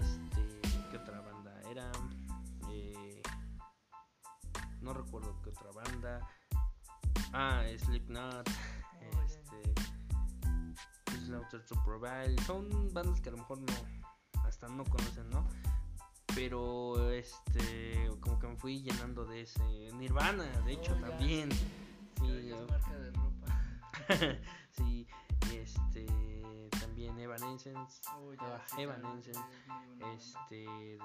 Este, 0.00 0.80
¿qué 0.90 0.96
otra 0.96 1.20
banda 1.20 1.60
era? 1.70 1.90
Eh, 2.70 3.22
no 4.80 4.92
recuerdo 4.94 5.40
qué 5.42 5.50
otra 5.50 5.70
banda. 5.72 6.28
Ah, 7.32 7.64
Slipknot. 7.78 8.48
Provide. 11.84 12.36
Son 12.44 12.92
bandas 12.92 13.20
que 13.20 13.28
a 13.28 13.32
lo 13.32 13.38
mejor 13.38 13.58
no, 13.58 13.72
hasta 14.44 14.68
no 14.68 14.84
conocen, 14.84 15.28
¿no? 15.30 15.46
Pero 16.34 17.10
este, 17.10 18.10
como 18.20 18.38
que 18.38 18.46
me 18.46 18.56
fui 18.56 18.82
llenando 18.82 19.24
de 19.24 19.42
ese. 19.42 19.90
Nirvana, 19.94 20.44
de 20.64 20.72
hecho, 20.72 20.94
oh, 20.96 21.00
también. 21.00 21.50
Sí, 21.52 22.52
marca 22.68 22.98
de 22.98 23.10
ropa. 23.12 23.62
sí, 24.72 25.06
este, 25.54 26.06
también 26.80 27.18
Evanescence. 27.18 28.02
Oh, 28.16 28.32
ya, 28.34 28.64
Evanescence. 28.78 29.40
este, 30.14 30.98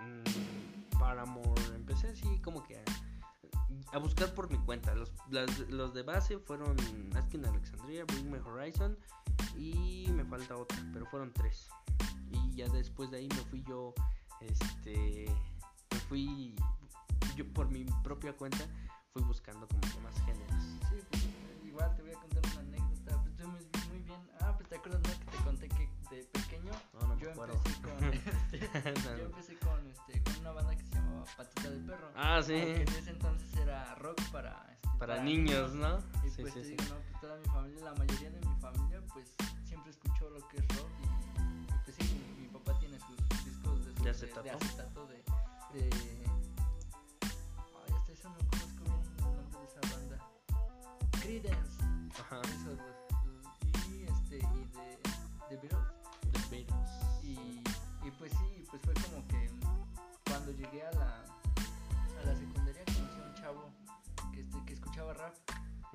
mmm, 0.00 0.98
Paramore. 0.98 1.62
Empecé 1.74 2.08
así 2.08 2.40
como 2.40 2.62
que 2.64 2.76
a, 2.76 2.84
a 3.92 3.98
buscar 3.98 4.34
por 4.34 4.50
mi 4.50 4.58
cuenta. 4.58 4.94
Los, 4.94 5.12
los 5.70 5.94
de 5.94 6.02
base 6.02 6.38
fueron 6.38 6.76
Asking 7.16 7.46
Alexandria, 7.46 8.04
Bring 8.04 8.30
Me 8.30 8.38
Horizon 8.40 8.98
y 9.56 10.06
me 10.12 10.24
falta 10.24 10.56
otra, 10.56 10.78
pero 10.92 11.06
fueron 11.06 11.32
tres. 11.32 11.68
Y 12.30 12.54
ya 12.54 12.68
después 12.68 13.10
de 13.10 13.18
ahí 13.18 13.28
me 13.28 13.42
fui 13.50 13.62
yo, 13.64 13.94
este, 14.40 15.26
me 15.90 15.98
fui 16.08 16.54
yo 17.36 17.46
por 17.52 17.68
mi 17.70 17.84
propia 18.02 18.36
cuenta, 18.36 18.64
fui 19.12 19.22
buscando 19.22 19.66
como 19.68 19.80
que 19.80 20.00
más 20.00 20.14
géneros. 20.24 20.62
Sí, 20.90 20.96
pues, 21.10 21.28
igual 21.64 21.94
te 21.96 22.02
voy 22.02 22.12
a 22.12 22.20
contar 22.20 22.42
una 22.52 22.60
anécdota, 22.60 23.22
pues 23.22 23.46
muy, 23.46 23.68
muy 23.90 23.98
bien. 24.00 24.20
Ah, 24.40 24.54
pues 24.56 24.68
te 24.68 24.76
acuerdas 24.76 25.00
¿no? 25.02 25.24
que 25.24 25.36
te 25.36 25.44
conté 25.44 25.68
que 25.68 25.88
de 26.10 26.22
pequeño 26.24 26.72
no, 26.94 27.08
no 27.08 27.18
yo, 27.18 27.30
empecé 27.30 27.82
con, 27.82 28.04
este, 28.04 28.58
yo 29.18 29.24
empecé 29.24 29.58
con, 29.58 29.86
este, 29.86 30.22
con 30.22 30.36
una 30.40 30.52
banda 30.52 30.76
que 30.76 30.84
se 30.84 30.94
llamaba 30.94 31.24
Patita 31.36 31.70
de 31.70 31.78
Perro. 31.80 32.10
Ah, 32.16 32.40
sí. 32.42 32.52
Que 32.52 32.82
en 32.82 32.88
ese 32.88 33.10
entonces 33.10 33.56
era 33.56 33.94
rock 33.96 34.20
para, 34.30 34.77
para, 34.98 35.22
niños, 35.22 35.74
¿no? 35.74 35.98
Y 36.24 36.30
pues 36.42 36.54
te 36.54 36.62
digo, 36.62 36.82
no, 36.88 36.96
pues 36.96 37.20
toda 37.20 37.36
mi 37.36 37.44
familia, 37.46 37.84
la 37.84 37.94
mayoría 37.94 38.30
de 38.30 38.40
mi 38.40 38.54
familia, 38.60 39.00
pues 39.12 39.34
siempre 39.64 39.90
escuchó 39.90 40.28
lo 40.30 40.46
que 40.48 40.58
es 40.58 40.68
rock 40.76 40.90
y, 41.02 41.82
pues 41.84 41.96
sí, 41.96 42.34
mi, 42.36 42.42
mi, 42.42 42.48
papá 42.48 42.78
tiene 42.78 42.98
sus 42.98 43.16
discos 43.44 43.84
de, 43.84 43.92
sus, 43.94 44.02
¿De 44.04 44.10
acetato? 44.10 44.42
De, 44.42 44.50
de, 44.50 44.56
acetato 44.56 45.06
de, 45.06 45.14
de 45.74 45.90
ay, 47.22 47.94
hasta 47.94 48.12
eso 48.12 48.28
no 48.28 48.38
conozco 48.50 48.84
bien 48.84 49.02
el 49.18 49.24
nombre 49.24 49.60
de 49.60 49.66
esa 49.66 49.80
banda 49.94 50.18
Creedence 51.20 51.82
Ajá. 52.20 52.42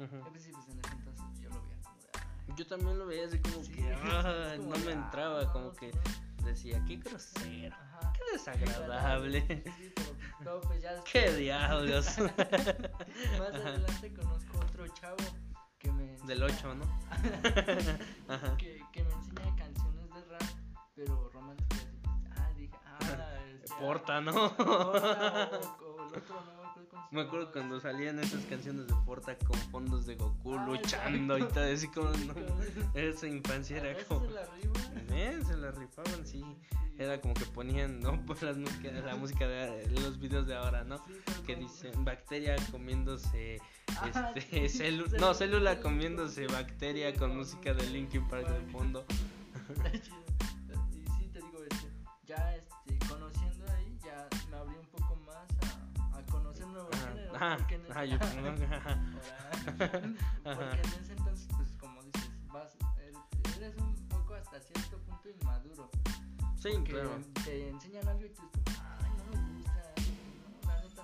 Uh 0.03 0.07
-huh. 0.07 0.29
pues, 0.29 0.43
sí, 0.43 0.51
pues 0.51 0.67
en 0.69 0.79
ese 0.79 0.93
entonces 0.93 1.39
yo 1.41 1.49
lo 1.49 1.61
veía 1.63 2.55
yo 2.55 2.67
también 2.67 2.99
lo 2.99 3.05
veía 3.07 3.25
así 3.25 3.39
como 3.39 3.63
Sí, 3.63 3.71
que 3.71 3.93
ah, 3.93 4.53
como 4.57 4.69
no 4.75 4.77
me 4.85 4.91
entraba, 4.91 5.41
ah, 5.41 5.51
como 5.51 5.73
que 5.73 5.91
no. 5.91 6.45
decía, 6.45 6.83
qué 6.87 6.97
grosero, 6.97 7.75
Ajá. 7.75 8.13
qué 8.13 8.31
desagradable, 8.33 9.41
Sí, 9.77 9.93
pero 10.39 10.61
pues 10.61 10.81
ya 10.81 10.91
después- 10.95 11.11
qué 11.11 11.31
diablos. 11.35 12.17
Más 13.39 13.53
adelante 13.53 14.13
conozco 14.13 14.57
otro 14.59 14.87
chavo 14.89 15.17
que 15.79 15.91
me 15.91 16.17
Del 16.27 16.43
8, 16.43 16.75
¿no? 16.75 16.83
Ajá. 18.33 18.57
que, 18.57 18.81
que 18.91 19.03
me 19.03 19.13
enseña 19.13 19.55
canciones 19.55 20.09
de 20.13 20.21
rap, 20.25 20.41
pero 20.95 21.29
románticas. 21.29 21.87
Ah, 22.37 22.49
dije, 22.55 22.75
ah, 22.85 23.35
este, 23.63 23.75
Porta, 23.79 24.21
¿no? 24.21 24.31
Porta, 24.55 25.49
o, 25.81 25.85
o 25.85 26.07
el 26.07 26.17
otro, 26.17 26.41
no 26.45 26.52
me 27.13 27.21
acuerdo 27.21 27.51
cuando 27.51 27.79
salían 27.79 28.19
esas 28.19 28.43
canciones 28.45 28.87
de 28.87 28.93
Porta 29.05 29.37
con 29.37 29.57
fondos 29.71 30.05
de 30.05 30.15
Goku 30.15 30.55
Ah, 30.55 30.65
luchando 30.65 31.37
y 31.37 31.43
todo 31.43 31.63
así 31.73 31.87
como 31.87 32.09
no, 32.09 32.33
esa 32.93 33.27
infancia 33.27 33.77
¿A 33.77 33.79
era 33.79 33.89
veces 33.89 34.05
como 34.07 34.25
se 34.25 34.31
la 34.33 34.45
riman? 34.45 35.07
eh, 35.13 35.39
se 35.45 35.57
la 35.57 35.71
rifaban, 35.71 36.25
sí. 36.25 36.43
Era 36.97 37.19
como 37.21 37.33
que 37.33 37.45
ponían, 37.45 37.99
¿no? 38.01 38.19
Pues 38.25 38.41
las 38.43 38.57
música, 38.57 38.91
la 38.91 39.15
música 39.15 39.47
de 39.47 39.87
los 40.01 40.19
videos 40.19 40.45
de 40.47 40.55
ahora, 40.55 40.83
¿no? 40.83 40.97
Sí, 40.97 41.13
Que 41.47 41.55
dicen 41.55 42.03
bacteria 42.05 42.55
comiéndose 42.71 43.59
este 44.05 44.69
sí, 44.69 44.79
celu- 44.83 45.09
no, 45.19 45.33
célula 45.33 45.79
comiéndose 45.79 46.47
bacteria 46.47 47.13
con 47.15 47.35
música 47.35 47.73
de 47.73 47.87
Linkin 47.89 48.27
Park 48.27 48.47
de 48.47 48.71
fondo. 48.71 49.05
Ajá, 57.43 57.57
porque 57.57 57.75
en 57.75 57.91
ajá, 57.91 58.03
ese- 58.03 58.13
yo 58.13 58.17
ajá, 58.17 58.99
Ahora, 60.45 60.69
porque 60.69 60.81
en 60.81 61.03
ese 61.03 61.13
entonces, 61.13 61.47
pues 61.57 61.69
como 61.79 62.01
dices, 62.03 62.29
vas, 62.51 62.71
eres, 62.99 63.17
eres 63.57 63.75
un 63.77 63.95
poco 64.07 64.35
hasta 64.35 64.59
cierto 64.61 64.97
punto 64.99 65.29
inmaduro. 65.29 65.89
Sí, 66.57 66.69
claro. 66.85 67.19
te 67.43 67.69
enseñan 67.69 68.07
algo 68.07 68.25
y 68.25 68.29
tú 68.29 68.43
ay, 68.67 69.11
no 69.17 69.41
me 69.41 69.53
gusta, 69.55 69.93
no, 69.97 70.67
la 70.71 70.81
neta 70.81 71.03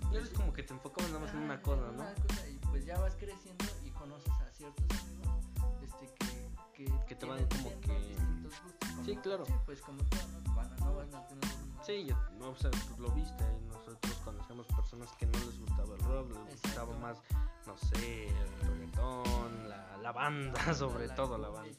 no. 0.00 0.12
Ya 0.12 0.20
es 0.20 0.30
como 0.30 0.52
que 0.54 0.62
te 0.62 0.72
enfocabas 0.72 1.10
nada 1.12 1.24
más 1.24 1.34
en 1.34 1.40
una 1.40 1.60
cosa, 1.60 1.82
¿no? 1.82 1.92
Una 1.92 2.14
cosa, 2.14 2.48
y 2.48 2.56
pues 2.70 2.86
ya 2.86 2.98
vas 2.98 3.14
creciendo 3.16 3.64
y 3.84 3.90
conoces 3.90 4.32
a 4.32 4.50
ciertos 4.52 4.86
amigos 5.02 5.44
este, 5.82 6.06
que, 6.14 6.48
que, 6.74 6.84
Que 7.06 7.14
te 7.14 7.26
van 7.26 7.46
como 7.48 7.70
que- 7.80 8.16
como- 8.16 9.04
Sí, 9.04 9.16
claro. 9.16 9.44
Sí, 9.46 9.52
pues 9.66 9.80
como 9.80 10.02
todo, 10.04 10.20
¿no? 10.44 10.54
Van 10.54 10.72
a, 10.72 10.76
no 10.76 10.94
van 10.96 11.14
a 11.14 11.26
tener 11.26 11.44
Sí, 11.84 12.06
yo, 12.06 12.16
no, 12.38 12.50
o 12.50 12.56
sea, 12.56 12.70
tú 12.70 13.02
lo 13.02 13.10
viste, 13.10 13.44
nosotros 13.68 14.14
conocemos 14.24 14.66
personas 14.68 15.10
que 15.18 15.26
no 15.26 15.38
les 15.40 15.58
gustaba 15.60 15.94
el 15.94 16.00
rock, 16.00 16.30
les 16.32 16.62
gustaba 16.62 16.96
más, 16.98 17.18
no 17.66 17.76
sé, 17.76 18.28
el 18.28 18.60
reggaetón, 18.68 19.68
la, 19.68 19.96
la 19.98 20.12
banda, 20.12 20.72
sobre 20.74 21.06
la 21.08 21.14
todo 21.14 21.36
la 21.36 21.48
banda. 21.50 21.76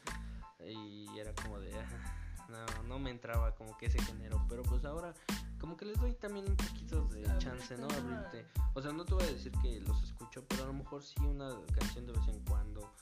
Y 0.64 1.08
era 1.18 1.34
como 1.34 1.60
de, 1.60 1.74
ah, 1.80 2.46
no, 2.50 2.84
no 2.88 3.00
me 3.00 3.10
entraba 3.10 3.56
como 3.56 3.76
que 3.78 3.88
ese 3.88 4.00
género, 4.04 4.46
pero 4.48 4.62
pues 4.64 4.86
ahora 4.86 5.14
como 5.60 5.76
que 5.76 5.86
les 5.86 6.00
doy 6.00 6.14
también 6.14 6.48
un 6.48 6.56
poquito 6.58 7.06
de 7.08 7.24
chance, 7.40 7.76
¿no? 7.78 7.88
Abrirte. 7.88 8.46
O 8.76 8.82
sea, 8.82 8.92
no 8.92 9.06
te 9.06 9.16
voy 9.16 9.24
a 9.24 9.28
decir 9.32 9.52
que 9.64 9.80
los 9.82 10.04
escucho, 10.04 10.44
pero 10.48 10.64
a 10.64 10.68
lo 10.68 10.74
mejor 10.74 11.02
sí 11.02 11.16
una 11.26 11.50
canción 11.80 12.06
de 12.06 12.14
vez 12.14 12.28
en 12.28 12.40
cuando. 12.46 12.94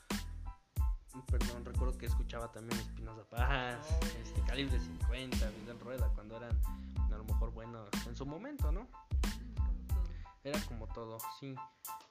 Perdón, 1.22 1.64
recuerdo 1.64 1.96
que 1.96 2.06
escuchaba 2.06 2.50
también 2.50 2.80
Espinosa 2.80 3.24
Paz, 3.28 3.86
este, 4.20 4.40
Calibre 4.42 4.78
50, 4.78 5.50
Vidal 5.50 5.80
Rueda, 5.80 6.08
cuando 6.14 6.36
eran 6.36 6.60
a 6.96 7.16
lo 7.16 7.24
mejor 7.24 7.52
buenos 7.52 7.88
en 8.06 8.16
su 8.16 8.26
momento, 8.26 8.72
¿no? 8.72 8.88
Era 10.42 10.60
como 10.66 10.86
todo, 10.88 11.18
sí. 11.38 11.54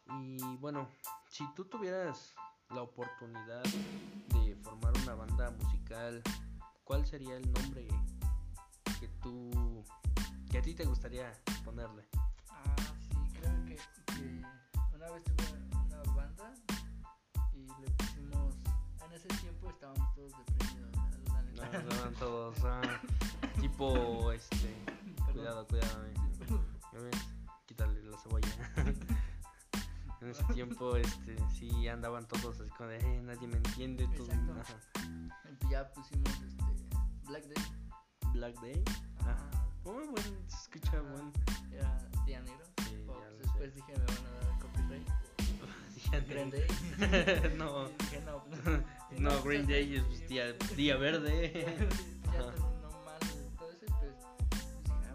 Y 0.08 0.58
bueno, 0.58 0.88
si 1.30 1.46
tú 1.54 1.66
tuvieras 1.66 2.34
la 2.70 2.82
oportunidad 2.82 3.64
de 3.64 4.56
formar 4.64 4.94
una 5.04 5.16
banda 5.16 5.52
musical, 5.52 6.22
¿cuál 6.84 7.06
sería 7.06 7.36
el 7.36 7.52
nombre 7.52 7.88
que 9.00 9.08
tú, 9.22 9.84
que 10.50 10.58
a 10.58 10.62
ti 10.62 10.74
te 10.74 10.86
gustaría 10.86 11.32
ponerle? 11.64 12.08
Ah, 12.50 12.76
sí, 13.00 13.16
creo 13.34 13.66
que, 13.66 13.78
una 14.96 15.12
vez 15.12 15.24
tuve 15.26 15.60
una 15.86 16.14
banda 16.14 16.54
y 17.54 17.68
le 17.82 18.03
ese 19.28 19.42
tiempo 19.42 19.70
estábamos 19.70 20.14
todos 20.16 20.32
deprimidos, 20.38 20.92
la 21.56 21.66
No, 21.70 21.78
estaban 21.80 22.14
todos, 22.16 22.58
ah, 22.66 22.82
tipo, 23.60 24.32
este, 24.32 24.74
cuidado, 25.34 25.68
cuidado, 25.68 26.06
eh. 26.06 26.14
¿Ya 26.94 27.00
ves? 27.00 27.16
Quítale 27.66 28.04
la 28.04 28.18
cebolla. 28.18 28.50
en 30.22 30.30
ese 30.30 30.44
tiempo, 30.54 30.96
este, 30.96 31.36
sí 31.50 31.88
andaban 31.88 32.26
todos 32.28 32.60
así 32.62 32.70
como 32.72 32.90
de, 32.90 32.98
"Eh, 32.98 33.22
nadie 33.22 33.48
me 33.48 33.58
entiende, 33.58 34.08
tú, 34.16 34.24
Exacto. 34.24 34.54
ajá. 34.62 34.76
Y 35.62 35.70
ya 35.70 35.92
pusimos 35.94 36.30
este 36.42 36.64
Black 37.28 37.44
Day. 37.46 37.64
Black 38.34 38.60
Day. 38.62 38.84
Ajá. 39.22 39.50
Muy 39.86 40.06
bueno, 40.08 40.38
se 40.48 40.56
escucha 40.56 41.02
bueno. 41.02 41.32
Era 41.72 41.98
Día 42.26 42.42
Negro. 42.42 42.66
Sí, 42.86 42.96
Fox. 43.06 43.20
ya 43.20 43.30
lo 43.30 43.38
Después 43.38 43.70
sé. 43.74 43.76
dije 43.76 43.94
me 43.98 44.06
van 44.06 44.26
a 44.26 44.46
dar 44.46 44.60
Green 46.22 46.50
no. 46.50 46.52
Day. 46.52 47.52
no, 47.58 47.84
no. 47.84 47.90
pues, 47.90 49.20
no, 49.20 49.30
pues, 49.30 49.44
Green 49.44 49.68
Day 49.68 49.96
es 49.96 50.04
pues, 50.04 50.28
día, 50.30 50.54
día 50.76 50.98
verde. 50.98 51.66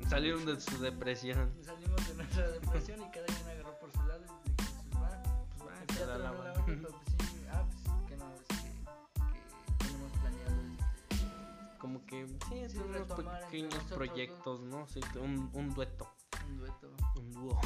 Salieron 0.09 0.47
de 0.47 0.59
su 0.61 0.79
depresión. 0.79 1.53
Salimos 1.63 2.09
de 2.09 2.15
nuestra 2.15 2.49
depresión 2.49 3.01
y 3.01 3.11
cada 3.11 3.27
quien 3.27 3.49
agarró 3.49 3.79
por 3.79 3.93
su 3.93 4.07
lado 4.07 4.25
y 4.25 4.51
pues 4.51 5.03
va. 5.03 5.23
Pues 5.59 5.71
va, 5.71 5.95
se 5.95 6.07
da 6.07 6.19
la 6.19 6.33
mano. 6.33 6.65
pues 6.65 6.95
ah, 7.53 7.65
pues 7.69 7.83
que 8.09 8.17
no, 8.17 8.33
es 8.33 8.41
que, 8.49 8.57
que 9.79 9.85
tenemos 9.85 10.13
planeado 10.13 10.57
este, 11.11 11.79
Como 11.79 12.07
que, 12.07 12.27
sí, 12.27 12.69
Sí, 12.69 12.79
unos 12.79 13.43
pequeños 13.43 13.85
proyectos, 13.85 14.61
¿no? 14.61 14.87
Sí, 14.89 15.01
un, 15.21 15.51
un 15.53 15.75
dueto, 15.75 16.11
un 16.49 16.59
dueto. 16.59 16.91
un 17.17 17.33
dúo, 17.33 17.61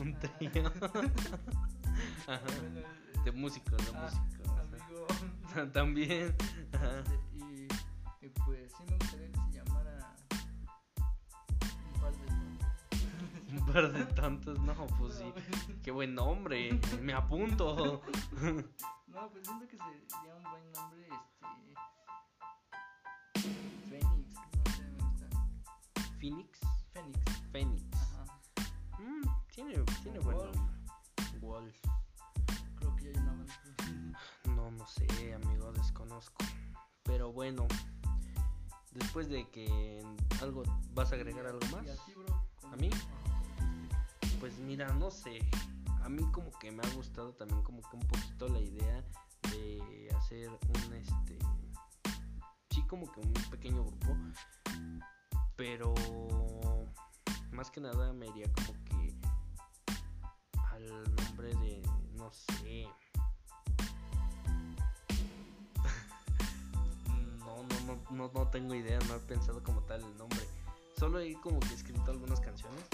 un 0.00 0.14
trío. 0.18 0.66
Ajá. 2.26 2.40
Bueno, 2.60 2.80
De 3.24 3.32
músicos, 3.32 3.76
de 3.78 3.92
Ah, 3.96 4.02
músicos. 4.10 4.48
amigo. 4.58 5.06
ajá. 5.48 5.70
También. 5.72 6.34
Ajá. 6.72 7.02
Y, 7.34 7.68
y 8.24 8.28
pues 8.44 8.72
sí 8.76 8.82
me 8.88 8.96
gustaría 8.96 9.28
que 9.30 9.38
se 9.38 9.52
llamara 9.52 10.16
un 11.94 12.00
par 12.00 12.12
de 12.16 12.26
tontos. 12.26 12.68
Un 13.52 13.66
par 13.66 13.92
de 13.92 14.04
tontos, 14.14 14.58
no, 14.60 14.74
pues 14.98 15.14
sí. 15.16 15.24
Pues, 15.32 15.46
Qué 15.82 15.90
buen 15.90 16.14
nombre, 16.14 16.78
me 17.00 17.12
apunto. 17.12 18.02
No, 19.08 19.30
pues 19.30 19.46
siento 19.46 19.66
que 19.68 19.76
sería 19.76 20.34
un 20.36 20.42
buen 20.44 20.72
nombre, 20.72 21.06
este. 21.08 21.46
Fénix, 23.90 24.34
no 24.34 24.72
sé, 24.72 24.82
me 24.84 24.98
gusta. 25.04 25.26
Phoenix, 26.18 26.60
Phoenix. 26.94 27.41
Bueno, 37.32 37.66
después 38.92 39.28
de 39.28 39.48
que 39.50 40.02
algo 40.40 40.62
vas 40.94 41.12
a 41.12 41.14
agregar 41.14 41.46
algo 41.46 41.60
más, 41.72 41.86
¿Y 41.86 41.90
a 41.90 41.96
ti, 42.04 42.12
bro? 42.14 42.26
¿Cómo- 42.60 42.74
¿A 42.74 42.76
mí? 42.76 42.90
Pues 44.40 44.58
mira, 44.58 44.92
no 44.94 45.10
sé. 45.10 45.38
A 46.02 46.08
mí 46.08 46.22
como 46.32 46.50
que 46.58 46.70
me 46.72 46.82
ha 46.86 46.90
gustado 46.94 47.32
también 47.34 47.62
como 47.62 47.80
que 47.82 47.96
un 47.96 48.06
poquito 48.08 48.48
la 48.48 48.58
idea 48.60 49.04
de 49.50 50.08
hacer 50.16 50.48
un 50.50 50.92
este 50.94 51.38
sí 52.70 52.82
como 52.86 53.10
que 53.12 53.20
un 53.20 53.32
pequeño 53.50 53.84
grupo, 53.84 54.16
pero 55.56 55.94
más 57.52 57.70
que 57.70 57.80
nada 57.80 58.12
me 58.12 58.26
iría 58.28 58.50
como 58.52 58.72
que 58.84 59.14
al 60.72 61.14
nombre 61.14 61.54
de 61.56 61.82
no 62.16 62.30
sé. 62.32 62.86
No, 67.62 67.94
no, 67.94 68.10
no, 68.10 68.30
no, 68.32 68.48
tengo 68.48 68.74
idea, 68.74 68.98
no 69.08 69.14
he 69.14 69.20
pensado 69.20 69.62
como 69.62 69.82
tal 69.82 70.02
el 70.02 70.16
nombre. 70.16 70.40
Solo 70.98 71.20
he 71.20 71.34
como 71.34 71.60
que 71.60 71.74
escrito 71.74 72.10
algunas 72.10 72.40
canciones, 72.40 72.84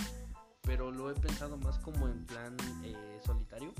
pero 0.63 0.91
lo 0.91 1.11
he 1.11 1.15
pensado 1.15 1.57
más 1.57 1.79
como 1.79 2.09
en 2.09 2.25
plan 2.27 2.57
eh, 2.85 3.21
solitario. 3.25 3.73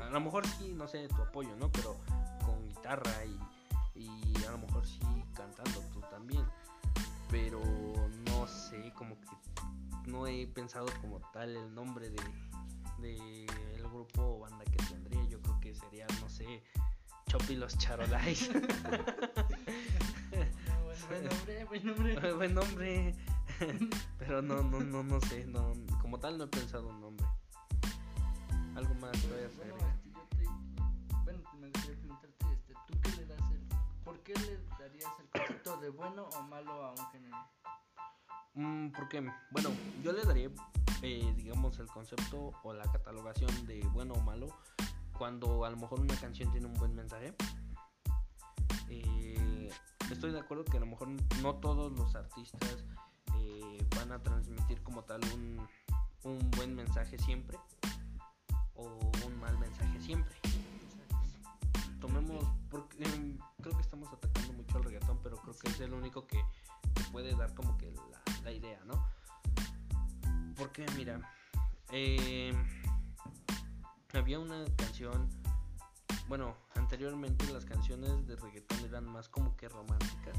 A 0.00 0.10
lo 0.10 0.20
mejor 0.20 0.46
sí, 0.46 0.72
no 0.74 0.88
sé, 0.88 1.08
tu 1.08 1.22
apoyo, 1.22 1.54
¿no? 1.56 1.70
Pero 1.70 1.96
con 2.44 2.66
guitarra 2.68 3.24
y, 3.94 4.00
y 4.00 4.44
a 4.44 4.50
lo 4.52 4.58
mejor 4.58 4.86
sí 4.86 4.98
cantando 5.34 5.80
tú 5.92 6.00
también. 6.10 6.44
Pero 7.30 7.60
no 8.26 8.46
sé, 8.46 8.92
como 8.94 9.18
que 9.20 9.28
no 10.10 10.26
he 10.26 10.46
pensado 10.46 10.86
como 11.00 11.20
tal 11.32 11.56
el 11.56 11.74
nombre 11.74 12.10
de, 12.10 12.22
de 12.98 13.46
el 13.74 13.82
grupo 13.84 14.22
o 14.22 14.38
banda 14.40 14.64
que 14.64 14.76
tendría. 14.84 15.24
Yo 15.24 15.40
creo 15.40 15.60
que 15.60 15.74
sería, 15.74 16.06
no 16.20 16.28
sé, 16.28 16.62
Chopi 17.32 17.56
los 17.56 17.78
Charolais. 17.78 18.50
no, 18.52 18.60
buen, 21.08 21.24
nombre, 21.24 21.64
buen 21.64 21.86
nombre. 21.86 22.20
Buen 22.36 22.54
nombre. 22.54 23.14
Pero 24.18 24.42
no, 24.42 24.62
no, 24.62 24.80
no, 24.80 25.02
no 25.02 25.18
sé, 25.22 25.46
no, 25.46 25.72
como 26.02 26.20
tal 26.20 26.36
no 26.36 26.44
he 26.44 26.46
pensado 26.48 26.88
un 26.88 27.00
nombre. 27.00 27.26
Algo 28.74 28.94
más 28.96 29.12
vayas 29.30 29.50
a 29.58 29.62
agregar. 29.62 29.96
este, 30.22 30.44
bueno, 31.24 31.40
me 31.58 31.68
gustaría 31.68 31.98
preguntarte, 32.00 32.44
este, 32.52 32.74
¿tú 32.86 33.00
qué 33.00 33.08
le 33.16 33.24
das 33.24 33.50
el, 33.50 33.66
por 34.04 34.18
qué 34.20 34.34
le 34.34 34.58
darías 34.78 35.12
el 35.18 35.28
concepto 35.30 35.76
de 35.78 35.88
bueno 35.88 36.28
o 36.36 36.42
malo 36.42 36.84
a 36.84 36.90
un 36.90 37.06
género? 37.12 37.36
Mm, 38.52 38.90
porque, 38.90 39.26
bueno, 39.50 39.70
yo 40.02 40.12
le 40.12 40.22
daría, 40.24 40.50
eh, 41.00 41.32
digamos, 41.34 41.78
el 41.78 41.86
concepto 41.86 42.52
o 42.62 42.74
la 42.74 42.84
catalogación 42.92 43.66
de 43.66 43.80
bueno 43.94 44.12
o 44.12 44.20
malo 44.20 44.48
cuando 45.12 45.64
a 45.64 45.70
lo 45.70 45.76
mejor 45.76 46.00
una 46.00 46.16
canción 46.16 46.50
tiene 46.50 46.66
un 46.66 46.74
buen 46.74 46.94
mensaje. 46.94 47.34
Eh, 48.88 49.70
estoy 50.10 50.32
de 50.32 50.40
acuerdo 50.40 50.64
que 50.64 50.76
a 50.76 50.80
lo 50.80 50.86
mejor 50.86 51.08
no 51.42 51.54
todos 51.56 51.92
los 51.92 52.14
artistas 52.14 52.84
eh, 53.36 53.86
van 53.96 54.12
a 54.12 54.22
transmitir 54.22 54.82
como 54.82 55.02
tal 55.04 55.20
un, 55.34 55.66
un 56.24 56.50
buen 56.52 56.74
mensaje 56.74 57.18
siempre 57.18 57.58
o 58.74 58.84
un 59.26 59.40
mal 59.40 59.58
mensaje 59.58 60.00
siempre. 60.00 60.34
Tomemos, 62.00 62.44
em, 62.98 63.38
creo 63.60 63.76
que 63.76 63.82
estamos 63.82 64.12
atacando 64.12 64.52
mucho 64.54 64.76
al 64.76 64.84
reggaetón, 64.84 65.20
pero 65.22 65.36
creo 65.36 65.54
que 65.56 65.68
es 65.68 65.80
el 65.80 65.92
único 65.92 66.26
que, 66.26 66.42
que 66.94 67.04
puede 67.12 67.34
dar 67.36 67.54
como 67.54 67.78
que 67.78 67.92
la, 67.92 68.42
la 68.42 68.50
idea, 68.50 68.80
¿no? 68.84 69.06
Porque 70.56 70.84
mira, 70.96 71.20
eh, 71.92 72.52
había 74.18 74.38
una 74.38 74.64
canción, 74.76 75.28
bueno, 76.28 76.54
anteriormente 76.74 77.50
las 77.52 77.64
canciones 77.64 78.26
de 78.26 78.36
reggaetón 78.36 78.80
eran 78.84 79.06
más 79.06 79.28
como 79.28 79.56
que 79.56 79.68
románticas. 79.68 80.36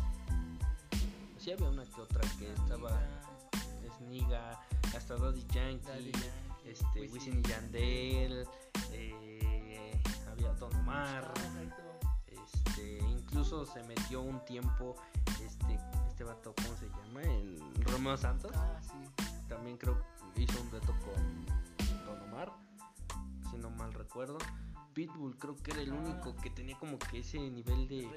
Sí 1.38 1.52
había 1.52 1.70
una 1.70 1.84
que 1.86 2.02
otra 2.02 2.22
que 2.40 2.52
estaba 2.54 3.02
Sniga, 3.98 4.60
hasta 4.96 5.16
Daddy 5.18 5.46
Yankee, 5.52 5.86
Daddy 5.86 6.12
Yankee, 6.12 6.70
este, 6.70 7.02
Wisin 7.12 7.40
y 7.40 7.42
Yandel, 7.44 8.48
eh, 8.92 10.02
había 10.32 10.54
Don 10.54 10.74
Omar, 10.78 11.34
este, 12.28 13.00
incluso 13.10 13.66
se 13.66 13.84
metió 13.84 14.22
un 14.22 14.44
tiempo 14.46 14.96
este, 15.46 15.78
este 16.08 16.24
vato, 16.24 16.54
¿cómo 16.56 16.76
se 16.78 16.88
llama? 16.90 17.22
El 17.24 17.60
Romeo 17.86 18.16
Santos, 18.18 18.52
Ah, 18.56 18.80
sí. 18.82 19.24
también 19.50 19.78
creo, 19.78 20.02
hizo 20.38 20.60
un 20.62 20.70
dueto 20.72 20.94
con 21.04 21.46
Don 22.06 22.22
Omar, 22.30 22.52
si 23.54 23.62
no 23.62 23.70
mal 23.70 23.94
recuerdo. 23.94 24.38
Pitbull 24.94 25.38
creo 25.38 25.56
que 25.58 25.72
era 25.72 25.82
el 25.82 25.92
Ah. 25.92 25.96
único 25.96 26.36
que 26.36 26.50
tenía 26.50 26.78
como 26.78 27.00
que 27.00 27.20
ese 27.20 27.40
nivel 27.40 27.88
de, 27.88 28.08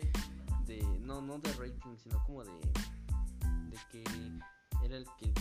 de 0.66 0.82
no 1.00 1.20
no 1.22 1.38
de 1.38 1.52
rating, 1.54 1.96
sino 1.96 2.22
como 2.24 2.44
de 2.44 2.52
de 3.70 3.78
que 3.90 4.04
era 4.84 4.96
el 4.96 5.06
que 5.18 5.32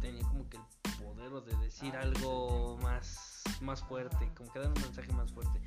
tenía 0.00 0.22
como 0.28 0.48
que 0.48 0.56
el 0.56 0.62
poder 1.04 1.42
de 1.44 1.56
decir 1.64 1.94
Ah, 1.96 2.02
algo 2.02 2.78
más 2.82 3.42
más 3.60 3.82
fuerte, 3.82 4.30
como 4.36 4.52
que 4.52 4.58
dar 4.58 4.68
un 4.68 4.80
mensaje 4.82 5.12
más 5.12 5.32
fuerte. 5.32 5.60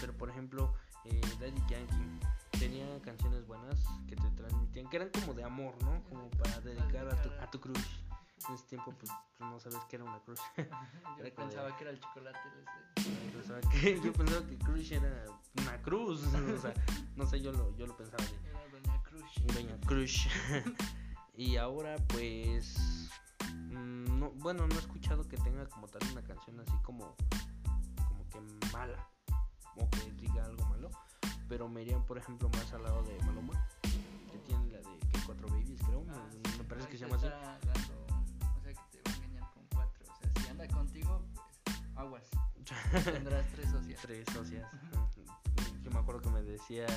Pero 0.00 0.16
por 0.16 0.30
ejemplo, 0.30 0.72
eh, 1.04 1.20
Daddy 1.38 1.60
Yankee 1.68 2.20
tenía 2.58 3.00
canciones 3.02 3.46
buenas 3.46 3.78
que 4.08 4.16
te 4.16 4.30
transmitían, 4.30 4.88
que 4.88 4.96
eran 4.96 5.10
como 5.10 5.34
de 5.34 5.44
amor, 5.44 5.74
¿no? 5.82 6.02
Como 6.08 6.30
para 6.30 6.60
dedicar 6.60 7.06
a 7.08 7.22
tu, 7.22 7.28
a 7.42 7.50
tu 7.50 7.60
crush. 7.60 7.86
En 8.48 8.54
ese 8.54 8.64
tiempo 8.66 8.92
pues, 8.98 9.10
pues, 9.38 9.50
no 9.50 9.60
sabes 9.60 9.78
que 9.88 9.96
era 9.96 10.04
una 10.04 10.18
crush. 10.20 10.38
Yo 10.56 10.62
Era 10.64 10.70
como 10.70 11.20
de- 11.24 11.30
pensaba 11.32 11.76
que 11.76 11.82
era 11.84 11.90
el 11.92 12.00
chocolate. 12.00 12.38
Yo 12.96 13.32
pensaba 13.32 13.60
que, 13.60 14.00
yo 14.04 14.12
pensaba 14.12 14.46
que 14.46 14.58
crush 14.58 14.92
era 14.92 15.24
una 15.60 15.82
cruz. 15.82 16.22
O 16.56 16.58
sea, 16.60 16.74
no 17.16 17.26
sé, 17.26 17.40
yo 17.40 17.52
lo, 17.52 17.76
yo 17.76 17.86
lo 17.86 17.96
pensaba 17.96 18.24
de 18.24 18.48
Era 18.50 18.60
Doña 18.68 19.02
Crush. 19.02 19.40
Doña 19.54 19.76
Crush. 19.86 20.26
y 21.34 21.56
ahora 21.56 21.96
pues 22.08 23.08
mm, 23.54 24.18
no, 24.18 24.30
bueno, 24.32 24.66
no 24.66 24.74
he 24.74 24.78
escuchado 24.78 25.26
que 25.28 25.36
tenga 25.38 25.66
como 25.68 25.86
tal 25.88 26.02
una 26.12 26.22
canción 26.22 26.60
así 26.60 26.72
como 26.82 27.14
como 28.08 28.28
que 28.28 28.40
mala 28.72 29.08
o 29.76 29.88
que 29.90 30.12
diga 30.12 30.44
algo 30.44 30.64
malo, 30.66 30.90
pero 31.48 31.68
me 31.68 31.82
irían 31.82 32.04
por 32.04 32.18
ejemplo 32.18 32.48
más 32.50 32.72
al 32.72 32.82
lado 32.82 33.02
de 33.04 33.18
Maluma, 33.24 33.66
que 33.82 34.38
tiene 34.46 34.66
la 34.70 34.78
de 34.78 34.98
que 34.98 35.18
cuatro 35.24 35.48
babies, 35.48 35.80
creo, 35.86 36.02
me- 36.04 36.12
Ah, 36.12 36.28
me, 36.58 36.64
parece 36.64 36.88
que 36.88 36.98
se 36.98 37.04
llama 37.04 37.16
así. 37.16 37.26
dando- 37.28 37.99
anda 40.60 40.74
contigo, 40.74 41.22
aguas. 41.96 42.24
Tendrás 43.04 43.46
tres 43.52 43.70
socias. 43.70 44.00
Tres 44.06 44.24
socias. 44.32 44.70
Yo 45.82 45.90
me 45.90 45.98
acuerdo 45.98 46.20
que 46.22 46.30
me 46.30 46.42
decían 46.42 46.88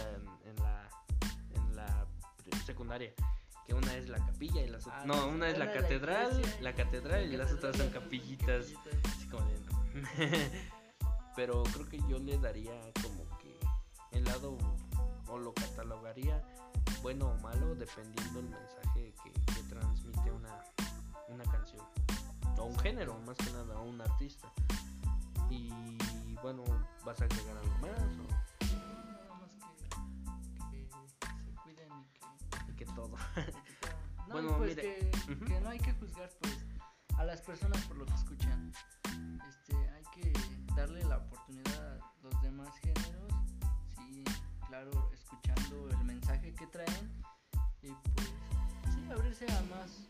en 0.45 0.55
la 0.57 0.87
en 1.55 1.75
la 1.75 2.05
secundaria 2.65 3.13
que 3.65 3.73
una 3.73 3.95
es 3.95 4.09
la 4.09 4.17
capilla 4.25 4.61
y 4.61 4.67
las 4.67 4.85
ot- 4.87 4.91
Ah, 4.93 5.03
no, 5.05 5.27
una 5.27 5.49
es 5.49 5.57
la 5.57 5.71
catedral, 5.71 6.41
la 6.61 6.73
catedral 6.75 7.23
y 7.25 7.37
La 7.37 7.45
las 7.45 7.53
otras 7.53 7.77
son 7.77 7.89
capillitas. 7.91 8.65
capillitas. 8.71 9.13
Así 9.15 9.27
como 9.27 9.45
de 9.47 9.59
no. 9.59 9.83
Pero 11.35 11.63
creo 11.63 11.89
que 11.89 11.97
yo 12.09 12.19
le 12.19 12.37
daría 12.37 12.79
como 13.01 13.25
que 13.39 13.57
el 14.11 14.23
lado 14.25 14.57
o 15.27 15.37
lo 15.37 15.53
catalogaría 15.53 16.43
bueno 17.01 17.27
o 17.29 17.37
malo 17.41 17.73
dependiendo 17.75 18.39
el 18.39 18.49
mensaje 18.49 19.13
que, 19.23 19.31
que 19.31 19.63
transmite 19.69 20.31
una, 20.31 20.61
una 21.29 21.43
canción 21.45 21.81
o 22.57 22.65
un 22.65 22.77
género 22.79 23.17
más 23.25 23.37
que 23.37 23.51
nada 23.51 23.77
o 23.79 23.83
un 23.83 23.99
artista 24.01 24.51
y 25.49 25.69
bueno 26.41 26.63
vas 27.05 27.21
a 27.21 27.25
agregar 27.25 27.57
algo 27.57 27.77
más 27.79 27.99
o- 28.01 28.27
más 29.39 29.51
que, 30.71 30.87
que 30.87 30.89
se 31.45 31.55
cuiden 31.63 31.89
y 31.99 32.05
que. 32.13 32.71
y 32.71 32.75
que 32.75 32.85
todo 32.85 33.15
No, 34.27 34.33
Bueno, 34.33 34.57
pues 34.57 34.75
mire, 34.75 34.81
que, 34.81 35.33
ujú. 35.33 35.45
que 35.45 35.59
no 35.61 35.69
hay 35.69 35.79
que 35.79 35.91
juzgar 35.93 36.29
pues 36.39 36.65
a 37.17 37.23
las 37.25 37.41
personas 37.41 37.79
por 37.85 37.97
lo 37.97 38.05
que 38.05 38.13
escuchan. 38.13 38.71
Este, 39.47 39.75
hay 39.89 40.03
que 40.13 40.33
darle 40.75 41.03
la 41.03 41.17
oportunidad 41.17 41.97
a 41.99 42.13
los 42.23 42.41
demás 42.41 42.75
géneros, 42.79 43.31
sí, 43.97 44.23
claro, 44.67 45.11
escuchando 45.13 45.89
el 45.89 46.03
mensaje 46.05 46.55
que 46.55 46.65
traen 46.67 47.23
y 47.83 47.89
pues 48.15 48.27
sí, 48.95 49.11
abrirse 49.11 49.45
a 49.51 49.61
más. 49.75 50.07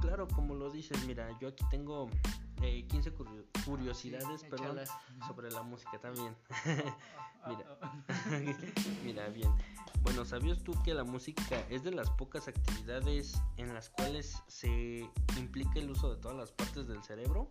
Claro 0.00 0.26
como 0.28 0.54
lo 0.54 0.70
dices 0.70 1.04
mira 1.06 1.28
yo 1.40 1.48
aquí 1.48 1.64
tengo 1.70 2.08
eh, 2.62 2.84
15 2.88 3.12
curio- 3.14 3.44
curiosidades 3.64 4.40
Sí, 4.40 4.46
perdón 4.50 4.78
échalas. 4.78 4.90
sobre 5.26 5.50
la 5.50 5.62
música 5.62 5.98
también 6.00 6.34
Ah, 7.40 7.50
Mira. 7.50 7.78
ah, 7.82 8.02
Mira, 9.04 9.28
bien. 9.28 9.48
Bueno, 10.02 10.24
¿sabías 10.24 10.58
tú 10.64 10.74
que 10.82 10.92
la 10.92 11.04
música 11.04 11.60
es 11.70 11.84
de 11.84 11.92
las 11.92 12.10
pocas 12.10 12.48
actividades 12.48 13.40
en 13.58 13.72
las 13.72 13.90
cuales 13.90 14.42
se 14.48 15.08
implica 15.38 15.70
el 15.78 15.88
uso 15.92 16.10
de 16.12 16.20
todas 16.20 16.36
las 16.36 16.50
partes 16.50 16.88
del 16.88 17.00
cerebro? 17.04 17.48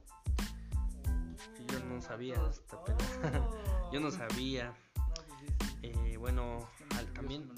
Yo 1.71 1.79
no 1.85 2.01
sabía 2.01 2.35
hasta 2.45 2.75
apenas. 2.75 3.19
Oh. 3.41 3.89
Yo 3.93 3.99
no 4.01 4.11
sabía. 4.11 4.73
No, 4.97 5.05
pues. 5.15 5.61
Eh, 5.83 6.17
bueno, 6.17 6.59
al- 6.97 7.13
también. 7.13 7.49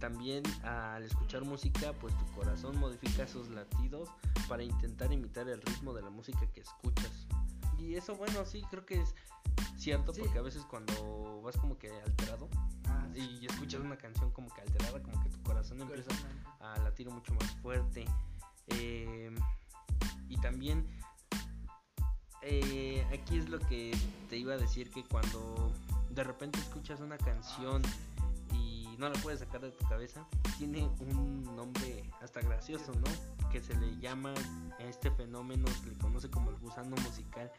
También 0.00 0.42
al 0.64 1.04
escuchar 1.04 1.44
música, 1.44 1.92
pues 2.00 2.16
tu 2.18 2.24
corazón 2.32 2.78
modifica 2.78 3.28
sus 3.28 3.48
latidos 3.50 4.08
para 4.48 4.62
intentar 4.64 5.12
imitar 5.12 5.48
el 5.48 5.60
ritmo 5.62 5.92
de 5.94 6.02
la 6.02 6.10
música 6.10 6.40
que 6.52 6.60
escuchas. 6.60 7.26
Y 7.78 7.94
eso, 7.94 8.16
bueno, 8.16 8.44
sí, 8.44 8.62
creo 8.70 8.84
que 8.84 9.00
es 9.00 9.14
cierto 9.76 10.12
Sí. 10.12 10.20
porque 10.22 10.38
a 10.38 10.42
veces 10.42 10.64
cuando 10.64 11.40
vas 11.42 11.56
como 11.56 11.78
que 11.78 11.90
alterado 12.02 12.48
Ah, 12.86 13.06
sí. 13.14 13.38
y 13.40 13.46
escuchas 13.46 13.80
una 13.80 13.96
canción 13.96 14.30
como 14.32 14.48
que 14.52 14.60
alterada, 14.62 15.00
como 15.02 15.22
que 15.22 15.28
tu 15.30 15.42
corazón 15.42 15.80
empieza 15.80 16.08
Corazón. 16.08 16.44
a 16.60 16.78
latir 16.78 17.08
mucho 17.10 17.32
más 17.34 17.50
fuerte. 17.62 18.04
Eh, 18.68 19.30
y 20.28 20.36
también 20.38 20.86
eh, 22.42 23.06
aquí 23.12 23.38
es 23.38 23.48
lo 23.48 23.58
que 23.58 23.96
te 24.28 24.36
iba 24.36 24.54
a 24.54 24.56
decir 24.56 24.90
que 24.90 25.04
cuando 25.04 25.72
de 26.10 26.24
repente 26.24 26.58
escuchas 26.58 27.00
una 27.00 27.18
canción 27.18 27.82
y 28.18 28.19
no 29.00 29.08
la 29.08 29.18
puedes 29.20 29.40
sacar 29.40 29.62
de 29.62 29.70
tu 29.72 29.84
cabeza, 29.88 30.26
tiene 30.58 30.86
un 31.00 31.42
nombre 31.56 32.04
hasta 32.20 32.40
gracioso, 32.42 32.92
¿no? 32.92 33.48
Que 33.50 33.60
se 33.62 33.74
le 33.76 33.96
llama 33.98 34.34
a 34.78 34.82
este 34.84 35.10
fenómeno, 35.10 35.66
se 35.82 35.86
le 35.90 35.96
conoce 35.98 36.28
como 36.30 36.50
el 36.50 36.56
gusano 36.58 36.94
musical, 36.96 37.50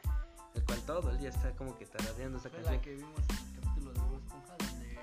el 0.54 0.64
cual 0.64 0.80
todo 0.84 1.10
el 1.10 1.18
día 1.18 1.30
está 1.30 1.52
como 1.56 1.76
que 1.78 1.86
tarareando 1.88 2.38
esa 2.38 2.50
Fue 2.50 2.60
canción. 2.60 2.76
la 2.76 2.82
que 2.82 2.94
vimos 2.96 3.20
en 3.28 3.38
el 3.56 3.60
capítulo 3.62 3.94
de 3.94 4.00
Bob 4.00 4.18
Esponja 4.20 4.56
donde 4.72 5.00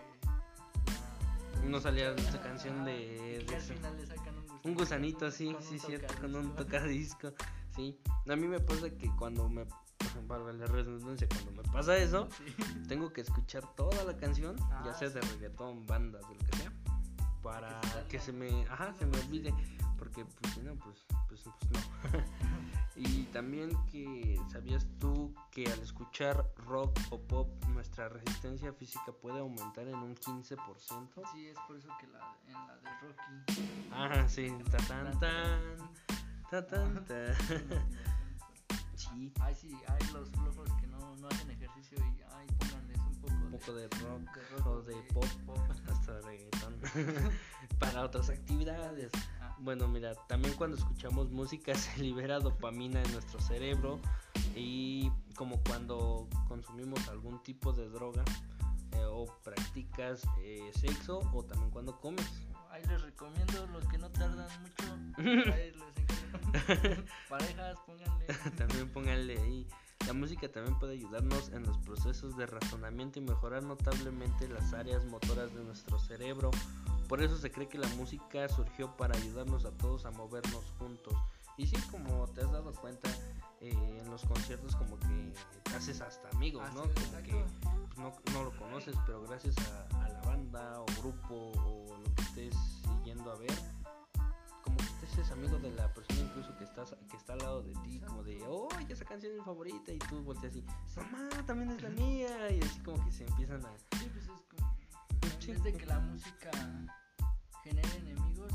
la- 1.57 1.69
No 1.69 1.81
salía 1.81 2.13
esa 2.15 2.39
Ah, 2.39 2.43
canción 2.43 2.85
de- 2.85 3.45
de 3.47 3.57
al 3.57 3.61
final 3.63 3.97
le 3.97 4.07
sacan 4.07 4.35
un 4.39 4.43
gusanito, 4.47 4.69
Un 4.69 4.75
gusanito, 4.75 5.31
sí, 5.33 5.57
sí, 5.61 5.79
cierto, 5.81 6.15
con 6.21 6.35
un 6.37 6.55
tocadisco, 6.55 7.33
sí. 7.75 7.99
A 8.29 8.37
mí 8.37 8.47
me 8.47 8.61
pasa 8.61 8.89
que 8.91 9.11
cuando 9.17 9.49
me, 9.49 9.67
para 10.27 10.53
la 10.53 10.67
redundancia, 10.67 11.27
cuando 11.29 11.63
me 11.63 11.69
pasa 11.73 11.97
eso, 11.97 12.29
Sí. 12.37 12.83
tengo 12.89 13.13
que 13.13 13.23
escuchar 13.23 13.65
toda 13.75 14.05
la 14.05 14.17
canción, 14.17 14.57
ya 14.57 14.91
Ah, 14.91 14.95
sea 14.95 15.09
de 15.11 15.21
reggaetón, 15.21 15.87
bandas, 15.87 16.27
de 16.29 16.35
lo 16.35 16.41
que 16.51 16.57
sea, 16.59 16.73
para 17.43 17.81
Que 18.09 18.19
se 18.19 18.33
me, 18.33 18.65
ajá, 18.67 18.93
se 18.95 19.07
me 19.07 19.19
olvide, 19.19 19.55
porque 19.99 20.25
pues 20.25 20.55
si 20.55 20.61
no, 20.61 20.75
pues, 20.77 21.05
pues, 21.29 21.43
pues 21.43 21.71
no. 21.73 21.79
y 22.97 23.25
también 23.33 23.71
que, 23.87 24.41
¿sabías 24.51 24.87
tú 24.99 25.35
que 25.51 25.67
al 25.71 25.79
escuchar 25.81 26.45
rock 26.67 26.99
o 27.11 27.21
pop, 27.21 27.49
nuestra 27.69 28.09
resistencia 28.09 28.73
física 28.73 29.13
puede 29.23 29.39
aumentar 29.41 29.87
en 29.87 29.95
un 29.97 30.15
15%? 30.17 31.23
Sí, 31.33 31.47
es 31.49 31.59
por 31.67 31.77
eso 31.77 31.89
que 32.01 32.07
la, 32.09 32.37
en 32.47 32.53
la 32.55 32.77
de 32.77 32.91
Rocky. 33.01 33.91
Ajá, 33.93 34.29
sí, 34.29 34.53
ta 34.71 34.77
tan 34.79 35.19
tan, 35.21 35.61
ta 36.51 36.67
tan 36.67 37.05
tan. 37.07 37.35
Sí, 38.99 39.33
Ay, 39.41 39.55
sí, 39.55 39.71
hay 39.87 40.13
los 40.13 40.29
flojos 40.31 40.69
que 40.81 40.87
no, 40.89 41.15
no 41.17 41.29
hacen 41.29 41.49
ejercicio 41.51 41.99
y 41.99 42.21
ay, 42.35 42.47
pónganles 42.59 42.99
un 42.99 43.15
poco, 43.21 43.35
un 43.35 43.51
poco 43.53 43.75
de 43.75 43.89
rock 44.03 44.35
de 44.35 44.57
rock 44.57 44.67
o 44.67 44.83
de 44.83 44.95
pop, 45.15 45.25
hasta 45.89 46.15
de 46.15 46.23
reggaetón 46.23 46.75
para 47.79 48.03
otras 48.03 48.29
actividades. 48.29 49.13
Ah, 49.41 49.55
Bueno, 49.61 49.87
mira, 49.87 50.15
también 50.27 50.55
cuando 50.55 50.77
escuchamos 50.77 51.31
música 51.31 51.75
se 51.77 52.03
libera 52.03 52.41
dopamina 52.41 53.01
en 53.01 53.13
nuestro 53.13 53.41
cerebro 53.41 54.01
y 54.57 55.13
como 55.37 55.61
cuando 55.63 56.29
consumimos 56.49 57.07
algún 57.09 57.41
tipo 57.45 57.73
de 57.73 57.89
droga 57.89 58.25
eh, 58.93 59.05
o 59.05 59.27
practicas 59.45 60.23
eh, 60.43 60.73
sexo 60.75 61.21
o 61.33 61.45
también 61.45 61.71
cuando 61.71 61.97
comes. 62.01 62.27
ahí 62.73 62.83
les 62.87 63.01
recomiendo 63.01 63.65
los 63.69 63.87
que 63.87 63.99
no 63.99 64.11
tardan 64.11 64.49
mucho. 64.61 65.53
Parejas, 67.29 67.79
pónganle. 67.87 68.27
también 68.57 68.93
pónganle 68.93 69.39
ahí. 69.41 69.69
La 70.07 70.13
música 70.13 70.51
también 70.51 70.79
puede 70.79 70.95
ayudarnos 70.95 71.49
en 71.51 71.65
los 71.65 71.77
procesos 71.79 72.37
de 72.37 72.47
razonamiento 72.47 73.19
y 73.19 73.23
mejorar 73.23 73.63
notablemente 73.63 74.49
las 74.49 74.73
áreas 74.73 75.05
motoras 75.05 75.55
de 75.55 75.63
nuestro 75.65 75.99
cerebro. 75.99 76.51
Por 77.09 77.23
eso 77.23 77.37
se 77.37 77.51
cree 77.51 77.69
que 77.69 77.79
la 77.79 77.89
música 77.89 78.49
surgió 78.49 78.97
para 78.97 79.17
ayudarnos 79.17 79.65
a 79.65 79.71
todos 79.73 80.05
a 80.05 80.11
movernos 80.11 80.65
juntos. 80.79 81.15
Y 81.57 81.67
sí, 81.67 81.77
como 81.91 82.27
te 82.29 82.43
has 82.43 82.53
dado 82.53 82.73
cuenta, 82.73 83.11
eh, 83.61 83.73
en 83.73 84.11
los 84.11 84.25
conciertos 84.25 84.77
como 84.77 84.99
que 85.01 85.33
te 85.65 85.75
haces 85.75 86.01
hasta 86.01 86.29
amigos, 86.31 86.63
Ah, 86.65 86.73
¿no? 86.75 86.83
Como 86.83 87.23
que 87.23 87.33
pues, 87.33 87.99
no, 87.99 88.13
no 88.33 88.45
lo 88.45 88.57
conoces, 88.57 88.95
pero 89.05 89.23
gracias 89.23 89.57
a, 89.59 90.05
a 90.05 90.09
la 90.09 90.21
banda 90.23 90.81
o 90.81 90.87
grupo 91.03 91.53
o 91.67 91.99
lo 91.99 92.15
que 92.15 92.23
estés 92.23 92.55
yendo 93.05 93.33
a 93.33 93.37
ver, 93.37 93.53
haces 95.21 95.33
amigo 95.33 95.59
de 95.59 95.71
la 95.73 95.93
persona 95.93 96.21
incluso 96.21 96.57
que 96.59 96.65
estás 96.65 96.95
que 97.11 97.17
está 97.17 97.33
al 97.33 97.39
lado 97.41 97.63
de 97.63 97.73
ti, 97.85 98.01
como 98.07 98.23
de, 98.23 98.41
oh, 98.47 98.69
esa 98.89 99.05
canción 99.05 99.33
es 99.33 99.39
mi 99.39 99.45
favorita 99.45 99.93
y 99.93 99.99
tú 99.99 100.23
volteas 100.23 100.53
así, 100.53 100.65
mamá, 100.97 101.29
también 101.47 101.71
es 101.71 101.83
la 101.83 101.91
mía 101.91 102.51
y 102.51 102.61
así 102.61 102.79
como 102.81 103.05
que 103.05 103.11
se 103.13 103.25
empiezan 103.27 103.65
a... 103.67 103.71
Sí, 103.99 104.09
pues 104.13 104.25
es 104.25 104.31
como. 104.49 104.77
En 105.23 105.43
Sí. 105.43 105.53
vez 105.53 105.63
de 105.63 105.73
que 105.73 105.87
la 105.87 105.99
música 106.01 106.51
genere 107.65 107.97
enemigos, 107.97 108.53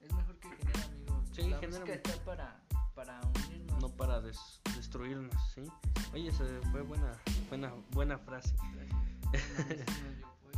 es 0.00 0.12
mejor 0.12 0.38
que 0.38 0.48
genere 0.50 0.82
amigos. 0.84 1.28
Sí, 1.32 1.42
la 1.48 1.58
genera 1.60 1.80
música 1.80 1.94
está 1.94 2.24
para, 2.24 2.60
para 2.94 3.20
para 3.96 4.20
des- 4.20 4.60
destruirnos, 4.76 5.34
¿sí? 5.54 5.62
Oye, 6.12 6.28
esa 6.28 6.44
fue 6.72 6.82
buena, 6.82 7.16
buena, 7.48 7.72
buena 7.92 8.18
frase. 8.18 8.54
Gracias. 8.74 9.86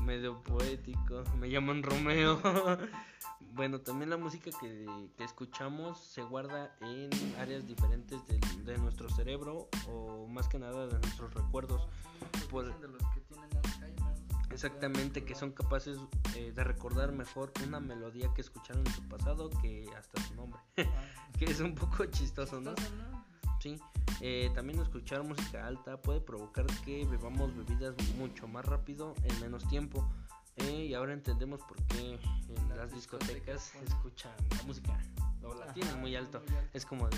Medio 0.00 0.42
poético. 0.42 1.24
Me 1.38 1.50
llaman 1.50 1.82
Romeo. 1.82 2.40
bueno, 3.52 3.80
también 3.80 4.10
la 4.10 4.16
música 4.16 4.50
que, 4.60 4.86
que 5.16 5.24
escuchamos 5.24 5.98
se 5.98 6.22
guarda 6.22 6.76
en 6.80 7.10
áreas 7.38 7.66
diferentes 7.66 8.26
del- 8.26 8.64
de, 8.64 8.78
nuestro 8.78 9.08
cerebro 9.10 9.68
o 9.88 10.26
más 10.28 10.48
que 10.48 10.58
nada 10.58 10.86
de 10.86 10.98
nuestros 10.98 11.32
recuerdos. 11.34 11.88
Por... 12.50 12.66
Por- 12.70 12.80
de 12.80 12.88
los 12.88 13.02
que 13.14 13.20
tienen 13.20 13.50
Alzheimer. 13.56 14.14
Exactamente, 14.52 15.24
que 15.24 15.34
son 15.36 15.52
capaces 15.52 15.96
eh, 16.34 16.52
de 16.52 16.64
recordar 16.64 17.12
mejor 17.12 17.52
una 17.66 17.78
melodía 17.78 18.32
que 18.34 18.40
escucharon 18.40 18.84
en 18.86 18.92
su 18.92 19.06
pasado 19.08 19.48
que 19.62 19.86
hasta 19.96 20.20
su 20.22 20.34
nombre. 20.34 20.60
Ah, 20.80 21.36
que 21.38 21.44
es 21.46 21.60
un 21.60 21.74
poco 21.74 22.04
chistoso, 22.06 22.60
¿no? 22.60 22.74
Sí, 23.60 23.78
eh, 24.22 24.50
también 24.54 24.80
escuchar 24.80 25.22
música 25.22 25.66
alta 25.66 26.00
puede 26.00 26.20
provocar 26.20 26.66
que 26.84 27.04
bebamos 27.04 27.54
bebidas 27.54 27.94
mucho 28.16 28.48
más 28.48 28.64
rápido 28.64 29.14
en 29.22 29.40
menos 29.40 29.68
tiempo. 29.68 30.08
eh, 30.56 30.86
y 30.86 30.94
ahora 30.94 31.12
entendemos 31.12 31.60
por 31.60 31.76
qué 31.86 32.18
en 32.48 32.68
Las 32.70 32.78
las 32.78 32.92
discotecas 32.94 33.72
escuchan 33.86 34.32
la 34.56 34.62
música 34.64 34.98
o 35.42 35.54
la 35.54 35.64
Ajá, 35.66 35.74
tienen 35.74 36.00
muy 36.00 36.16
alto. 36.16 36.40
muy 36.48 36.56
alto. 36.56 36.70
Es 36.72 36.84
como 36.86 37.08
de, 37.08 37.16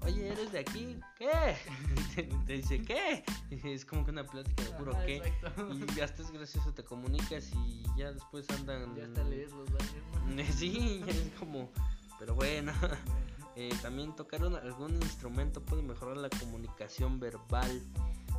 oye, 0.00 0.28
¿eres 0.32 0.52
de 0.52 0.58
aquí? 0.60 0.98
¿Qué? 1.18 1.56
te, 2.14 2.22
te 2.24 2.52
dice, 2.54 2.82
¿qué? 2.82 3.22
Es 3.50 3.84
como 3.84 4.04
que 4.04 4.10
una 4.10 4.24
plática 4.24 4.64
de 4.64 4.70
puro 4.72 4.92
Ajá, 4.92 5.04
qué. 5.06 5.16
exacto. 5.18 5.68
Y 5.96 6.00
hasta 6.00 6.22
es 6.22 6.30
gracioso, 6.30 6.72
te 6.72 6.82
comunicas 6.82 7.50
y 7.54 7.82
ya 7.96 8.12
después 8.12 8.48
andan... 8.50 8.94
Ya 8.96 9.04
hasta 9.04 9.22
lees 9.24 9.52
los 9.52 9.70
baños. 9.70 10.48
Sí, 10.56 11.02
es 11.06 11.30
como, 11.38 11.70
pero 12.18 12.34
bueno. 12.34 12.72
Eh, 13.56 13.70
también 13.82 14.14
tocar 14.16 14.44
un- 14.44 14.56
algún 14.56 14.94
instrumento 14.96 15.62
puede 15.62 15.82
mejorar 15.82 16.16
la 16.16 16.28
comunicación 16.30 17.20
verbal. 17.20 17.82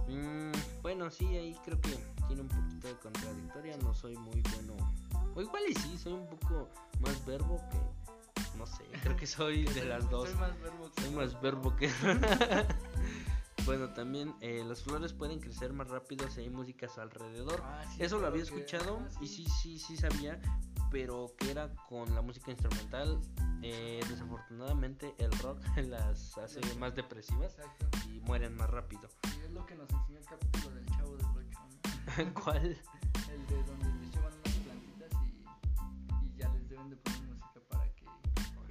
Mm, 0.09 0.51
bueno, 0.82 1.09
sí, 1.09 1.26
ahí 1.38 1.55
creo 1.63 1.80
que 1.82 1.97
tiene 2.28 2.41
un 2.43 2.49
poquito 2.49 2.88
de 2.88 2.95
contradictoria. 2.99 3.78
No 3.78 3.93
soy 3.93 4.18
muy 4.18 4.41
bueno. 4.53 4.76
O 5.36 5.41
igual 5.41 5.63
y 5.70 5.74
sí, 5.74 5.97
soy 5.97 6.13
un 6.13 6.28
poco 6.28 6.70
más 6.99 7.26
verbo 7.26 7.61
que. 7.72 7.78
No 8.57 8.66
sé, 8.66 8.84
creo 9.03 9.16
que 9.16 9.28
soy 9.28 9.63
de 9.66 9.74
Soy- 9.82 9.86
las 9.88 10.09
dos. 10.09 10.30
Soy 10.30 10.38
más 10.39 10.59
verbo 10.61 10.91
que 10.91 11.01
Soy 11.01 11.11
más 11.11 11.41
verbo 11.41 11.76
que. 11.76 11.89
bueno, 13.66 13.89
también 13.93 14.34
eh, 14.41 14.63
las 14.68 14.84
flores 14.84 15.13
pueden 15.13 15.39
crecer 15.39 15.74
más 15.74 15.89
rápido 15.89 16.30
si 16.30 16.41
hay 16.41 16.49
música 16.49 16.86
a 16.86 16.89
su 16.89 17.01
alrededor. 17.01 17.61
Ah, 17.63 17.84
sí, 17.95 18.03
Eso 18.03 18.20
lo 18.20 18.28
había 18.28 18.43
que- 18.43 18.49
escuchado 18.49 18.99
ah, 19.01 19.18
y 19.22 19.28
sí, 19.28 19.45
sí, 19.61 19.80
sí 19.80 19.97
sabía, 19.97 20.39
pero 20.92 21.34
que 21.38 21.52
era 21.52 21.74
con 21.90 22.14
la 22.16 22.22
música 22.22 22.52
instrumental. 22.52 23.20
Eh, 23.62 24.00
desafortunadamente 24.08 25.16
el 25.18 25.32
rock 25.40 25.60
las 25.88 26.38
hace 26.38 26.60
más 26.76 26.94
depresivas 26.96 27.58
Exacto. 27.58 27.88
y 28.10 28.20
mueren 28.22 28.56
más 28.56 28.70
rápido. 28.70 29.10
Y 29.24 29.46
es 29.46 29.52
lo 29.52 29.66
que 29.66 29.76
nos 29.76 29.90
enseñó 29.90 30.20
el 30.20 30.26
capítulo 30.26 30.76
del 30.76 30.86
Chavo 30.88 31.16
del 31.18 31.26
Ocho, 31.26 31.60
¿no? 32.26 32.34
¿Cuál? 32.44 32.78
El 33.32 33.48
de 33.48 33.64
donde 33.64 33.94
les 33.94 34.12
llevan 34.14 34.34
unas 34.34 34.54
plantitas 34.56 35.12
y, 35.24 36.26
y 36.28 36.38
ya 36.38 36.50
les 36.50 36.70
deben 36.70 36.90
de 36.92 36.96
poner 36.98 37.22
música 37.22 37.60
para 37.70 37.92
que, 37.96 38.06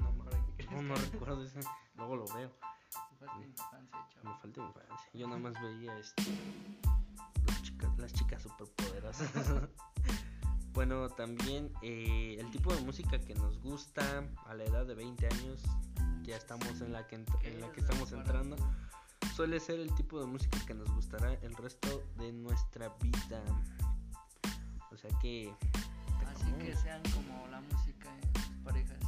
No, 0.00 0.24
para 0.24 0.56
que 0.56 0.66
no, 0.70 0.82
no 0.82 0.94
recuerdo 0.94 1.42
ese. 1.44 1.60
Luego 1.96 2.16
lo 2.16 2.26
veo. 2.34 2.50
Te 2.50 3.16
falta 3.26 3.40
infancia, 3.44 3.98
Me 4.22 4.22
chavo. 4.22 4.38
falta 4.40 4.60
infancia. 4.60 5.10
Yo 5.14 5.26
nada 5.26 5.40
más 5.40 5.54
veía 5.60 5.98
este, 5.98 6.22
las 7.46 7.62
chicas, 7.62 7.98
las 7.98 8.12
chicas 8.12 8.42
superpoderosas. 8.42 9.30
bueno, 10.74 11.08
también 11.08 11.70
eh, 11.82 12.36
el 12.40 12.50
tipo 12.50 12.74
de 12.74 12.80
música 12.82 13.18
que 13.20 13.34
nos 13.34 13.60
gusta 13.60 14.24
a 14.46 14.54
la 14.54 14.64
edad 14.64 14.84
de 14.84 14.94
20 14.94 15.26
años, 15.26 15.62
ya 16.22 16.36
estamos 16.36 16.80
en 16.80 16.92
la 16.92 17.06
que, 17.06 17.14
en 17.14 17.60
la 17.60 17.70
que 17.70 17.80
estamos 17.80 18.10
entrando, 18.10 18.56
suele 19.36 19.60
ser 19.60 19.78
el 19.78 19.94
tipo 19.94 20.18
de 20.20 20.26
música 20.26 20.58
que 20.66 20.74
nos 20.74 20.90
gustará 20.92 21.32
el 21.42 21.54
resto 21.54 22.02
de 22.18 22.32
nuestra 22.32 22.88
vida. 23.00 23.42
O 24.90 24.96
sea 24.96 25.10
que, 25.22 25.54
Así 26.34 26.52
que 26.54 26.74
sean 26.74 27.02
como 27.14 27.46
la 27.48 27.60
música 27.60 28.10
en 28.12 28.42
sus 28.42 28.56
parejas. 28.64 28.98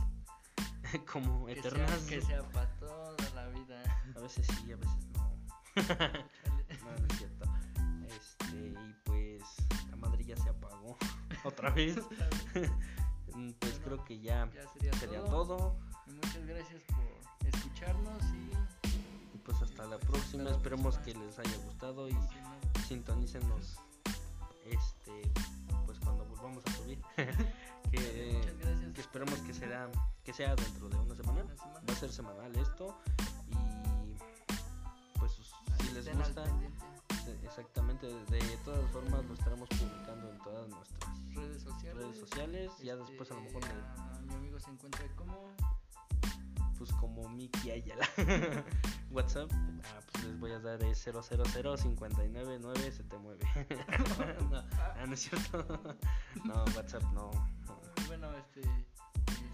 como 1.12 1.46
sea, 1.46 1.56
eternas, 1.56 2.00
que 2.02 2.22
sea 2.22 2.48
para 2.50 2.68
toda 2.78 3.16
la 3.34 3.48
vida. 3.48 3.82
a 4.14 4.20
veces 4.20 4.46
sí, 4.46 4.72
a 4.72 4.76
veces 4.76 5.08
no. 5.14 5.36
No, 6.84 6.90
no 6.96 7.06
es 7.08 7.18
cierto. 7.18 7.44
Este, 8.08 8.56
y 8.56 8.94
pues 9.04 9.42
la 9.90 9.96
madre 9.96 10.24
ya 10.24 10.36
se 10.36 10.48
apagó 10.48 10.96
otra 11.46 11.70
vez. 11.70 11.96
Mm, 13.34 13.50
pues 13.58 13.72
Bueno, 13.72 13.84
creo 13.84 14.04
que 14.06 14.18
ya 14.20 14.48
Ya 14.54 14.66
sería, 14.72 14.92
sería 14.94 15.24
todo. 15.24 15.76
muchas 16.06 16.46
gracias 16.46 16.80
por 16.84 17.46
escucharnos 17.46 18.22
y 18.32 19.36
Y 19.36 19.38
pues 19.44 19.60
hasta 19.60 19.82
la 19.84 19.98
Pues, 19.98 20.06
próxima. 20.08 20.42
hasta 20.44 20.50
la 20.52 20.56
Esperemos 20.56 20.98
que 20.98 21.14
les 21.14 21.38
haya 21.38 21.56
gustado 21.66 22.08
y 22.08 22.14
no, 22.14 22.28
sintonícenos 22.88 23.76
este 24.64 25.30
pues 25.84 25.98
cuando 26.00 26.24
volvamos 26.24 26.64
a 26.66 26.72
subir. 26.76 26.98
que, 27.90 28.40
esperemos 28.96 29.38
que 29.40 29.52
será 29.52 29.90
que 30.24 30.32
sea 30.32 30.56
dentro 30.56 30.88
de 30.88 30.96
una 30.96 31.14
semana. 31.14 31.42
Una 31.42 31.56
semana. 31.56 31.80
Va 31.86 31.92
a 31.92 31.96
ser 31.96 32.10
semanal 32.10 32.56
esto. 32.56 32.96
Y 33.50 35.18
pues 35.18 35.32
si 35.78 35.92
les 35.92 36.16
gusta, 36.16 36.44
exactamente, 38.04 38.46
de 38.46 38.56
todas 38.64 38.90
formas 38.90 39.24
lo 39.24 39.34
estaremos 39.34 39.68
publicando 39.68 40.30
en 40.30 40.38
todas 40.38 40.68
nuestras 40.68 41.34
redes 41.34 41.62
sociales. 41.62 41.96
redes 42.04 42.18
sociales. 42.18 42.72
Ya 42.82 42.96
después 42.96 43.30
a 43.30 43.34
lo 43.34 43.40
mejor 43.42 43.62
Este, 43.64 44.26
mi 44.26 44.34
amigo 44.34 44.60
se 44.60 44.70
encuentra 44.70 45.06
como 45.16 45.54
pues 46.78 46.92
como 46.92 47.28
Miki 47.30 47.70
Ayala. 47.70 48.06
WhatsApp, 49.10 49.50
ah, 49.52 50.00
pues 50.12 50.24
les 50.24 50.38
voy 50.40 50.52
a 50.52 50.58
dar 50.58 50.82
es 50.82 51.02
000 51.04 51.22
599 51.22 52.92
se 52.92 53.02
te 53.04 53.16
mueve. 53.18 53.44
no, 54.50 54.58
ah, 54.58 55.04
no 55.06 55.14
es 55.14 55.20
cierto. 55.20 55.96
no, 56.44 56.64
WhatsApp 56.76 57.02
no, 57.14 57.30
no. 57.66 58.06
bueno 58.08 58.30
este 58.36 58.60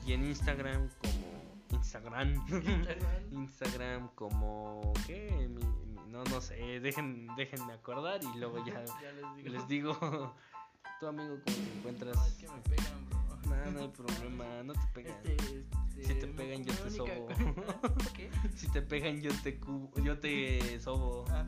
Y 0.05 0.15
en 0.15 0.25
Instagram 0.25 0.89
como 1.01 1.53
Instagram. 1.71 2.35
Instagram. 2.51 3.33
Instagram 3.33 4.09
como 4.17 4.93
¿qué? 5.07 5.49
Mi- 5.49 5.92
no 6.09 6.25
no 6.25 6.41
sé, 6.41 6.81
dejen 6.81 7.29
déjenme 7.37 7.73
acordar 7.73 8.21
y 8.23 8.39
luego 8.39 8.65
ya 8.65 8.85
ya 9.03 9.13
les 9.13 9.35
digo 9.37 9.49
les 9.53 9.69
digo 9.69 9.97
tu 11.01 11.07
amigo 11.07 11.39
cómo 11.45 11.57
te 11.57 11.79
encuentras. 11.79 12.17
No, 12.17 12.25
es 12.27 12.35
que 12.35 12.49
me 12.49 12.61
pegan 12.61 13.07
bro 13.09 13.57
No, 13.57 13.71
no 13.73 13.81
hay 13.81 13.89
problema, 13.89 14.63
no 14.63 14.73
te 14.73 14.87
pegan. 14.95 15.15
este, 15.25 15.35
este, 15.35 16.05
Si 16.05 16.15
te 16.15 16.27
pegan, 16.29 16.65
yo 16.65 16.75
te 16.75 16.91
sobo. 16.91 17.29
¿Qué? 18.17 18.31
Si 18.57 18.69
te 18.69 18.83
pegan 18.83 19.21
yo 19.21 19.31
te 19.43 19.59
yo 20.03 20.19
te 20.19 20.81
sobo, 20.81 21.25
Ah, 21.31 21.45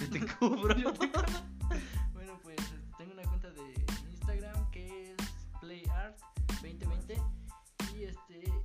yo 0.00 0.10
te 0.10 0.26
cubro. 0.36 0.76
yo 0.76 0.92
te- 0.92 1.10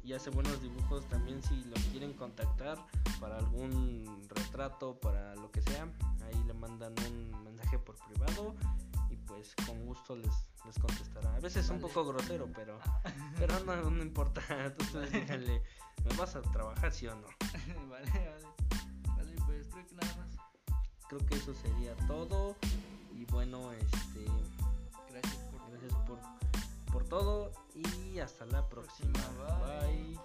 y 0.04 0.14
hace 0.14 0.30
buenos 0.30 0.62
dibujos 0.62 1.08
también 1.08 1.42
si 1.42 1.64
lo 1.64 1.76
quieren 1.92 2.14
contactar 2.14 2.78
para 3.20 3.38
algún 3.38 4.28
retrato, 4.30 5.00
para 5.00 5.36
lo 5.36 5.50
que 5.52 5.62
sea, 5.62 5.88
ahí 6.26 6.44
le 6.46 6.54
mandan 6.54 6.94
un 7.08 7.44
mensaje 7.44 7.80
por 7.80 7.96
privado 7.96 8.56
y 9.10 9.16
pues 9.16 9.56
con 9.66 9.86
gusto 9.86 10.16
les, 10.16 10.48
les 10.66 10.78
contestará. 10.78 11.36
A 11.36 11.40
veces 11.40 11.66
es 11.66 11.72
un 11.72 11.80
poco 11.80 12.06
grosero, 12.06 12.50
pero 12.54 12.80
pero 13.40 13.60
no, 13.62 13.90
no 13.90 14.04
importa, 14.04 14.42
ustedes 14.80 15.12
díganle, 15.12 15.62
¿me 16.04 16.16
vas 16.18 16.36
a 16.36 16.42
trabajar 16.42 16.92
sí 16.92 17.08
o 17.08 17.16
no? 17.16 17.28
vale, 17.90 18.12
vale. 18.12 18.48
Vale, 19.16 19.36
pues 19.46 19.68
creo 19.68 19.88
que 19.88 19.96
nada 19.96 20.16
más. 20.18 20.36
Creo 21.08 21.26
que 21.26 21.36
eso 21.36 21.54
sería 21.54 21.96
todo 22.08 22.56
y 23.14 23.26
bueno, 23.26 23.72
este 23.72 24.26
Gracias 25.10 25.44
por 25.52 25.70
gracias 25.70 25.94
por 26.08 26.53
por 26.94 27.04
todo 27.06 27.52
y 27.74 28.20
hasta 28.20 28.46
la 28.46 28.70
próxima. 28.70 29.20
Bye. 29.82 30.20